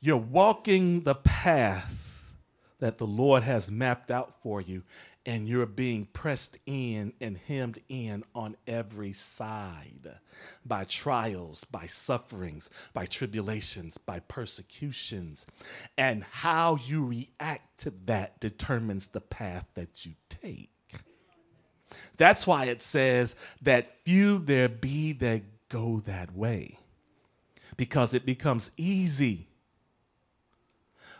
you're 0.00 0.16
walking 0.16 1.02
the 1.02 1.16
path 1.16 1.90
that 2.78 2.98
the 2.98 3.06
Lord 3.06 3.42
has 3.42 3.68
mapped 3.68 4.12
out 4.12 4.40
for 4.40 4.60
you, 4.60 4.84
and 5.26 5.48
you're 5.48 5.66
being 5.66 6.06
pressed 6.06 6.56
in 6.66 7.12
and 7.20 7.36
hemmed 7.36 7.80
in 7.88 8.22
on 8.32 8.56
every 8.66 9.12
side 9.12 10.20
by 10.64 10.84
trials, 10.84 11.64
by 11.64 11.84
sufferings, 11.86 12.70
by 12.94 13.04
tribulations, 13.04 13.98
by 13.98 14.20
persecutions. 14.20 15.44
And 15.98 16.22
how 16.22 16.76
you 16.76 17.04
react 17.04 17.80
to 17.80 17.92
that 18.04 18.38
determines 18.38 19.08
the 19.08 19.20
path 19.20 19.66
that 19.74 20.06
you 20.06 20.12
take. 20.30 20.70
That's 22.16 22.46
why 22.46 22.66
it 22.66 22.80
says 22.80 23.34
that 23.60 23.98
few 24.00 24.38
there 24.38 24.68
be 24.68 25.12
that 25.14 25.42
go 25.68 26.00
that 26.06 26.36
way, 26.36 26.78
because 27.76 28.14
it 28.14 28.24
becomes 28.24 28.70
easy 28.76 29.48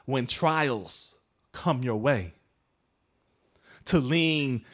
when 0.04 0.28
trials 0.28 1.18
come 1.50 1.82
your 1.82 1.96
way 1.96 2.35
to 3.86 3.98
lean 3.98 4.64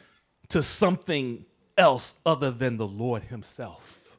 to 0.49 0.61
something 0.61 1.45
else 1.77 2.15
other 2.25 2.51
than 2.51 2.77
the 2.77 2.87
Lord 2.87 3.23
Himself. 3.23 4.17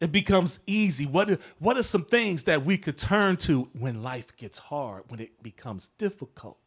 It 0.00 0.10
becomes 0.10 0.58
easy. 0.66 1.06
What 1.06 1.40
what 1.60 1.76
are 1.76 1.82
some 1.84 2.04
things 2.04 2.42
that 2.44 2.64
we 2.64 2.76
could 2.76 2.98
turn 2.98 3.36
to 3.38 3.68
when 3.72 4.02
life 4.02 4.36
gets 4.36 4.58
hard, 4.58 5.04
when 5.08 5.20
it 5.20 5.42
becomes 5.42 5.88
difficult? 5.96 6.58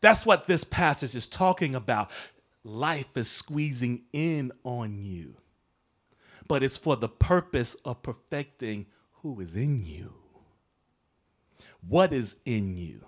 That's 0.00 0.24
what 0.24 0.46
this 0.46 0.62
passage 0.62 1.16
is 1.16 1.26
talking 1.26 1.74
about. 1.74 2.10
Life 2.62 3.16
is 3.16 3.28
squeezing 3.28 4.02
in 4.12 4.52
on 4.62 5.02
you, 5.02 5.38
but 6.46 6.62
it's 6.62 6.76
for 6.76 6.94
the 6.94 7.08
purpose 7.08 7.74
of 7.84 8.02
perfecting 8.02 8.86
who 9.22 9.40
is 9.40 9.56
in 9.56 9.84
you. 9.84 10.19
What 11.86 12.12
is 12.12 12.36
in 12.44 12.76
you? 12.76 13.04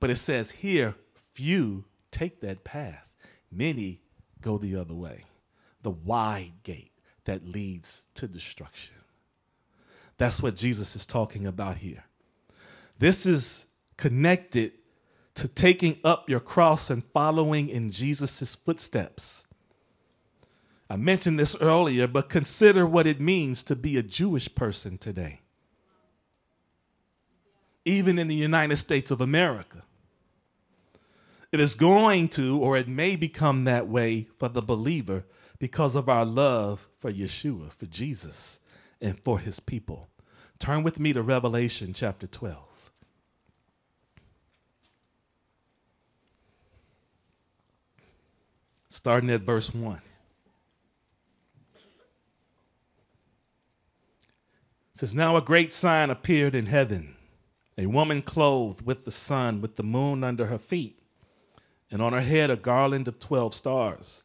But 0.00 0.10
it 0.10 0.16
says 0.16 0.50
here, 0.50 0.96
few 1.14 1.84
take 2.10 2.40
that 2.40 2.64
path, 2.64 3.06
many 3.50 4.00
go 4.40 4.58
the 4.58 4.76
other 4.76 4.94
way, 4.94 5.24
the 5.82 5.90
wide 5.90 6.54
gate 6.62 6.92
that 7.24 7.46
leads 7.46 8.06
to 8.14 8.26
destruction. 8.26 8.96
That's 10.18 10.42
what 10.42 10.56
Jesus 10.56 10.94
is 10.96 11.06
talking 11.06 11.46
about 11.46 11.78
here. 11.78 12.04
This 12.98 13.26
is 13.26 13.66
connected 13.96 14.72
to 15.34 15.48
taking 15.48 15.98
up 16.04 16.28
your 16.28 16.40
cross 16.40 16.90
and 16.90 17.02
following 17.02 17.68
in 17.68 17.90
Jesus' 17.90 18.54
footsteps. 18.54 19.46
I 20.90 20.96
mentioned 20.96 21.38
this 21.38 21.56
earlier, 21.60 22.06
but 22.06 22.28
consider 22.28 22.86
what 22.86 23.06
it 23.06 23.20
means 23.20 23.62
to 23.64 23.74
be 23.74 23.96
a 23.96 24.02
Jewish 24.02 24.54
person 24.54 24.98
today, 24.98 25.40
even 27.84 28.18
in 28.18 28.28
the 28.28 28.34
United 28.34 28.76
States 28.76 29.10
of 29.10 29.20
America. 29.20 29.82
It 31.50 31.60
is 31.60 31.74
going 31.74 32.28
to, 32.30 32.58
or 32.58 32.76
it 32.76 32.88
may 32.88 33.16
become 33.16 33.64
that 33.64 33.86
way 33.86 34.28
for 34.38 34.48
the 34.48 34.62
believer 34.62 35.24
because 35.58 35.94
of 35.94 36.08
our 36.08 36.24
love 36.24 36.88
for 36.98 37.12
Yeshua, 37.12 37.70
for 37.72 37.86
Jesus, 37.86 38.60
and 39.00 39.18
for 39.18 39.38
his 39.38 39.60
people. 39.60 40.08
Turn 40.58 40.82
with 40.82 40.98
me 40.98 41.12
to 41.12 41.22
Revelation 41.22 41.92
chapter 41.92 42.26
12. 42.26 42.58
Starting 48.88 49.30
at 49.30 49.42
verse 49.42 49.74
1. 49.74 50.00
says, 55.02 55.14
Now 55.14 55.36
a 55.36 55.40
great 55.40 55.72
sign 55.72 56.10
appeared 56.10 56.54
in 56.54 56.66
heaven 56.66 57.16
a 57.82 57.88
woman 57.88 58.22
clothed 58.22 58.86
with 58.86 59.04
the 59.04 59.10
sun, 59.10 59.60
with 59.60 59.76
the 59.76 59.82
moon 59.82 60.22
under 60.22 60.46
her 60.46 60.58
feet, 60.58 60.98
and 61.90 62.00
on 62.00 62.12
her 62.12 62.20
head 62.20 62.50
a 62.50 62.56
garland 62.56 63.08
of 63.08 63.18
12 63.18 63.54
stars. 63.54 64.22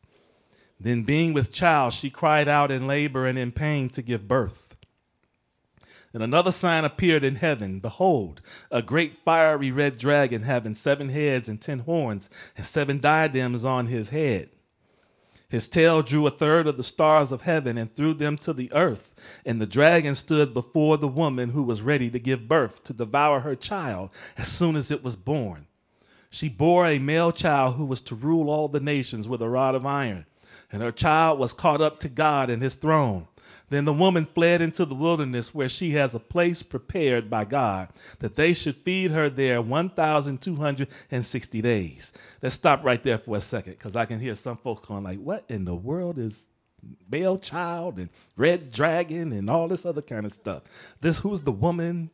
Then, 0.80 1.02
being 1.02 1.34
with 1.34 1.52
child, 1.52 1.94
she 1.94 2.12
cried 2.12 2.48
out 2.48 2.70
in 2.70 2.86
labor 2.86 3.26
and 3.26 3.38
in 3.38 3.52
pain 3.52 3.90
to 3.90 4.04
give 4.04 4.28
birth. 4.28 4.76
And 6.14 6.22
another 6.22 6.52
sign 6.52 6.86
appeared 6.86 7.24
in 7.24 7.36
heaven 7.36 7.80
Behold, 7.80 8.42
a 8.70 8.82
great 8.82 9.16
fiery 9.16 9.72
red 9.72 9.98
dragon 9.98 10.44
having 10.44 10.76
seven 10.76 11.10
heads 11.10 11.50
and 11.50 11.60
ten 11.60 11.80
horns, 11.80 12.30
and 12.56 12.66
seven 12.66 13.00
diadems 13.00 13.66
on 13.66 13.88
his 13.88 14.10
head. 14.10 14.50
His 15.50 15.70
tail 15.70 16.02
drew 16.02 16.28
a 16.28 16.32
third 16.32 16.68
of 16.68 16.76
the 16.76 16.84
stars 16.84 17.32
of 17.32 17.44
heaven 17.44 17.78
and 17.78 17.94
threw 17.94 18.14
them 18.14 18.38
to 18.40 18.52
the 18.52 18.72
earth. 18.74 19.16
And 19.46 19.62
the 19.62 19.66
dragon 19.66 20.14
stood 20.14 20.54
before 20.54 20.98
the 20.98 21.08
woman 21.08 21.50
who 21.50 21.64
was 21.64 21.82
ready 21.82 22.10
to 22.10 22.20
give 22.20 22.50
birth 22.50 22.84
to 22.84 22.94
devour 22.94 23.42
her 23.42 23.56
child 23.56 24.10
as 24.38 24.48
soon 24.50 24.76
as 24.76 24.92
it 24.92 25.04
was 25.04 25.16
born. 25.16 25.68
She 26.30 26.50
bore 26.50 26.86
a 26.86 27.00
male 27.00 27.32
child 27.32 27.76
who 27.76 27.86
was 27.86 28.02
to 28.02 28.16
rule 28.16 28.50
all 28.50 28.68
the 28.68 28.82
nations 28.82 29.30
with 29.30 29.42
a 29.42 29.50
rod 29.50 29.74
of 29.74 29.86
iron. 29.86 30.26
And 30.70 30.82
her 30.82 30.92
child 30.92 31.40
was 31.40 31.54
caught 31.54 31.82
up 31.82 32.02
to 32.02 32.10
God 32.10 32.50
and 32.50 32.62
his 32.62 32.76
throne. 32.76 33.28
Then 33.70 33.84
the 33.84 33.94
woman 33.94 34.26
fled 34.26 34.62
into 34.62 34.86
the 34.86 34.96
wilderness 34.96 35.54
where 35.54 35.68
she 35.68 35.92
has 35.92 36.16
a 36.16 36.20
place 36.20 36.64
prepared 36.64 37.30
by 37.30 37.44
God 37.44 37.90
that 38.20 38.36
they 38.36 38.54
should 38.54 38.78
feed 38.78 39.12
her 39.12 39.30
there 39.30 39.62
1,260 39.62 41.62
days. 41.62 42.14
Let's 42.42 42.56
stop 42.56 42.86
right 42.86 43.04
there 43.04 43.18
for 43.18 43.36
a 43.36 43.42
second 43.42 43.74
because 43.74 43.98
I 43.98 44.06
can 44.06 44.22
hear 44.22 44.36
some 44.36 44.56
folks 44.56 44.88
going 44.88 45.04
like, 45.04 45.20
what 45.20 45.44
in 45.50 45.66
the 45.66 45.76
world 45.76 46.18
is 46.18 46.46
male 47.10 47.38
child 47.38 48.00
and 48.00 48.10
red 48.38 48.72
dragon 48.72 49.34
and 49.34 49.50
all 49.50 49.68
this 49.68 49.86
other 49.86 50.02
kind 50.02 50.26
of 50.26 50.32
stuff? 50.32 50.64
This 51.02 51.20
who's 51.20 51.42
the 51.42 51.52
woman? 51.52 52.10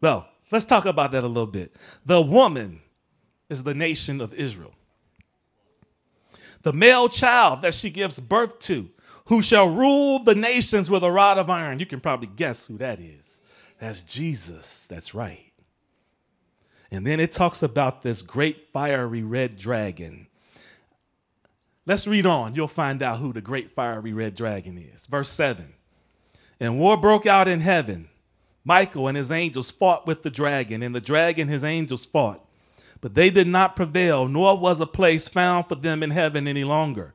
Well, 0.00 0.26
let's 0.50 0.64
talk 0.64 0.86
about 0.86 1.12
that 1.12 1.22
a 1.22 1.28
little 1.28 1.46
bit. 1.46 1.76
The 2.06 2.22
woman 2.22 2.80
is 3.50 3.64
the 3.64 3.74
nation 3.74 4.22
of 4.22 4.32
Israel. 4.32 4.72
The 6.62 6.72
male 6.72 7.10
child 7.10 7.60
that 7.60 7.74
she 7.74 7.90
gives 7.90 8.20
birth 8.20 8.58
to 8.60 8.88
who 9.26 9.42
shall 9.42 9.68
rule 9.68 10.18
the 10.18 10.34
nations 10.34 10.90
with 10.90 11.04
a 11.04 11.10
rod 11.10 11.38
of 11.38 11.50
iron. 11.50 11.78
You 11.78 11.86
can 11.86 12.00
probably 12.00 12.28
guess 12.28 12.66
who 12.66 12.76
that 12.78 13.00
is. 13.00 13.42
That's 13.78 14.02
Jesus. 14.02 14.86
That's 14.88 15.14
right. 15.14 15.52
And 16.90 17.06
then 17.06 17.20
it 17.20 17.32
talks 17.32 17.62
about 17.62 18.02
this 18.02 18.22
great 18.22 18.60
fiery 18.72 19.22
red 19.22 19.56
dragon. 19.56 20.26
Let's 21.86 22.06
read 22.06 22.26
on. 22.26 22.54
You'll 22.54 22.68
find 22.68 23.02
out 23.02 23.18
who 23.18 23.32
the 23.32 23.40
great 23.40 23.72
fiery 23.72 24.12
red 24.12 24.34
dragon 24.34 24.78
is. 24.78 25.06
Verse 25.06 25.30
7 25.30 25.72
And 26.60 26.78
war 26.78 26.96
broke 26.96 27.26
out 27.26 27.48
in 27.48 27.60
heaven. 27.60 28.08
Michael 28.64 29.08
and 29.08 29.16
his 29.16 29.32
angels 29.32 29.70
fought 29.70 30.06
with 30.06 30.22
the 30.22 30.30
dragon, 30.30 30.82
and 30.82 30.94
the 30.94 31.00
dragon 31.00 31.48
his 31.48 31.64
angels 31.64 32.04
fought. 32.04 32.44
But 33.00 33.14
they 33.14 33.30
did 33.30 33.48
not 33.48 33.74
prevail, 33.74 34.28
nor 34.28 34.56
was 34.56 34.80
a 34.80 34.86
place 34.86 35.28
found 35.28 35.68
for 35.68 35.74
them 35.74 36.02
in 36.02 36.10
heaven 36.10 36.46
any 36.46 36.62
longer. 36.62 37.14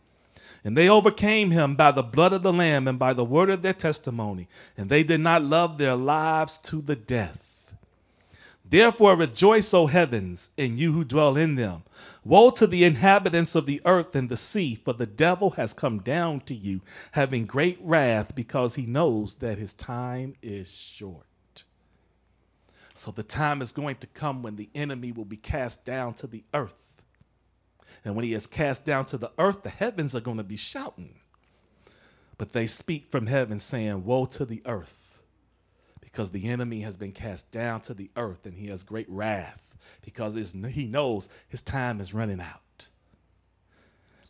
And 0.63 0.77
they 0.77 0.87
overcame 0.87 1.51
him 1.51 1.75
by 1.75 1.91
the 1.91 2.03
blood 2.03 2.33
of 2.33 2.43
the 2.43 2.53
Lamb 2.53 2.87
and 2.87 2.99
by 2.99 3.13
the 3.13 3.25
word 3.25 3.49
of 3.49 3.63
their 3.63 3.73
testimony, 3.73 4.47
and 4.77 4.89
they 4.89 5.03
did 5.03 5.19
not 5.19 5.43
love 5.43 5.77
their 5.77 5.95
lives 5.95 6.57
to 6.59 6.81
the 6.81 6.95
death. 6.95 7.73
Therefore 8.63 9.17
rejoice, 9.17 9.73
O 9.73 9.87
heavens, 9.87 10.49
and 10.57 10.79
you 10.79 10.93
who 10.93 11.03
dwell 11.03 11.35
in 11.35 11.55
them. 11.55 11.83
Woe 12.23 12.51
to 12.51 12.67
the 12.67 12.83
inhabitants 12.83 13.55
of 13.55 13.65
the 13.65 13.81
earth 13.83 14.15
and 14.15 14.29
the 14.29 14.37
sea, 14.37 14.75
for 14.75 14.93
the 14.93 15.07
devil 15.07 15.51
has 15.51 15.73
come 15.73 15.99
down 15.99 16.41
to 16.41 16.53
you, 16.53 16.81
having 17.13 17.45
great 17.45 17.79
wrath, 17.81 18.35
because 18.35 18.75
he 18.75 18.85
knows 18.85 19.35
that 19.35 19.57
his 19.57 19.73
time 19.73 20.35
is 20.41 20.71
short. 20.71 21.25
So 22.93 23.09
the 23.09 23.23
time 23.23 23.61
is 23.61 23.71
going 23.71 23.95
to 23.95 24.07
come 24.07 24.43
when 24.43 24.55
the 24.55 24.69
enemy 24.75 25.11
will 25.11 25.25
be 25.25 25.37
cast 25.37 25.83
down 25.83 26.13
to 26.15 26.27
the 26.27 26.43
earth 26.53 26.90
and 28.03 28.15
when 28.15 28.25
he 28.25 28.33
is 28.33 28.47
cast 28.47 28.85
down 28.85 29.05
to 29.05 29.17
the 29.17 29.31
earth, 29.37 29.63
the 29.63 29.69
heavens 29.69 30.15
are 30.15 30.21
going 30.21 30.37
to 30.37 30.43
be 30.43 30.57
shouting. 30.57 31.15
But 32.37 32.53
they 32.53 32.65
speak 32.65 33.11
from 33.11 33.27
heaven, 33.27 33.59
saying, 33.59 34.05
Woe 34.05 34.25
to 34.25 34.45
the 34.45 34.63
earth, 34.65 35.21
because 35.99 36.31
the 36.31 36.49
enemy 36.49 36.81
has 36.81 36.97
been 36.97 37.11
cast 37.11 37.51
down 37.51 37.81
to 37.81 37.93
the 37.93 38.09
earth, 38.17 38.45
and 38.45 38.57
he 38.57 38.67
has 38.67 38.83
great 38.83 39.09
wrath, 39.09 39.75
because 40.01 40.35
he 40.35 40.87
knows 40.87 41.29
his 41.47 41.61
time 41.61 42.01
is 42.01 42.13
running 42.13 42.41
out. 42.41 42.89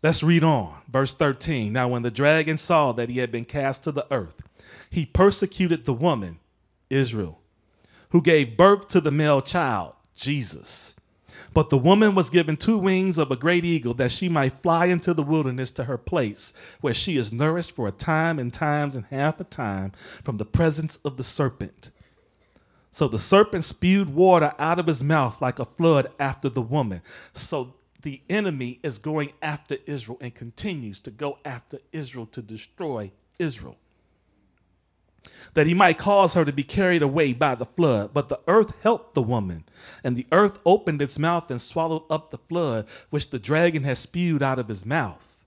Let's 0.03 0.24
read 0.24 0.43
on. 0.43 0.76
Verse 0.89 1.13
13. 1.13 1.72
Now, 1.72 1.88
when 1.88 2.01
the 2.01 2.11
dragon 2.11 2.57
saw 2.57 2.91
that 2.93 3.09
he 3.09 3.19
had 3.19 3.32
been 3.32 3.45
cast 3.45 3.84
to 3.84 3.91
the 3.91 4.11
earth, 4.11 4.41
he 4.89 5.05
persecuted 5.05 5.86
the 5.86 5.93
woman, 5.93 6.39
Israel, 6.89 7.39
who 8.09 8.22
gave 8.22 8.57
birth 8.57 8.89
to 8.89 8.99
the 8.99 9.11
male 9.11 9.41
child, 9.41 9.93
Jesus. 10.15 10.95
But 11.53 11.69
the 11.69 11.77
woman 11.77 12.15
was 12.15 12.29
given 12.29 12.55
two 12.55 12.77
wings 12.77 13.17
of 13.17 13.29
a 13.29 13.35
great 13.35 13.65
eagle 13.65 13.93
that 13.95 14.11
she 14.11 14.29
might 14.29 14.61
fly 14.61 14.85
into 14.85 15.13
the 15.13 15.23
wilderness 15.23 15.71
to 15.71 15.83
her 15.83 15.97
place, 15.97 16.53
where 16.79 16.93
she 16.93 17.17
is 17.17 17.33
nourished 17.33 17.75
for 17.75 17.87
a 17.87 17.91
time 17.91 18.39
and 18.39 18.53
times 18.53 18.95
and 18.95 19.05
half 19.05 19.39
a 19.39 19.43
time 19.43 19.91
from 20.23 20.37
the 20.37 20.45
presence 20.45 20.97
of 21.03 21.17
the 21.17 21.23
serpent. 21.23 21.91
So 22.89 23.07
the 23.07 23.19
serpent 23.19 23.63
spewed 23.63 24.13
water 24.13 24.53
out 24.59 24.79
of 24.79 24.87
his 24.87 25.03
mouth 25.03 25.41
like 25.41 25.59
a 25.59 25.65
flood 25.65 26.11
after 26.19 26.49
the 26.49 26.61
woman. 26.61 27.01
So 27.33 27.73
the 28.01 28.21
enemy 28.29 28.79
is 28.83 28.97
going 28.97 29.33
after 29.41 29.77
Israel 29.85 30.17
and 30.21 30.33
continues 30.33 30.99
to 31.01 31.11
go 31.11 31.37
after 31.45 31.79
Israel 31.91 32.25
to 32.27 32.41
destroy 32.41 33.11
Israel 33.39 33.77
that 35.53 35.67
he 35.67 35.73
might 35.73 35.97
cause 35.97 36.33
her 36.33 36.45
to 36.45 36.53
be 36.53 36.63
carried 36.63 37.01
away 37.01 37.33
by 37.33 37.55
the 37.55 37.65
flood. 37.65 38.13
But 38.13 38.29
the 38.29 38.39
earth 38.47 38.73
helped 38.81 39.13
the 39.13 39.21
woman, 39.21 39.65
and 40.03 40.15
the 40.15 40.27
earth 40.31 40.59
opened 40.65 41.01
its 41.01 41.19
mouth 41.19 41.49
and 41.49 41.61
swallowed 41.61 42.03
up 42.09 42.31
the 42.31 42.37
flood 42.37 42.87
which 43.09 43.29
the 43.29 43.39
dragon 43.39 43.83
had 43.83 43.97
spewed 43.97 44.43
out 44.43 44.59
of 44.59 44.67
his 44.67 44.85
mouth. 44.85 45.43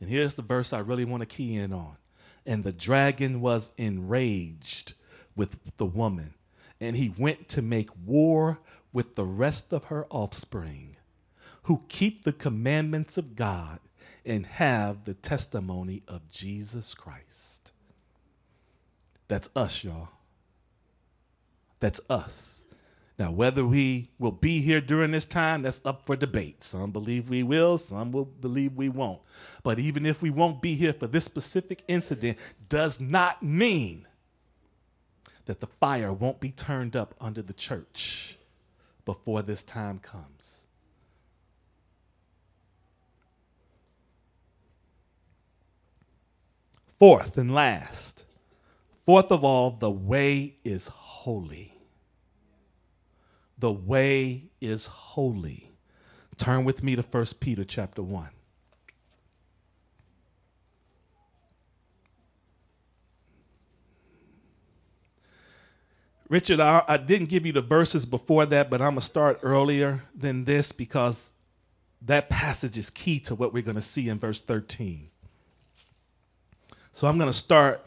And 0.00 0.10
here's 0.10 0.34
the 0.34 0.42
verse 0.42 0.72
I 0.72 0.78
really 0.78 1.04
want 1.04 1.22
to 1.22 1.26
key 1.26 1.56
in 1.56 1.72
on. 1.72 1.96
And 2.44 2.62
the 2.62 2.72
dragon 2.72 3.40
was 3.40 3.70
enraged 3.76 4.94
with 5.34 5.76
the 5.76 5.86
woman, 5.86 6.34
and 6.80 6.96
he 6.96 7.12
went 7.18 7.48
to 7.48 7.62
make 7.62 7.90
war 8.04 8.60
with 8.92 9.14
the 9.14 9.24
rest 9.24 9.72
of 9.72 9.84
her 9.84 10.06
offspring, 10.10 10.96
who 11.64 11.82
keep 11.88 12.22
the 12.22 12.32
commandments 12.32 13.18
of 13.18 13.36
God 13.36 13.80
and 14.24 14.46
have 14.46 15.04
the 15.04 15.14
testimony 15.14 16.02
of 16.08 16.30
Jesus 16.30 16.94
Christ. 16.94 17.55
That's 19.28 19.50
us, 19.56 19.82
y'all. 19.82 20.08
That's 21.80 22.00
us. 22.08 22.64
Now, 23.18 23.30
whether 23.30 23.64
we 23.64 24.10
will 24.18 24.32
be 24.32 24.60
here 24.60 24.80
during 24.80 25.12
this 25.12 25.24
time, 25.24 25.62
that's 25.62 25.80
up 25.86 26.04
for 26.04 26.16
debate. 26.16 26.62
Some 26.62 26.90
believe 26.90 27.30
we 27.30 27.42
will, 27.42 27.78
some 27.78 28.12
will 28.12 28.26
believe 28.26 28.74
we 28.74 28.90
won't. 28.90 29.20
But 29.62 29.78
even 29.78 30.04
if 30.04 30.20
we 30.20 30.28
won't 30.28 30.60
be 30.60 30.74
here 30.74 30.92
for 30.92 31.06
this 31.06 31.24
specific 31.24 31.82
incident, 31.88 32.38
does 32.68 33.00
not 33.00 33.42
mean 33.42 34.06
that 35.46 35.60
the 35.60 35.66
fire 35.66 36.12
won't 36.12 36.40
be 36.40 36.50
turned 36.50 36.94
up 36.94 37.14
under 37.18 37.40
the 37.40 37.54
church 37.54 38.36
before 39.06 39.40
this 39.40 39.62
time 39.62 39.98
comes. 39.98 40.66
Fourth 46.98 47.38
and 47.38 47.54
last, 47.54 48.25
Fourth 49.06 49.30
of 49.30 49.44
all, 49.44 49.70
the 49.70 49.90
way 49.90 50.56
is 50.64 50.88
holy. 50.88 51.78
The 53.56 53.70
way 53.70 54.50
is 54.60 54.88
holy. 54.88 55.70
Turn 56.36 56.64
with 56.64 56.82
me 56.82 56.96
to 56.96 57.02
1 57.02 57.24
Peter 57.38 57.64
chapter 57.64 58.02
1. 58.02 58.28
Richard, 66.28 66.58
I, 66.58 66.82
I, 66.88 66.96
didn't 66.96 67.28
give 67.28 67.46
you 67.46 67.52
the 67.52 67.62
verses 67.62 68.04
before 68.04 68.44
that, 68.46 68.68
but 68.68 68.82
I'm 68.82 68.94
going 68.94 68.98
to 68.98 69.06
start 69.06 69.38
earlier 69.44 70.02
than 70.12 70.44
this 70.44 70.72
because 70.72 71.32
that 72.02 72.28
passage 72.28 72.76
is 72.76 72.90
key 72.90 73.20
to 73.20 73.36
what 73.36 73.52
we're 73.52 73.62
going 73.62 73.76
to 73.76 73.80
see 73.80 74.08
in 74.08 74.18
verse 74.18 74.40
13. 74.40 75.08
So 76.90 77.06
I'm 77.06 77.16
going 77.16 77.30
to 77.30 77.32
start 77.32 77.86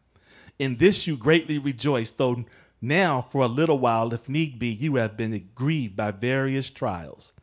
In 0.61 0.75
this 0.75 1.07
you 1.07 1.17
greatly 1.17 1.57
rejoice, 1.57 2.11
though 2.11 2.45
now 2.79 3.25
for 3.31 3.41
a 3.41 3.47
little 3.47 3.79
while, 3.79 4.13
if 4.13 4.29
need 4.29 4.59
be, 4.59 4.67
you 4.67 4.97
have 4.97 5.17
been 5.17 5.49
grieved 5.55 5.95
by 5.95 6.11
various 6.11 6.69
trials, 6.69 7.33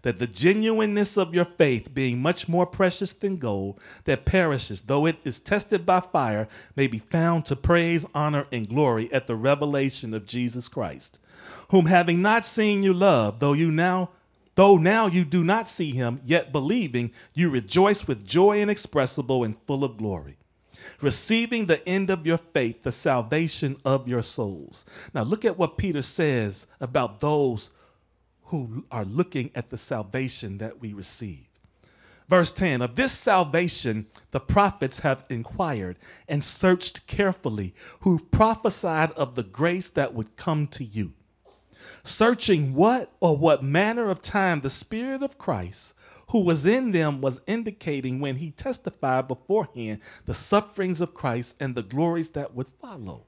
that 0.00 0.18
the 0.18 0.26
genuineness 0.26 1.18
of 1.18 1.34
your 1.34 1.44
faith, 1.44 1.92
being 1.92 2.22
much 2.22 2.48
more 2.48 2.64
precious 2.64 3.12
than 3.12 3.36
gold 3.36 3.78
that 4.04 4.24
perishes, 4.24 4.80
though 4.80 5.04
it 5.04 5.18
is 5.22 5.38
tested 5.38 5.84
by 5.84 6.00
fire, 6.00 6.48
may 6.74 6.86
be 6.86 6.98
found 6.98 7.44
to 7.44 7.56
praise, 7.56 8.06
honor, 8.14 8.46
and 8.50 8.70
glory 8.70 9.12
at 9.12 9.26
the 9.26 9.36
revelation 9.36 10.14
of 10.14 10.24
Jesus 10.24 10.66
Christ, 10.66 11.18
whom 11.72 11.84
having 11.84 12.22
not 12.22 12.46
seen 12.46 12.82
you 12.82 12.94
love, 12.94 13.38
though 13.38 13.52
you 13.52 13.70
now 13.70 14.08
Though 14.54 14.76
now 14.76 15.06
you 15.06 15.24
do 15.24 15.42
not 15.42 15.66
see 15.68 15.92
him, 15.92 16.20
yet 16.26 16.52
believing, 16.52 17.12
you 17.32 17.48
rejoice 17.48 18.06
with 18.06 18.26
joy 18.26 18.60
inexpressible 18.60 19.44
and 19.44 19.56
full 19.66 19.82
of 19.82 19.96
glory, 19.96 20.36
receiving 21.00 21.66
the 21.66 21.86
end 21.88 22.10
of 22.10 22.26
your 22.26 22.38
faith, 22.38 22.82
the 22.82 22.92
salvation 22.92 23.76
of 23.84 24.08
your 24.08 24.22
souls. 24.22 24.84
Now, 25.14 25.22
look 25.22 25.44
at 25.44 25.58
what 25.58 25.78
Peter 25.78 26.02
says 26.02 26.66
about 26.80 27.20
those 27.20 27.70
who 28.46 28.84
are 28.90 29.04
looking 29.04 29.50
at 29.54 29.70
the 29.70 29.78
salvation 29.78 30.58
that 30.58 30.80
we 30.80 30.92
receive. 30.92 31.46
Verse 32.28 32.50
10 32.50 32.82
Of 32.82 32.94
this 32.94 33.12
salvation 33.12 34.06
the 34.30 34.40
prophets 34.40 35.00
have 35.00 35.24
inquired 35.28 35.98
and 36.28 36.42
searched 36.42 37.06
carefully, 37.06 37.74
who 38.00 38.18
prophesied 38.30 39.10
of 39.12 39.34
the 39.34 39.42
grace 39.42 39.88
that 39.90 40.14
would 40.14 40.36
come 40.36 40.66
to 40.68 40.84
you. 40.84 41.12
Searching 42.04 42.74
what 42.74 43.12
or 43.20 43.36
what 43.36 43.62
manner 43.62 44.10
of 44.10 44.20
time 44.20 44.60
the 44.60 44.70
Spirit 44.70 45.22
of 45.22 45.38
Christ 45.38 45.94
who 46.32 46.40
was 46.40 46.64
in 46.64 46.92
them 46.92 47.20
was 47.20 47.42
indicating 47.46 48.18
when 48.18 48.36
he 48.36 48.50
testified 48.50 49.28
beforehand 49.28 50.00
the 50.24 50.32
sufferings 50.32 51.02
of 51.02 51.12
Christ 51.12 51.54
and 51.60 51.74
the 51.74 51.82
glories 51.82 52.30
that 52.30 52.54
would 52.54 52.68
follow. 52.68 53.26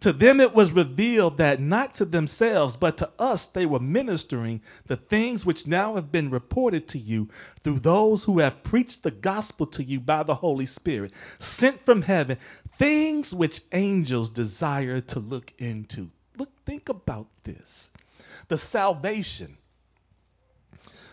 To 0.00 0.12
them 0.12 0.38
it 0.38 0.54
was 0.54 0.70
revealed 0.70 1.38
that 1.38 1.60
not 1.60 1.94
to 1.96 2.04
themselves, 2.04 2.76
but 2.76 2.96
to 2.98 3.10
us 3.18 3.46
they 3.46 3.66
were 3.66 3.80
ministering 3.80 4.62
the 4.86 4.96
things 4.96 5.44
which 5.44 5.66
now 5.66 5.96
have 5.96 6.12
been 6.12 6.30
reported 6.30 6.86
to 6.88 6.98
you 6.98 7.28
through 7.64 7.80
those 7.80 8.24
who 8.24 8.38
have 8.38 8.62
preached 8.62 9.02
the 9.02 9.10
gospel 9.10 9.66
to 9.66 9.82
you 9.82 9.98
by 9.98 10.22
the 10.22 10.36
Holy 10.36 10.66
Spirit, 10.66 11.12
sent 11.38 11.84
from 11.84 12.02
heaven, 12.02 12.38
things 12.76 13.34
which 13.34 13.62
angels 13.72 14.30
desire 14.30 15.00
to 15.00 15.18
look 15.18 15.52
into. 15.58 16.12
Look, 16.38 16.50
think 16.64 16.88
about 16.88 17.26
this. 17.44 17.90
The 18.48 18.56
salvation 18.56 19.58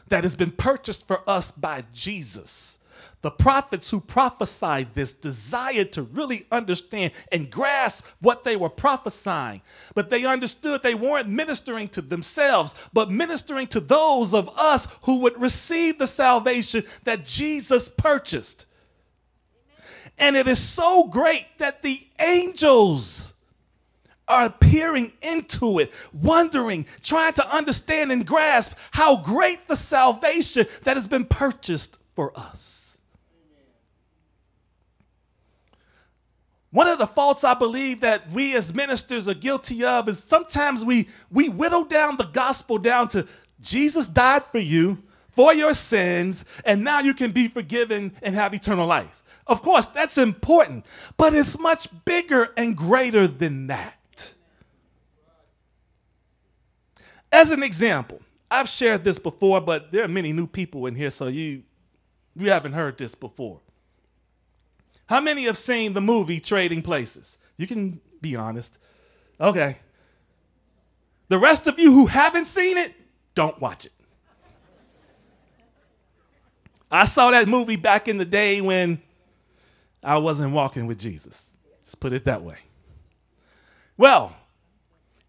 that 0.08 0.24
has 0.24 0.36
been 0.36 0.52
purchased 0.52 1.08
for 1.08 1.28
us 1.28 1.52
by 1.52 1.84
Jesus 1.92 2.80
the 3.22 3.32
prophets 3.32 3.90
who 3.90 4.00
prophesied 4.00 4.94
this 4.94 5.12
desired 5.12 5.92
to 5.94 6.04
really 6.04 6.46
understand 6.52 7.12
and 7.32 7.50
grasp 7.50 8.06
what 8.22 8.44
they 8.44 8.56
were 8.56 8.70
prophesying. 8.70 9.62
But 9.96 10.10
they 10.10 10.26
understood 10.26 10.84
they 10.84 10.94
weren't 10.94 11.28
ministering 11.28 11.88
to 11.90 12.02
themselves, 12.04 12.76
but 12.94 13.10
ministering 13.10 13.68
to 13.68 13.80
those 13.80 14.34
of 14.34 14.50
us 14.58 14.88
who 15.04 15.18
would 15.22 15.42
receive 15.42 15.98
the 15.98 16.08
salvation 16.08 16.84
that 17.04 17.26
Jesus 17.26 17.90
purchased. 17.90 18.68
And 20.18 20.36
it 20.36 20.48
is 20.48 20.60
so 20.60 21.06
great 21.06 21.48
that 21.58 21.82
the 21.82 22.08
angels 22.20 23.35
are 24.28 24.50
peering 24.50 25.14
into 25.22 25.80
it, 25.80 25.92
wondering, 26.14 26.86
trying 27.02 27.34
to 27.34 27.48
understand 27.54 28.12
and 28.12 28.26
grasp 28.26 28.78
how 28.92 29.18
great 29.18 29.68
the 29.68 29.76
salvation 29.76 30.66
that 30.84 30.98
has 30.98 31.08
been 31.08 31.26
purchased 31.26 31.98
for 32.16 32.32
us. 32.38 32.86
One 36.72 36.88
of 36.88 37.00
the 37.00 37.08
faults 37.08 37.46
I 37.46 37.54
believe 37.54 38.02
that 38.02 38.30
we 38.32 38.54
as 38.54 38.74
ministers 38.74 39.30
are 39.30 39.34
guilty 39.34 39.86
of 39.86 40.10
is 40.10 40.20
sometimes 40.20 40.84
we, 40.84 41.08
we 41.32 41.48
whittle 41.48 41.86
down 41.86 42.18
the 42.18 42.26
gospel 42.26 42.78
down 42.78 43.08
to 43.10 43.26
Jesus 43.62 44.08
died 44.08 44.44
for 44.44 44.60
you, 44.60 45.02
for 45.30 45.54
your 45.54 45.74
sins, 45.74 46.44
and 46.66 46.84
now 46.84 47.00
you 47.00 47.14
can 47.14 47.32
be 47.32 47.48
forgiven 47.48 48.12
and 48.22 48.36
have 48.36 48.54
eternal 48.54 48.86
life. 48.86 49.24
Of 49.48 49.62
course, 49.62 49.86
that's 49.86 50.18
important, 50.18 50.86
but 51.16 51.34
it's 51.34 51.58
much 51.58 51.88
bigger 52.04 52.50
and 52.58 52.76
greater 52.76 53.26
than 53.26 53.68
that. 53.68 53.98
As 57.36 57.52
an 57.52 57.64
example, 57.64 58.22
I've 58.50 58.70
shared 58.70 59.04
this 59.04 59.20
before, 59.20 59.60
but 59.60 59.92
there 59.92 60.06
are 60.06 60.08
many 60.08 60.32
new 60.32 60.48
people 60.48 60.86
in 60.86 60.96
here, 60.96 61.10
so 61.10 61.28
you 61.28 61.64
you 62.34 62.50
haven't 62.50 62.72
heard 62.72 62.98
this 62.98 63.14
before. 63.14 63.60
How 65.08 65.20
many 65.20 65.44
have 65.44 65.58
seen 65.58 65.92
the 65.92 66.00
movie 66.00 66.40
Trading 66.40 66.82
Places? 66.82 67.38
You 67.58 67.68
can 67.68 68.00
be 68.22 68.38
honest. 68.38 68.80
Okay. 69.38 69.80
The 71.28 71.38
rest 71.38 71.68
of 71.68 71.78
you 71.78 71.92
who 71.92 72.06
haven't 72.06 72.46
seen 72.46 72.78
it, 72.78 72.94
don't 73.36 73.60
watch 73.60 73.86
it. 73.86 73.92
I 76.90 77.04
saw 77.04 77.32
that 77.32 77.50
movie 77.50 77.76
back 77.76 78.08
in 78.08 78.18
the 78.18 78.24
day 78.24 78.62
when 78.62 79.02
I 80.02 80.20
wasn't 80.20 80.54
walking 80.54 80.88
with 80.88 81.00
Jesus. 81.00 81.58
Let's 81.80 81.96
put 81.96 82.14
it 82.14 82.24
that 82.24 82.44
way. 82.44 82.60
Well, 83.98 84.34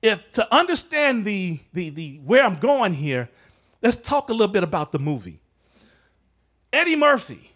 if 0.06 0.30
to 0.32 0.54
understand 0.54 1.24
the, 1.24 1.60
the, 1.72 1.90
the 1.90 2.20
where 2.24 2.44
I'm 2.44 2.56
going 2.56 2.92
here, 2.92 3.28
let's 3.82 3.96
talk 3.96 4.30
a 4.30 4.32
little 4.32 4.52
bit 4.52 4.62
about 4.62 4.92
the 4.92 4.98
movie. 4.98 5.40
Eddie 6.72 6.96
Murphy 6.96 7.52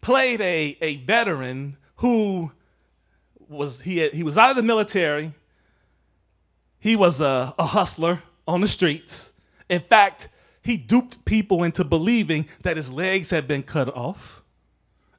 played 0.00 0.40
a, 0.40 0.76
a 0.80 0.96
veteran 0.96 1.76
who 1.96 2.52
was 3.48 3.82
he, 3.82 4.08
he 4.08 4.22
was 4.22 4.38
out 4.38 4.50
of 4.50 4.56
the 4.56 4.62
military. 4.62 5.32
He 6.78 6.96
was 6.96 7.20
a, 7.20 7.54
a 7.58 7.66
hustler 7.66 8.22
on 8.46 8.60
the 8.60 8.68
streets. 8.68 9.32
In 9.68 9.80
fact, 9.80 10.28
he 10.62 10.76
duped 10.76 11.24
people 11.24 11.62
into 11.62 11.84
believing 11.84 12.46
that 12.62 12.76
his 12.76 12.90
legs 12.90 13.30
had 13.30 13.46
been 13.46 13.62
cut 13.62 13.94
off. 13.94 14.42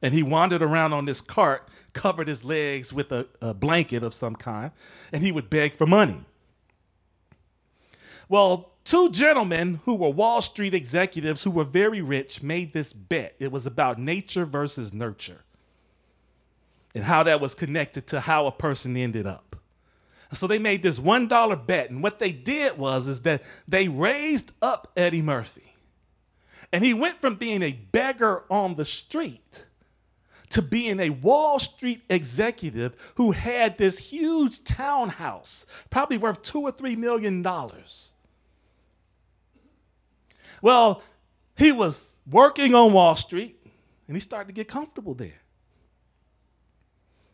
And 0.01 0.13
he 0.13 0.21
wandered 0.21 0.61
around 0.61 0.93
on 0.93 1.05
this 1.05 1.21
cart, 1.21 1.67
covered 1.93 2.27
his 2.27 2.43
legs 2.43 2.93
with 2.93 3.11
a, 3.11 3.27
a 3.41 3.53
blanket 3.53 4.03
of 4.03 4.13
some 4.13 4.35
kind, 4.35 4.71
and 5.11 5.23
he 5.23 5.31
would 5.31 5.49
beg 5.49 5.73
for 5.73 5.87
money. 5.87 6.25
Well, 8.27 8.75
Two 8.85 9.09
gentlemen 9.09 9.79
who 9.85 9.95
were 9.95 10.11
Wall 10.11 10.43
Street 10.43 10.75
executives 10.75 11.43
who 11.43 11.49
were 11.49 11.63
very 11.63 12.01
rich 12.01 12.43
made 12.43 12.71
this 12.71 12.93
bet. 12.93 13.35
It 13.39 13.51
was 13.51 13.65
about 13.65 13.97
nature 13.97 14.45
versus 14.45 14.93
nurture 14.93 15.41
and 16.93 17.03
how 17.03 17.23
that 17.23 17.41
was 17.41 17.55
connected 17.55 18.05
to 18.07 18.21
how 18.21 18.45
a 18.45 18.51
person 18.51 18.95
ended 18.95 19.25
up. 19.25 19.55
So 20.33 20.45
they 20.45 20.59
made 20.59 20.83
this 20.83 20.99
$1 20.99 21.65
bet 21.65 21.89
and 21.89 22.03
what 22.03 22.19
they 22.19 22.31
did 22.31 22.77
was 22.77 23.07
is 23.07 23.23
that 23.23 23.41
they 23.67 23.87
raised 23.87 24.51
up 24.61 24.91
Eddie 24.95 25.23
Murphy. 25.23 25.73
And 26.71 26.85
he 26.85 26.93
went 26.93 27.19
from 27.21 27.35
being 27.35 27.63
a 27.63 27.71
beggar 27.71 28.43
on 28.51 28.75
the 28.75 28.85
street 28.85 29.65
to 30.49 30.61
being 30.61 30.99
a 30.99 31.09
Wall 31.09 31.57
Street 31.57 32.03
executive 32.07 32.95
who 33.15 33.31
had 33.31 33.79
this 33.79 33.97
huge 33.97 34.63
townhouse, 34.63 35.65
probably 35.89 36.19
worth 36.19 36.43
2 36.43 36.61
or 36.61 36.71
3 36.71 36.95
million 36.95 37.41
dollars 37.41 38.14
well, 40.65 41.03
he 41.55 41.71
was 41.71 42.19
working 42.25 42.73
on 42.73 42.91
Wall 42.91 43.15
Street 43.15 43.55
and 44.07 44.17
he 44.17 44.19
started 44.19 44.47
to 44.47 44.53
get 44.53 44.67
comfortable 44.67 45.13
there. 45.13 45.43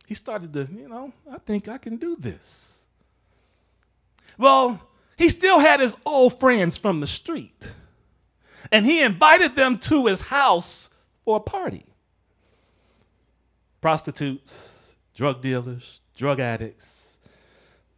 He 0.05 0.15
started 0.15 0.51
to, 0.51 0.67
you 0.69 0.89
know, 0.89 1.13
I 1.32 1.38
think 1.38 1.69
I 1.69 1.77
can 1.77 1.95
do 1.95 2.17
this. 2.17 2.84
Well, 4.38 4.86
he 5.17 5.29
still 5.29 5.59
had 5.59 5.79
his 5.79 5.95
old 6.05 6.41
friends 6.41 6.77
from 6.77 6.99
the 6.99 7.07
street 7.07 7.73
and 8.69 8.86
he 8.86 9.01
invited 9.01 9.55
them 9.55 9.77
to 9.77 10.07
his 10.07 10.23
house 10.23 10.89
for 11.23 11.38
a 11.38 11.39
party. 11.39 11.86
Prostitutes, 13.79 14.97
drug 15.15 15.41
dealers, 15.41 16.01
drug 16.17 16.41
addicts, 16.41 17.17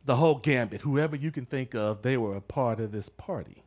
the 0.05 0.17
whole 0.17 0.35
gambit, 0.35 0.81
whoever 0.81 1.15
you 1.15 1.31
can 1.31 1.47
think 1.47 1.73
of, 1.73 2.03
they 2.03 2.17
were 2.17 2.35
a 2.35 2.41
part 2.41 2.79
of 2.79 2.91
this 2.91 3.09
party. 3.09 3.62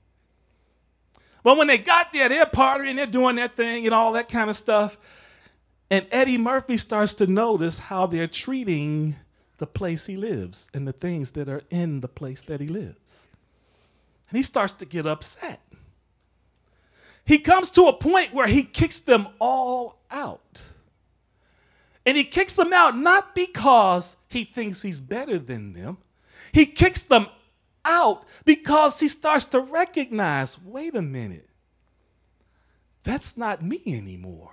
But 1.46 1.58
when 1.58 1.68
they 1.68 1.78
got 1.78 2.12
there, 2.12 2.28
they're 2.28 2.44
partying, 2.44 2.96
they're 2.96 3.06
doing 3.06 3.36
their 3.36 3.46
thing 3.46 3.86
and 3.86 3.94
all 3.94 4.14
that 4.14 4.28
kind 4.28 4.50
of 4.50 4.56
stuff. 4.56 4.98
And 5.88 6.04
Eddie 6.10 6.38
Murphy 6.38 6.76
starts 6.76 7.14
to 7.14 7.28
notice 7.28 7.78
how 7.78 8.08
they're 8.08 8.26
treating 8.26 9.14
the 9.58 9.66
place 9.68 10.06
he 10.06 10.16
lives 10.16 10.68
and 10.74 10.88
the 10.88 10.92
things 10.92 11.30
that 11.30 11.48
are 11.48 11.62
in 11.70 12.00
the 12.00 12.08
place 12.08 12.42
that 12.42 12.60
he 12.60 12.66
lives. 12.66 13.28
And 14.28 14.36
he 14.36 14.42
starts 14.42 14.72
to 14.72 14.86
get 14.86 15.06
upset. 15.06 15.60
He 17.24 17.38
comes 17.38 17.70
to 17.70 17.82
a 17.84 17.92
point 17.92 18.34
where 18.34 18.48
he 18.48 18.64
kicks 18.64 18.98
them 18.98 19.28
all 19.38 20.00
out. 20.10 20.64
And 22.04 22.16
he 22.16 22.24
kicks 22.24 22.56
them 22.56 22.72
out 22.72 22.96
not 22.96 23.36
because 23.36 24.16
he 24.28 24.42
thinks 24.42 24.82
he's 24.82 25.00
better 25.00 25.38
than 25.38 25.74
them, 25.74 25.98
he 26.50 26.66
kicks 26.66 27.04
them 27.04 27.28
out 27.86 28.24
because 28.44 29.00
he 29.00 29.08
starts 29.08 29.46
to 29.46 29.60
recognize 29.60 30.60
wait 30.60 30.94
a 30.94 31.02
minute, 31.02 31.48
that's 33.02 33.36
not 33.36 33.62
me 33.62 33.80
anymore. 33.86 34.52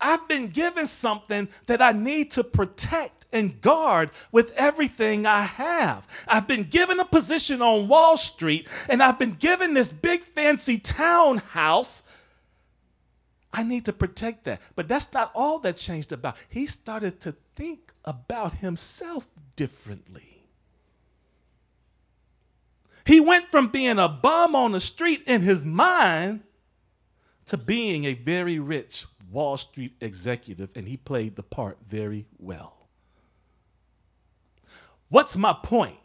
I've 0.00 0.26
been 0.28 0.48
given 0.48 0.86
something 0.86 1.48
that 1.66 1.82
I 1.82 1.92
need 1.92 2.30
to 2.32 2.44
protect 2.44 3.26
and 3.32 3.60
guard 3.60 4.10
with 4.32 4.52
everything 4.52 5.26
I 5.26 5.42
have. 5.42 6.06
I've 6.26 6.46
been 6.46 6.64
given 6.64 7.00
a 7.00 7.04
position 7.04 7.60
on 7.60 7.88
Wall 7.88 8.16
Street 8.16 8.68
and 8.88 9.02
I've 9.02 9.18
been 9.18 9.32
given 9.32 9.74
this 9.74 9.92
big 9.92 10.22
fancy 10.22 10.78
townhouse. 10.78 12.02
I 13.52 13.62
need 13.62 13.84
to 13.86 13.92
protect 13.92 14.44
that. 14.44 14.60
But 14.76 14.88
that's 14.88 15.12
not 15.12 15.32
all 15.34 15.58
that 15.60 15.76
changed 15.76 16.12
about. 16.12 16.36
He 16.48 16.66
started 16.66 17.20
to 17.20 17.32
think 17.54 17.92
about 18.04 18.54
himself 18.54 19.26
differently. 19.56 20.37
He 23.08 23.20
went 23.20 23.46
from 23.46 23.68
being 23.68 23.98
a 23.98 24.06
bum 24.06 24.54
on 24.54 24.72
the 24.72 24.80
street 24.80 25.22
in 25.26 25.40
his 25.40 25.64
mind 25.64 26.42
to 27.46 27.56
being 27.56 28.04
a 28.04 28.12
very 28.12 28.58
rich 28.58 29.06
Wall 29.32 29.56
Street 29.56 29.94
executive, 30.02 30.68
and 30.74 30.86
he 30.86 30.98
played 30.98 31.34
the 31.34 31.42
part 31.42 31.78
very 31.88 32.26
well. 32.38 32.86
What's 35.08 35.38
my 35.38 35.54
point? 35.54 35.98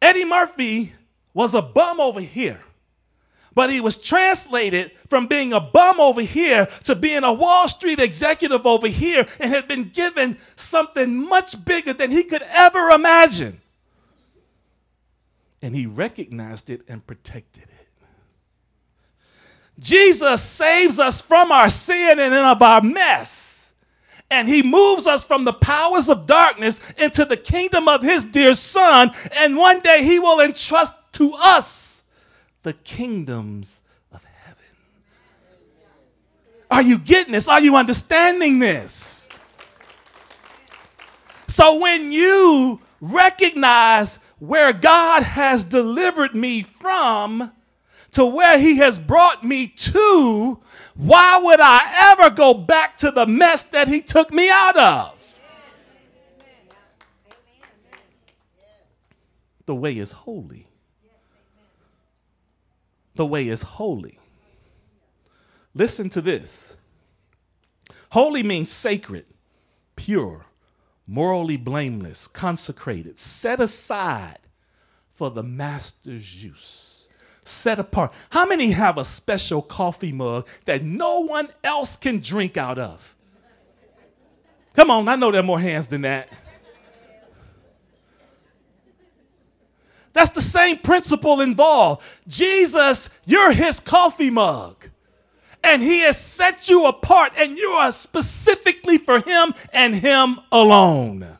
Eddie 0.00 0.24
Murphy 0.24 0.94
was 1.34 1.54
a 1.54 1.60
bum 1.60 2.00
over 2.00 2.22
here, 2.22 2.60
but 3.54 3.68
he 3.68 3.82
was 3.82 3.96
translated 3.96 4.92
from 5.10 5.26
being 5.26 5.52
a 5.52 5.60
bum 5.60 6.00
over 6.00 6.22
here 6.22 6.64
to 6.84 6.94
being 6.94 7.22
a 7.22 7.34
Wall 7.34 7.68
Street 7.68 8.00
executive 8.00 8.64
over 8.64 8.88
here 8.88 9.26
and 9.40 9.52
had 9.52 9.68
been 9.68 9.90
given 9.90 10.38
something 10.56 11.28
much 11.28 11.66
bigger 11.66 11.92
than 11.92 12.10
he 12.10 12.24
could 12.24 12.42
ever 12.48 12.88
imagine. 12.88 13.60
And 15.62 15.74
he 15.74 15.86
recognized 15.86 16.70
it 16.70 16.82
and 16.88 17.06
protected 17.06 17.64
it. 17.64 17.80
Jesus 19.78 20.42
saves 20.42 20.98
us 20.98 21.22
from 21.22 21.50
our 21.50 21.68
sin 21.68 22.18
and 22.18 22.34
of 22.34 22.60
our 22.62 22.82
mess. 22.82 23.74
And 24.30 24.46
he 24.46 24.62
moves 24.62 25.06
us 25.06 25.24
from 25.24 25.44
the 25.44 25.52
powers 25.52 26.08
of 26.08 26.26
darkness 26.26 26.80
into 26.96 27.24
the 27.24 27.36
kingdom 27.36 27.88
of 27.88 28.02
his 28.02 28.24
dear 28.24 28.52
son. 28.52 29.10
And 29.36 29.56
one 29.56 29.80
day 29.80 30.04
he 30.04 30.20
will 30.20 30.40
entrust 30.40 30.94
to 31.12 31.32
us 31.36 32.04
the 32.62 32.74
kingdoms 32.74 33.82
of 34.12 34.22
heaven. 34.22 34.64
Are 36.70 36.82
you 36.82 36.98
getting 36.98 37.32
this? 37.32 37.48
Are 37.48 37.60
you 37.60 37.74
understanding 37.74 38.60
this? 38.60 39.28
So 41.48 41.78
when 41.80 42.12
you 42.12 42.80
recognize 43.00 44.20
where 44.40 44.72
God 44.72 45.22
has 45.22 45.62
delivered 45.62 46.34
me 46.34 46.62
from, 46.62 47.52
to 48.12 48.24
where 48.24 48.58
he 48.58 48.78
has 48.78 48.98
brought 48.98 49.44
me 49.44 49.68
to, 49.68 50.58
why 50.94 51.38
would 51.38 51.60
I 51.60 52.12
ever 52.12 52.30
go 52.30 52.54
back 52.54 52.96
to 52.98 53.10
the 53.10 53.26
mess 53.26 53.62
that 53.64 53.86
he 53.86 54.02
took 54.02 54.32
me 54.32 54.50
out 54.50 54.76
of? 54.76 55.16
The 59.66 59.74
way 59.74 59.96
is 59.98 60.10
holy. 60.10 60.66
The 63.14 63.26
way 63.26 63.46
is 63.46 63.62
holy. 63.62 64.18
Listen 65.74 66.10
to 66.10 66.20
this. 66.20 66.76
Holy 68.10 68.42
means 68.42 68.72
sacred, 68.72 69.26
pure, 69.94 70.46
morally 71.10 71.56
blameless, 71.56 72.28
consecrated, 72.28 73.18
set 73.18 73.60
aside 73.60 74.38
for 75.12 75.28
the 75.30 75.42
master's 75.42 76.42
use 76.42 76.86
set 77.42 77.78
apart. 77.78 78.12
How 78.30 78.46
many 78.46 78.70
have 78.70 78.96
a 78.96 79.04
special 79.04 79.60
coffee 79.60 80.12
mug 80.12 80.46
that 80.66 80.84
no 80.84 81.20
one 81.20 81.48
else 81.64 81.96
can 81.96 82.20
drink 82.20 82.56
out 82.56 82.78
of? 82.78 83.16
Come 84.74 84.90
on, 84.90 85.08
I 85.08 85.16
know 85.16 85.32
there 85.32 85.40
are 85.40 85.44
more 85.44 85.60
hands 85.60 85.88
than 85.88 86.02
that. 86.02 86.28
That's 90.12 90.30
the 90.30 90.40
same 90.40 90.78
principle 90.78 91.40
involved. 91.40 92.02
Jesus, 92.26 93.10
you're 93.24 93.52
his 93.52 93.80
coffee 93.80 94.30
mug. 94.30 94.90
And 95.62 95.82
he 95.82 96.00
has 96.00 96.18
set 96.18 96.68
you 96.68 96.86
apart, 96.86 97.32
and 97.36 97.56
you 97.58 97.68
are 97.68 97.92
specifically 97.92 98.98
for 98.98 99.20
him 99.20 99.52
and 99.72 99.94
him 99.94 100.38
alone. 100.50 101.38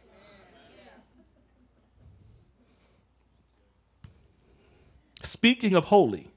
Speaking 5.23 5.75
of 5.75 5.87
holy, 5.87 6.31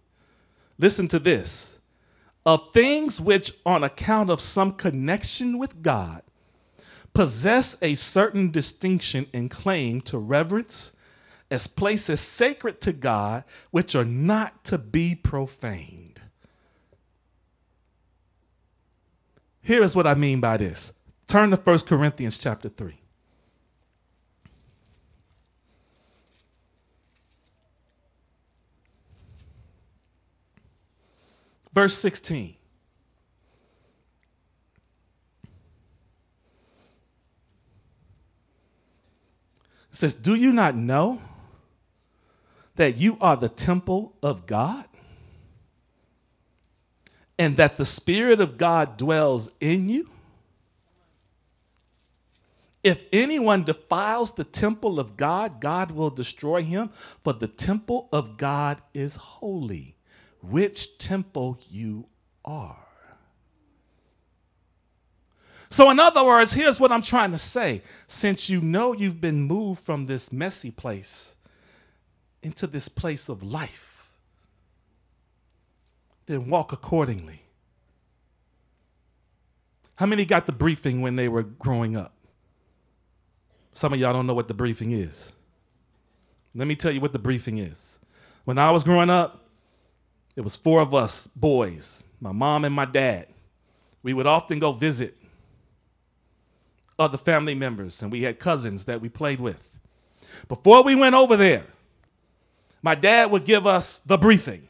listen 0.77 1.07
to 1.09 1.19
this. 1.19 1.77
Of 2.45 2.73
things 2.73 3.21
which, 3.21 3.53
on 3.65 3.83
account 3.83 4.29
of 4.29 4.41
some 4.41 4.73
connection 4.73 5.57
with 5.57 5.81
God, 5.81 6.23
possess 7.13 7.77
a 7.81 7.93
certain 7.93 8.51
distinction 8.51 9.27
and 9.33 9.49
claim 9.49 10.01
to 10.01 10.17
reverence 10.17 10.91
as 11.49 11.67
places 11.67 12.19
sacred 12.19 12.81
to 12.81 12.91
God, 12.91 13.45
which 13.71 13.95
are 13.95 14.03
not 14.03 14.63
to 14.65 14.77
be 14.77 15.15
profaned. 15.15 16.02
Here 19.63 19.81
is 19.81 19.95
what 19.95 20.05
I 20.05 20.13
mean 20.13 20.41
by 20.41 20.57
this. 20.57 20.93
Turn 21.25 21.49
to 21.51 21.55
1 21.55 21.79
Corinthians 21.79 22.37
chapter 22.37 22.67
3. 22.67 22.99
Verse 31.73 31.97
16. 31.97 32.55
It 39.89 39.95
says, 39.95 40.13
Do 40.13 40.35
you 40.35 40.51
not 40.51 40.75
know 40.75 41.21
that 42.75 42.97
you 42.97 43.17
are 43.21 43.37
the 43.37 43.49
temple 43.49 44.13
of 44.21 44.45
God? 44.45 44.85
And 47.43 47.57
that 47.57 47.75
the 47.75 47.83
Spirit 47.83 48.39
of 48.39 48.57
God 48.57 48.95
dwells 48.95 49.51
in 49.59 49.89
you? 49.89 50.07
If 52.81 53.03
anyone 53.11 53.65
defiles 53.65 54.31
the 54.31 54.45
temple 54.45 54.97
of 54.97 55.17
God, 55.17 55.59
God 55.59 55.91
will 55.91 56.09
destroy 56.09 56.63
him, 56.63 56.89
for 57.21 57.33
the 57.33 57.49
temple 57.49 58.07
of 58.13 58.37
God 58.37 58.81
is 58.93 59.17
holy 59.17 59.97
which 60.41 60.97
temple 60.97 61.59
you 61.69 62.07
are. 62.45 62.87
So, 65.69 65.89
in 65.89 65.99
other 65.99 66.23
words, 66.23 66.53
here's 66.53 66.79
what 66.79 66.93
I'm 66.93 67.01
trying 67.01 67.33
to 67.33 67.37
say. 67.37 67.81
Since 68.07 68.49
you 68.49 68.61
know 68.61 68.93
you've 68.93 69.19
been 69.19 69.41
moved 69.41 69.81
from 69.81 70.05
this 70.05 70.31
messy 70.31 70.71
place 70.71 71.35
into 72.41 72.67
this 72.67 72.87
place 72.87 73.27
of 73.27 73.43
life, 73.43 73.92
then 76.25 76.49
walk 76.49 76.71
accordingly. 76.71 77.43
How 79.95 80.05
many 80.05 80.25
got 80.25 80.45
the 80.45 80.51
briefing 80.51 81.01
when 81.01 81.15
they 81.15 81.27
were 81.27 81.43
growing 81.43 81.95
up? 81.95 82.13
Some 83.71 83.93
of 83.93 83.99
y'all 83.99 84.13
don't 84.13 84.27
know 84.27 84.33
what 84.33 84.47
the 84.47 84.53
briefing 84.53 84.91
is. 84.91 85.33
Let 86.55 86.67
me 86.67 86.75
tell 86.75 86.91
you 86.91 87.01
what 87.01 87.13
the 87.13 87.19
briefing 87.19 87.57
is. 87.57 87.99
When 88.45 88.57
I 88.57 88.71
was 88.71 88.83
growing 88.83 89.09
up, 89.09 89.47
it 90.35 90.41
was 90.41 90.55
four 90.55 90.81
of 90.81 90.93
us 90.93 91.27
boys, 91.27 92.03
my 92.19 92.31
mom 92.31 92.65
and 92.65 92.73
my 92.73 92.85
dad. 92.85 93.27
We 94.01 94.13
would 94.13 94.27
often 94.27 94.59
go 94.59 94.71
visit 94.73 95.17
other 96.99 97.17
family 97.17 97.55
members, 97.55 98.01
and 98.01 98.11
we 98.11 98.23
had 98.23 98.39
cousins 98.39 98.85
that 98.85 99.01
we 99.01 99.09
played 99.09 99.39
with. 99.39 99.79
Before 100.47 100.83
we 100.83 100.95
went 100.95 101.15
over 101.15 101.35
there, 101.35 101.65
my 102.81 102.95
dad 102.95 103.31
would 103.31 103.45
give 103.45 103.65
us 103.65 103.99
the 103.99 104.17
briefing. 104.17 104.67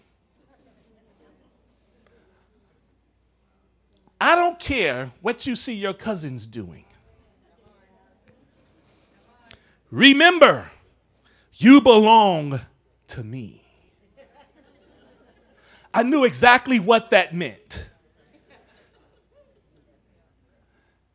I 4.25 4.35
don't 4.35 4.57
care 4.57 5.11
what 5.21 5.45
you 5.45 5.53
see 5.53 5.73
your 5.73 5.91
cousins 5.91 6.47
doing. 6.47 6.85
Remember, 9.91 10.71
you 11.55 11.81
belong 11.81 12.61
to 13.07 13.21
me. 13.21 13.65
I 15.93 16.03
knew 16.03 16.23
exactly 16.23 16.79
what 16.79 17.09
that 17.09 17.35
meant. 17.35 17.89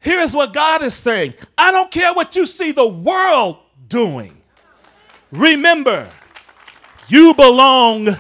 Here 0.01 0.21
is 0.21 0.35
what 0.35 0.53
God 0.53 0.83
is 0.83 0.93
saying 0.93 1.33
I 1.57 1.73
don't 1.73 1.91
care 1.91 2.13
what 2.13 2.37
you 2.37 2.45
see 2.45 2.73
the 2.73 2.87
world 2.87 3.57
doing. 3.89 4.37
Remember, 5.33 6.11
you 7.09 7.33
belong 7.33 8.19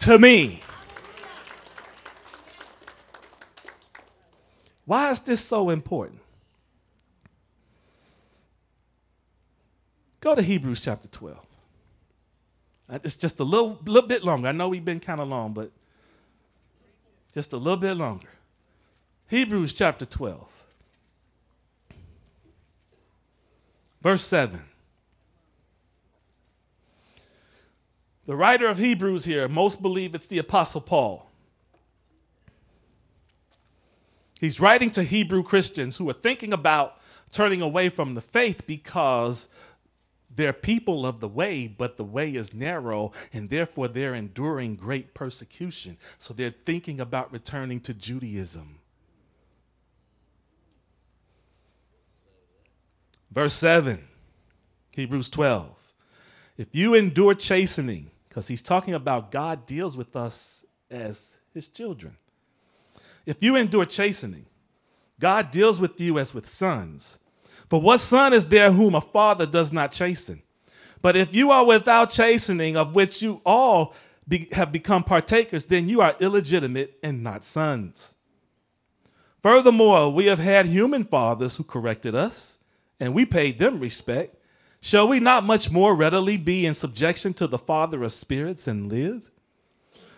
to 0.00 0.18
me. 0.18 0.60
Why 4.86 5.10
is 5.10 5.20
this 5.20 5.44
so 5.44 5.68
important? 5.68 6.20
Go 10.20 10.34
to 10.34 10.42
Hebrews 10.42 10.80
chapter 10.80 11.08
12. 11.08 11.38
Uh, 12.88 12.98
it's 13.04 13.16
just 13.16 13.38
a 13.40 13.44
little, 13.44 13.78
little 13.84 14.08
bit 14.08 14.24
longer. 14.24 14.48
I 14.48 14.52
know 14.52 14.68
we've 14.68 14.84
been 14.84 15.00
kind 15.00 15.20
of 15.20 15.28
long, 15.28 15.52
but 15.52 15.70
just 17.34 17.52
a 17.52 17.56
little 17.56 17.76
bit 17.76 17.94
longer. 17.94 18.28
Hebrews 19.28 19.72
chapter 19.72 20.06
12. 20.06 20.48
Verse 24.00 24.22
7. 24.22 24.62
The 28.26 28.36
writer 28.36 28.68
of 28.68 28.78
Hebrews 28.78 29.24
here, 29.24 29.48
most 29.48 29.82
believe 29.82 30.14
it's 30.14 30.26
the 30.26 30.38
Apostle 30.38 30.80
Paul. 30.80 31.25
He's 34.40 34.60
writing 34.60 34.90
to 34.90 35.02
Hebrew 35.02 35.42
Christians 35.42 35.96
who 35.96 36.08
are 36.10 36.14
thinking 36.14 36.52
about 36.52 37.00
turning 37.30 37.62
away 37.62 37.88
from 37.88 38.14
the 38.14 38.20
faith 38.20 38.66
because 38.66 39.48
they're 40.34 40.52
people 40.52 41.06
of 41.06 41.20
the 41.20 41.28
way, 41.28 41.66
but 41.66 41.96
the 41.96 42.04
way 42.04 42.34
is 42.34 42.52
narrow, 42.52 43.12
and 43.32 43.48
therefore 43.48 43.88
they're 43.88 44.14
enduring 44.14 44.76
great 44.76 45.14
persecution. 45.14 45.96
So 46.18 46.34
they're 46.34 46.50
thinking 46.50 47.00
about 47.00 47.32
returning 47.32 47.80
to 47.80 47.94
Judaism. 47.94 48.80
Verse 53.32 53.54
7, 53.54 54.06
Hebrews 54.94 55.30
12. 55.30 55.74
If 56.58 56.74
you 56.74 56.94
endure 56.94 57.34
chastening, 57.34 58.10
because 58.28 58.48
he's 58.48 58.62
talking 58.62 58.94
about 58.94 59.30
God 59.30 59.66
deals 59.66 59.96
with 59.96 60.16
us 60.16 60.64
as 60.90 61.38
his 61.52 61.68
children. 61.68 62.16
If 63.26 63.42
you 63.42 63.56
endure 63.56 63.84
chastening, 63.84 64.46
God 65.20 65.50
deals 65.50 65.80
with 65.80 66.00
you 66.00 66.18
as 66.18 66.32
with 66.32 66.48
sons. 66.48 67.18
For 67.68 67.80
what 67.80 67.98
son 67.98 68.32
is 68.32 68.46
there 68.46 68.70
whom 68.70 68.94
a 68.94 69.00
father 69.00 69.44
does 69.44 69.72
not 69.72 69.90
chasten? 69.92 70.42
But 71.02 71.16
if 71.16 71.34
you 71.34 71.50
are 71.50 71.64
without 71.64 72.10
chastening, 72.10 72.76
of 72.76 72.94
which 72.94 73.22
you 73.22 73.40
all 73.44 73.94
be, 74.28 74.48
have 74.52 74.72
become 74.72 75.02
partakers, 75.02 75.66
then 75.66 75.88
you 75.88 76.00
are 76.00 76.14
illegitimate 76.20 76.98
and 77.02 77.22
not 77.22 77.44
sons. 77.44 78.16
Furthermore, 79.42 80.12
we 80.12 80.26
have 80.26 80.38
had 80.38 80.66
human 80.66 81.04
fathers 81.04 81.56
who 81.56 81.64
corrected 81.64 82.14
us, 82.14 82.58
and 82.98 83.14
we 83.14 83.24
paid 83.24 83.58
them 83.58 83.80
respect. 83.80 84.36
Shall 84.80 85.08
we 85.08 85.20
not 85.20 85.44
much 85.44 85.70
more 85.70 85.94
readily 85.94 86.36
be 86.36 86.66
in 86.66 86.74
subjection 86.74 87.34
to 87.34 87.46
the 87.46 87.58
Father 87.58 88.02
of 88.02 88.12
spirits 88.12 88.66
and 88.66 88.88
live? 88.90 89.30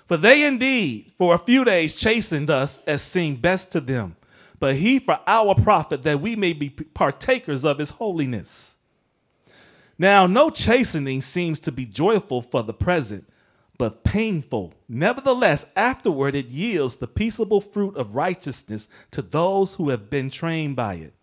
For 0.08 0.16
they 0.16 0.42
indeed 0.42 1.12
for 1.18 1.34
a 1.34 1.38
few 1.38 1.64
days 1.66 1.94
chastened 1.94 2.48
us 2.48 2.80
as 2.86 3.02
seemed 3.02 3.42
best 3.42 3.70
to 3.72 3.80
them, 3.80 4.16
but 4.58 4.76
he 4.76 4.98
for 4.98 5.20
our 5.26 5.54
profit, 5.54 6.02
that 6.02 6.22
we 6.22 6.34
may 6.34 6.54
be 6.54 6.70
partakers 6.70 7.62
of 7.62 7.78
his 7.78 7.90
holiness. 7.90 8.78
Now, 9.98 10.26
no 10.26 10.48
chastening 10.48 11.20
seems 11.20 11.60
to 11.60 11.72
be 11.72 11.84
joyful 11.84 12.40
for 12.40 12.62
the 12.62 12.72
present, 12.72 13.28
but 13.76 14.02
painful. 14.02 14.72
Nevertheless, 14.88 15.66
afterward 15.76 16.34
it 16.34 16.46
yields 16.46 16.96
the 16.96 17.06
peaceable 17.06 17.60
fruit 17.60 17.94
of 17.96 18.14
righteousness 18.14 18.88
to 19.10 19.20
those 19.20 19.74
who 19.74 19.90
have 19.90 20.08
been 20.08 20.30
trained 20.30 20.74
by 20.74 20.94
it. 20.94 21.14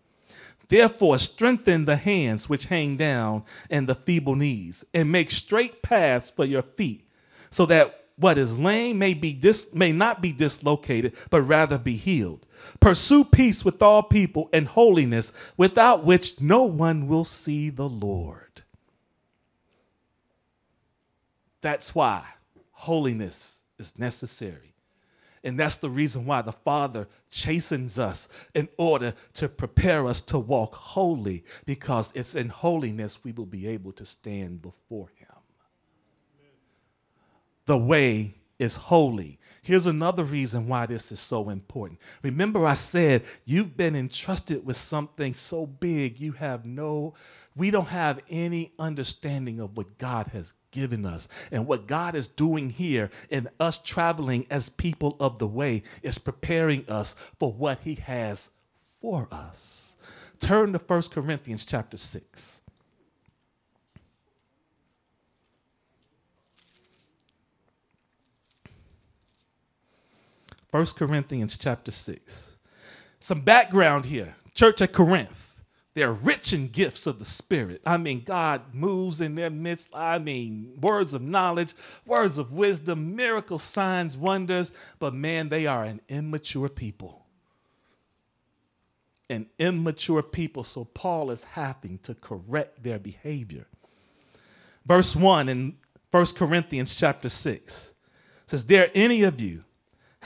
Therefore, 0.68 1.18
strengthen 1.18 1.86
the 1.86 1.96
hands 1.96 2.48
which 2.48 2.66
hang 2.66 2.96
down 2.96 3.42
and 3.68 3.88
the 3.88 3.94
feeble 3.96 4.36
knees, 4.36 4.84
and 4.94 5.10
make 5.10 5.32
straight 5.32 5.82
paths 5.82 6.30
for 6.30 6.44
your 6.44 6.62
feet, 6.62 7.02
so 7.50 7.66
that 7.66 8.05
what 8.16 8.38
is 8.38 8.58
lame 8.58 8.98
may 8.98 9.14
be 9.14 9.32
dis- 9.32 9.68
may 9.72 9.92
not 9.92 10.22
be 10.22 10.32
dislocated, 10.32 11.14
but 11.30 11.42
rather 11.42 11.78
be 11.78 11.96
healed. 11.96 12.46
Pursue 12.80 13.24
peace 13.24 13.64
with 13.64 13.82
all 13.82 14.02
people 14.02 14.48
and 14.52 14.68
holiness, 14.68 15.32
without 15.56 16.04
which 16.04 16.40
no 16.40 16.62
one 16.62 17.06
will 17.06 17.24
see 17.24 17.70
the 17.70 17.88
Lord. 17.88 18.62
That's 21.60 21.94
why 21.94 22.24
holiness 22.72 23.62
is 23.78 23.98
necessary. 23.98 24.74
And 25.44 25.60
that's 25.60 25.76
the 25.76 25.90
reason 25.90 26.26
why 26.26 26.42
the 26.42 26.52
Father 26.52 27.06
chastens 27.30 27.98
us 27.98 28.28
in 28.54 28.68
order 28.78 29.14
to 29.34 29.48
prepare 29.48 30.06
us 30.08 30.20
to 30.22 30.38
walk 30.38 30.74
holy, 30.74 31.44
because 31.66 32.10
it's 32.16 32.34
in 32.34 32.48
holiness 32.48 33.22
we 33.22 33.30
will 33.32 33.46
be 33.46 33.68
able 33.68 33.92
to 33.92 34.04
stand 34.04 34.60
before 34.62 35.08
Him. 35.16 35.35
The 37.66 37.78
way 37.78 38.34
is 38.58 38.76
holy. 38.76 39.38
Here's 39.62 39.86
another 39.86 40.24
reason 40.24 40.68
why 40.68 40.86
this 40.86 41.12
is 41.12 41.20
so 41.20 41.50
important. 41.50 42.00
Remember, 42.22 42.66
I 42.66 42.74
said 42.74 43.24
you've 43.44 43.76
been 43.76 43.96
entrusted 43.96 44.64
with 44.64 44.76
something 44.76 45.34
so 45.34 45.66
big, 45.66 46.20
you 46.20 46.32
have 46.32 46.64
no 46.64 47.14
we 47.56 47.70
don't 47.70 47.88
have 47.88 48.20
any 48.28 48.72
understanding 48.78 49.60
of 49.60 49.76
what 49.76 49.96
God 49.96 50.28
has 50.28 50.52
given 50.70 51.06
us. 51.06 51.26
And 51.50 51.66
what 51.66 51.86
God 51.86 52.14
is 52.14 52.28
doing 52.28 52.68
here 52.70 53.10
in 53.30 53.48
us 53.58 53.78
traveling 53.78 54.46
as 54.50 54.68
people 54.68 55.16
of 55.18 55.38
the 55.38 55.46
way 55.46 55.82
is 56.02 56.18
preparing 56.18 56.88
us 56.88 57.16
for 57.38 57.50
what 57.50 57.80
he 57.80 57.94
has 57.94 58.50
for 59.00 59.26
us. 59.32 59.96
Turn 60.38 60.74
to 60.74 60.78
1 60.78 61.02
Corinthians 61.10 61.64
chapter 61.64 61.96
6. 61.96 62.60
First 70.76 70.96
Corinthians 70.96 71.56
chapter 71.56 71.90
6. 71.90 72.58
Some 73.18 73.40
background 73.40 74.04
here. 74.04 74.34
Church 74.52 74.82
at 74.82 74.92
Corinth 74.92 75.62
they're 75.94 76.12
rich 76.12 76.52
in 76.52 76.68
gifts 76.68 77.06
of 77.06 77.18
the 77.18 77.24
Spirit. 77.24 77.80
I 77.86 77.96
mean, 77.96 78.22
God 78.22 78.74
moves 78.74 79.22
in 79.22 79.36
their 79.36 79.48
midst. 79.48 79.88
I 79.94 80.18
mean, 80.18 80.76
words 80.78 81.14
of 81.14 81.22
knowledge, 81.22 81.72
words 82.04 82.36
of 82.36 82.52
wisdom, 82.52 83.16
miracles, 83.16 83.62
signs, 83.62 84.18
wonders. 84.18 84.70
But 84.98 85.14
man, 85.14 85.48
they 85.48 85.66
are 85.66 85.84
an 85.84 86.02
immature 86.10 86.68
people. 86.68 87.24
An 89.30 89.46
immature 89.58 90.22
people. 90.22 90.62
So 90.62 90.84
Paul 90.84 91.30
is 91.30 91.44
having 91.44 92.00
to 92.00 92.14
correct 92.14 92.82
their 92.82 92.98
behavior. 92.98 93.66
Verse 94.84 95.16
1 95.16 95.48
in 95.48 95.78
1 96.10 96.26
Corinthians 96.36 96.94
chapter 96.94 97.30
6 97.30 97.94
says, 98.46 98.62
Dare 98.62 98.90
any 98.94 99.22
of 99.22 99.40
you, 99.40 99.64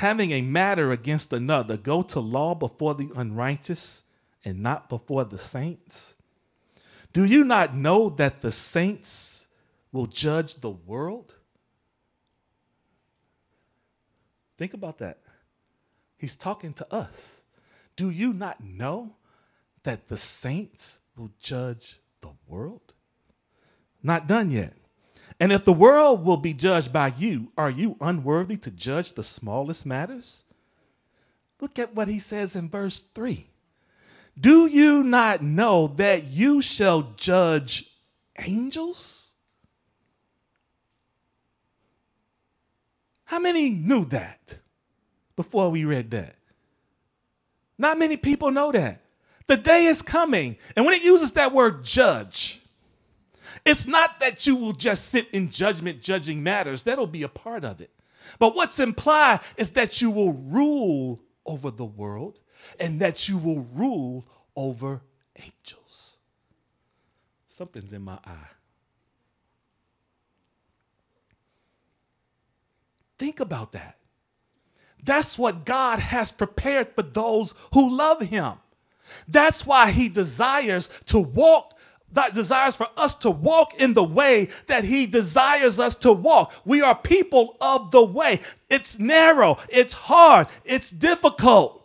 having 0.00 0.32
a 0.32 0.42
matter 0.42 0.92
against 0.92 1.32
another, 1.32 1.76
go 1.76 2.02
to 2.02 2.20
law 2.20 2.54
before 2.54 2.94
the 2.94 3.10
unrighteous? 3.14 4.04
and 4.44 4.62
not 4.62 4.88
before 4.88 5.24
the 5.24 5.38
saints? 5.38 6.16
Do 7.12 7.24
you 7.24 7.44
not 7.44 7.74
know 7.74 8.08
that 8.08 8.40
the 8.40 8.50
saints 8.50 9.48
will 9.92 10.06
judge 10.06 10.56
the 10.56 10.70
world? 10.70 11.36
Think 14.56 14.74
about 14.74 14.98
that. 14.98 15.18
He's 16.16 16.36
talking 16.36 16.72
to 16.74 16.94
us. 16.94 17.40
Do 17.96 18.10
you 18.10 18.32
not 18.32 18.62
know 18.62 19.16
that 19.82 20.08
the 20.08 20.16
saints 20.16 21.00
will 21.16 21.30
judge 21.40 21.98
the 22.20 22.32
world? 22.46 22.92
Not 24.02 24.28
done 24.28 24.50
yet. 24.50 24.74
And 25.40 25.52
if 25.52 25.64
the 25.64 25.72
world 25.72 26.22
will 26.22 26.36
be 26.36 26.52
judged 26.52 26.92
by 26.92 27.14
you, 27.16 27.50
are 27.56 27.70
you 27.70 27.96
unworthy 27.98 28.58
to 28.58 28.70
judge 28.70 29.14
the 29.14 29.22
smallest 29.22 29.86
matters? 29.86 30.44
Look 31.60 31.78
at 31.78 31.94
what 31.94 32.08
he 32.08 32.18
says 32.18 32.54
in 32.54 32.68
verse 32.68 33.02
3. 33.14 33.48
Do 34.38 34.66
you 34.66 35.02
not 35.02 35.42
know 35.42 35.88
that 35.96 36.24
you 36.24 36.60
shall 36.60 37.14
judge 37.16 37.86
angels? 38.38 39.34
How 43.24 43.38
many 43.38 43.70
knew 43.70 44.04
that 44.06 44.58
before 45.36 45.70
we 45.70 45.84
read 45.84 46.10
that? 46.10 46.36
Not 47.78 47.98
many 47.98 48.18
people 48.18 48.50
know 48.50 48.72
that. 48.72 49.00
The 49.46 49.56
day 49.56 49.86
is 49.86 50.02
coming. 50.02 50.58
And 50.76 50.84
when 50.84 50.94
it 50.94 51.02
uses 51.02 51.32
that 51.32 51.54
word 51.54 51.82
judge, 51.82 52.59
it's 53.64 53.86
not 53.86 54.20
that 54.20 54.46
you 54.46 54.56
will 54.56 54.72
just 54.72 55.06
sit 55.06 55.28
in 55.30 55.50
judgment 55.50 56.00
judging 56.00 56.42
matters, 56.42 56.82
that'll 56.82 57.06
be 57.06 57.22
a 57.22 57.28
part 57.28 57.64
of 57.64 57.80
it. 57.80 57.90
But 58.38 58.54
what's 58.54 58.78
implied 58.78 59.40
is 59.56 59.70
that 59.70 60.00
you 60.00 60.10
will 60.10 60.32
rule 60.32 61.20
over 61.46 61.70
the 61.70 61.84
world 61.84 62.40
and 62.78 63.00
that 63.00 63.28
you 63.28 63.38
will 63.38 63.66
rule 63.74 64.26
over 64.56 65.02
angels. 65.36 66.18
Something's 67.48 67.92
in 67.92 68.02
my 68.02 68.18
eye. 68.24 68.50
Think 73.18 73.40
about 73.40 73.72
that. 73.72 73.96
That's 75.02 75.38
what 75.38 75.64
God 75.64 75.98
has 75.98 76.32
prepared 76.32 76.94
for 76.94 77.02
those 77.02 77.54
who 77.74 77.94
love 77.96 78.22
Him. 78.22 78.54
That's 79.28 79.66
why 79.66 79.90
He 79.90 80.08
desires 80.08 80.88
to 81.06 81.18
walk 81.18 81.74
desires 82.12 82.76
for 82.76 82.88
us 82.96 83.14
to 83.16 83.30
walk 83.30 83.74
in 83.74 83.94
the 83.94 84.04
way 84.04 84.48
that 84.66 84.84
he 84.84 85.06
desires 85.06 85.78
us 85.80 85.94
to 85.96 86.12
walk. 86.12 86.52
We 86.64 86.82
are 86.82 86.94
people 86.94 87.56
of 87.60 87.90
the 87.90 88.02
way. 88.04 88.40
It's 88.68 88.98
narrow, 88.98 89.58
it's 89.68 89.94
hard, 89.94 90.48
it's 90.64 90.90
difficult 90.90 91.80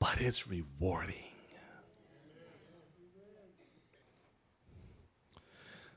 but 0.00 0.20
it's 0.20 0.48
rewarding. 0.48 1.14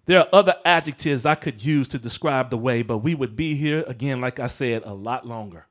There 0.06 0.20
are 0.20 0.28
other 0.34 0.56
adjectives 0.66 1.26
I 1.26 1.36
could 1.36 1.64
use 1.64 1.88
to 1.88 1.98
describe 1.98 2.50
the 2.50 2.58
way, 2.58 2.82
but 2.82 2.98
we 2.98 3.16
would 3.16 3.38
be 3.38 3.56
here, 3.56 3.86
again, 3.88 4.20
like 4.20 4.38
I 4.38 4.48
said, 4.48 4.84
a 4.84 4.94
lot 4.94 5.26
longer 5.26 5.66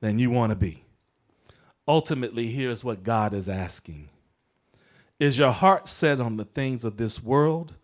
than 0.00 0.18
you 0.18 0.30
want 0.30 0.50
to 0.50 0.56
be. 0.56 0.84
Ultimately, 1.88 2.48
here's 2.48 2.84
what 2.84 3.02
God 3.02 3.32
is 3.32 3.48
asking 3.48 4.10
Is 5.18 5.38
your 5.38 5.52
heart 5.52 5.88
set 5.88 6.20
on 6.20 6.36
the 6.36 6.44
things 6.44 6.84
of 6.84 6.96
this 6.96 7.22
world 7.22 7.74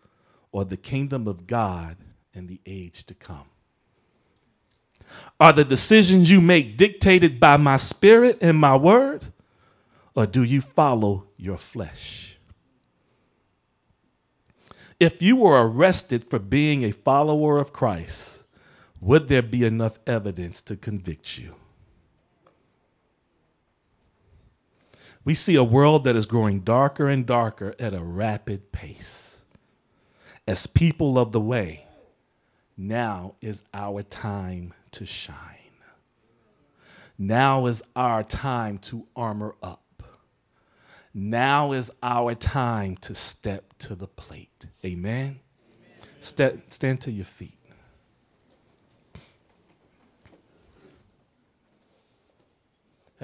or 0.51 0.63
the 0.63 0.77
kingdom 0.77 1.27
of 1.27 1.47
God 1.47 1.97
in 2.33 2.47
the 2.47 2.61
age 2.65 3.03
to 3.05 3.13
come? 3.13 3.49
Are 5.39 5.53
the 5.53 5.65
decisions 5.65 6.31
you 6.31 6.39
make 6.39 6.77
dictated 6.77 7.39
by 7.39 7.57
my 7.57 7.75
spirit 7.75 8.37
and 8.41 8.57
my 8.57 8.75
word, 8.75 9.25
or 10.15 10.25
do 10.25 10.43
you 10.43 10.61
follow 10.61 11.27
your 11.37 11.57
flesh? 11.57 12.37
If 14.99 15.21
you 15.21 15.35
were 15.35 15.67
arrested 15.67 16.23
for 16.23 16.39
being 16.39 16.83
a 16.83 16.91
follower 16.91 17.57
of 17.57 17.73
Christ, 17.73 18.43
would 19.01 19.27
there 19.27 19.41
be 19.41 19.65
enough 19.65 19.99
evidence 20.07 20.61
to 20.63 20.77
convict 20.77 21.37
you? 21.37 21.55
We 25.25 25.33
see 25.33 25.55
a 25.55 25.63
world 25.63 26.03
that 26.03 26.15
is 26.15 26.27
growing 26.27 26.59
darker 26.59 27.09
and 27.09 27.25
darker 27.25 27.73
at 27.79 27.95
a 27.95 28.03
rapid 28.03 28.71
pace. 28.71 29.43
As 30.47 30.67
people 30.67 31.17
of 31.17 31.31
the 31.31 31.41
way, 31.41 31.87
now 32.77 33.33
is 33.41 33.63
our 33.73 34.03
time 34.03 34.75
to 34.91 35.05
shine. 35.05 35.55
Now 37.17 37.65
is 37.65 37.81
our 37.95 38.23
time 38.23 38.77
to 38.79 39.07
armor 39.15 39.55
up. 39.63 40.03
Now 41.11 41.71
is 41.71 41.89
our 42.03 42.35
time 42.35 42.97
to 42.97 43.15
step 43.15 43.73
to 43.79 43.95
the 43.95 44.07
plate. 44.07 44.67
Amen. 44.85 45.39
Amen. 46.19 46.61
stand 46.67 47.01
to 47.01 47.11
your 47.11 47.25
feet. 47.25 47.54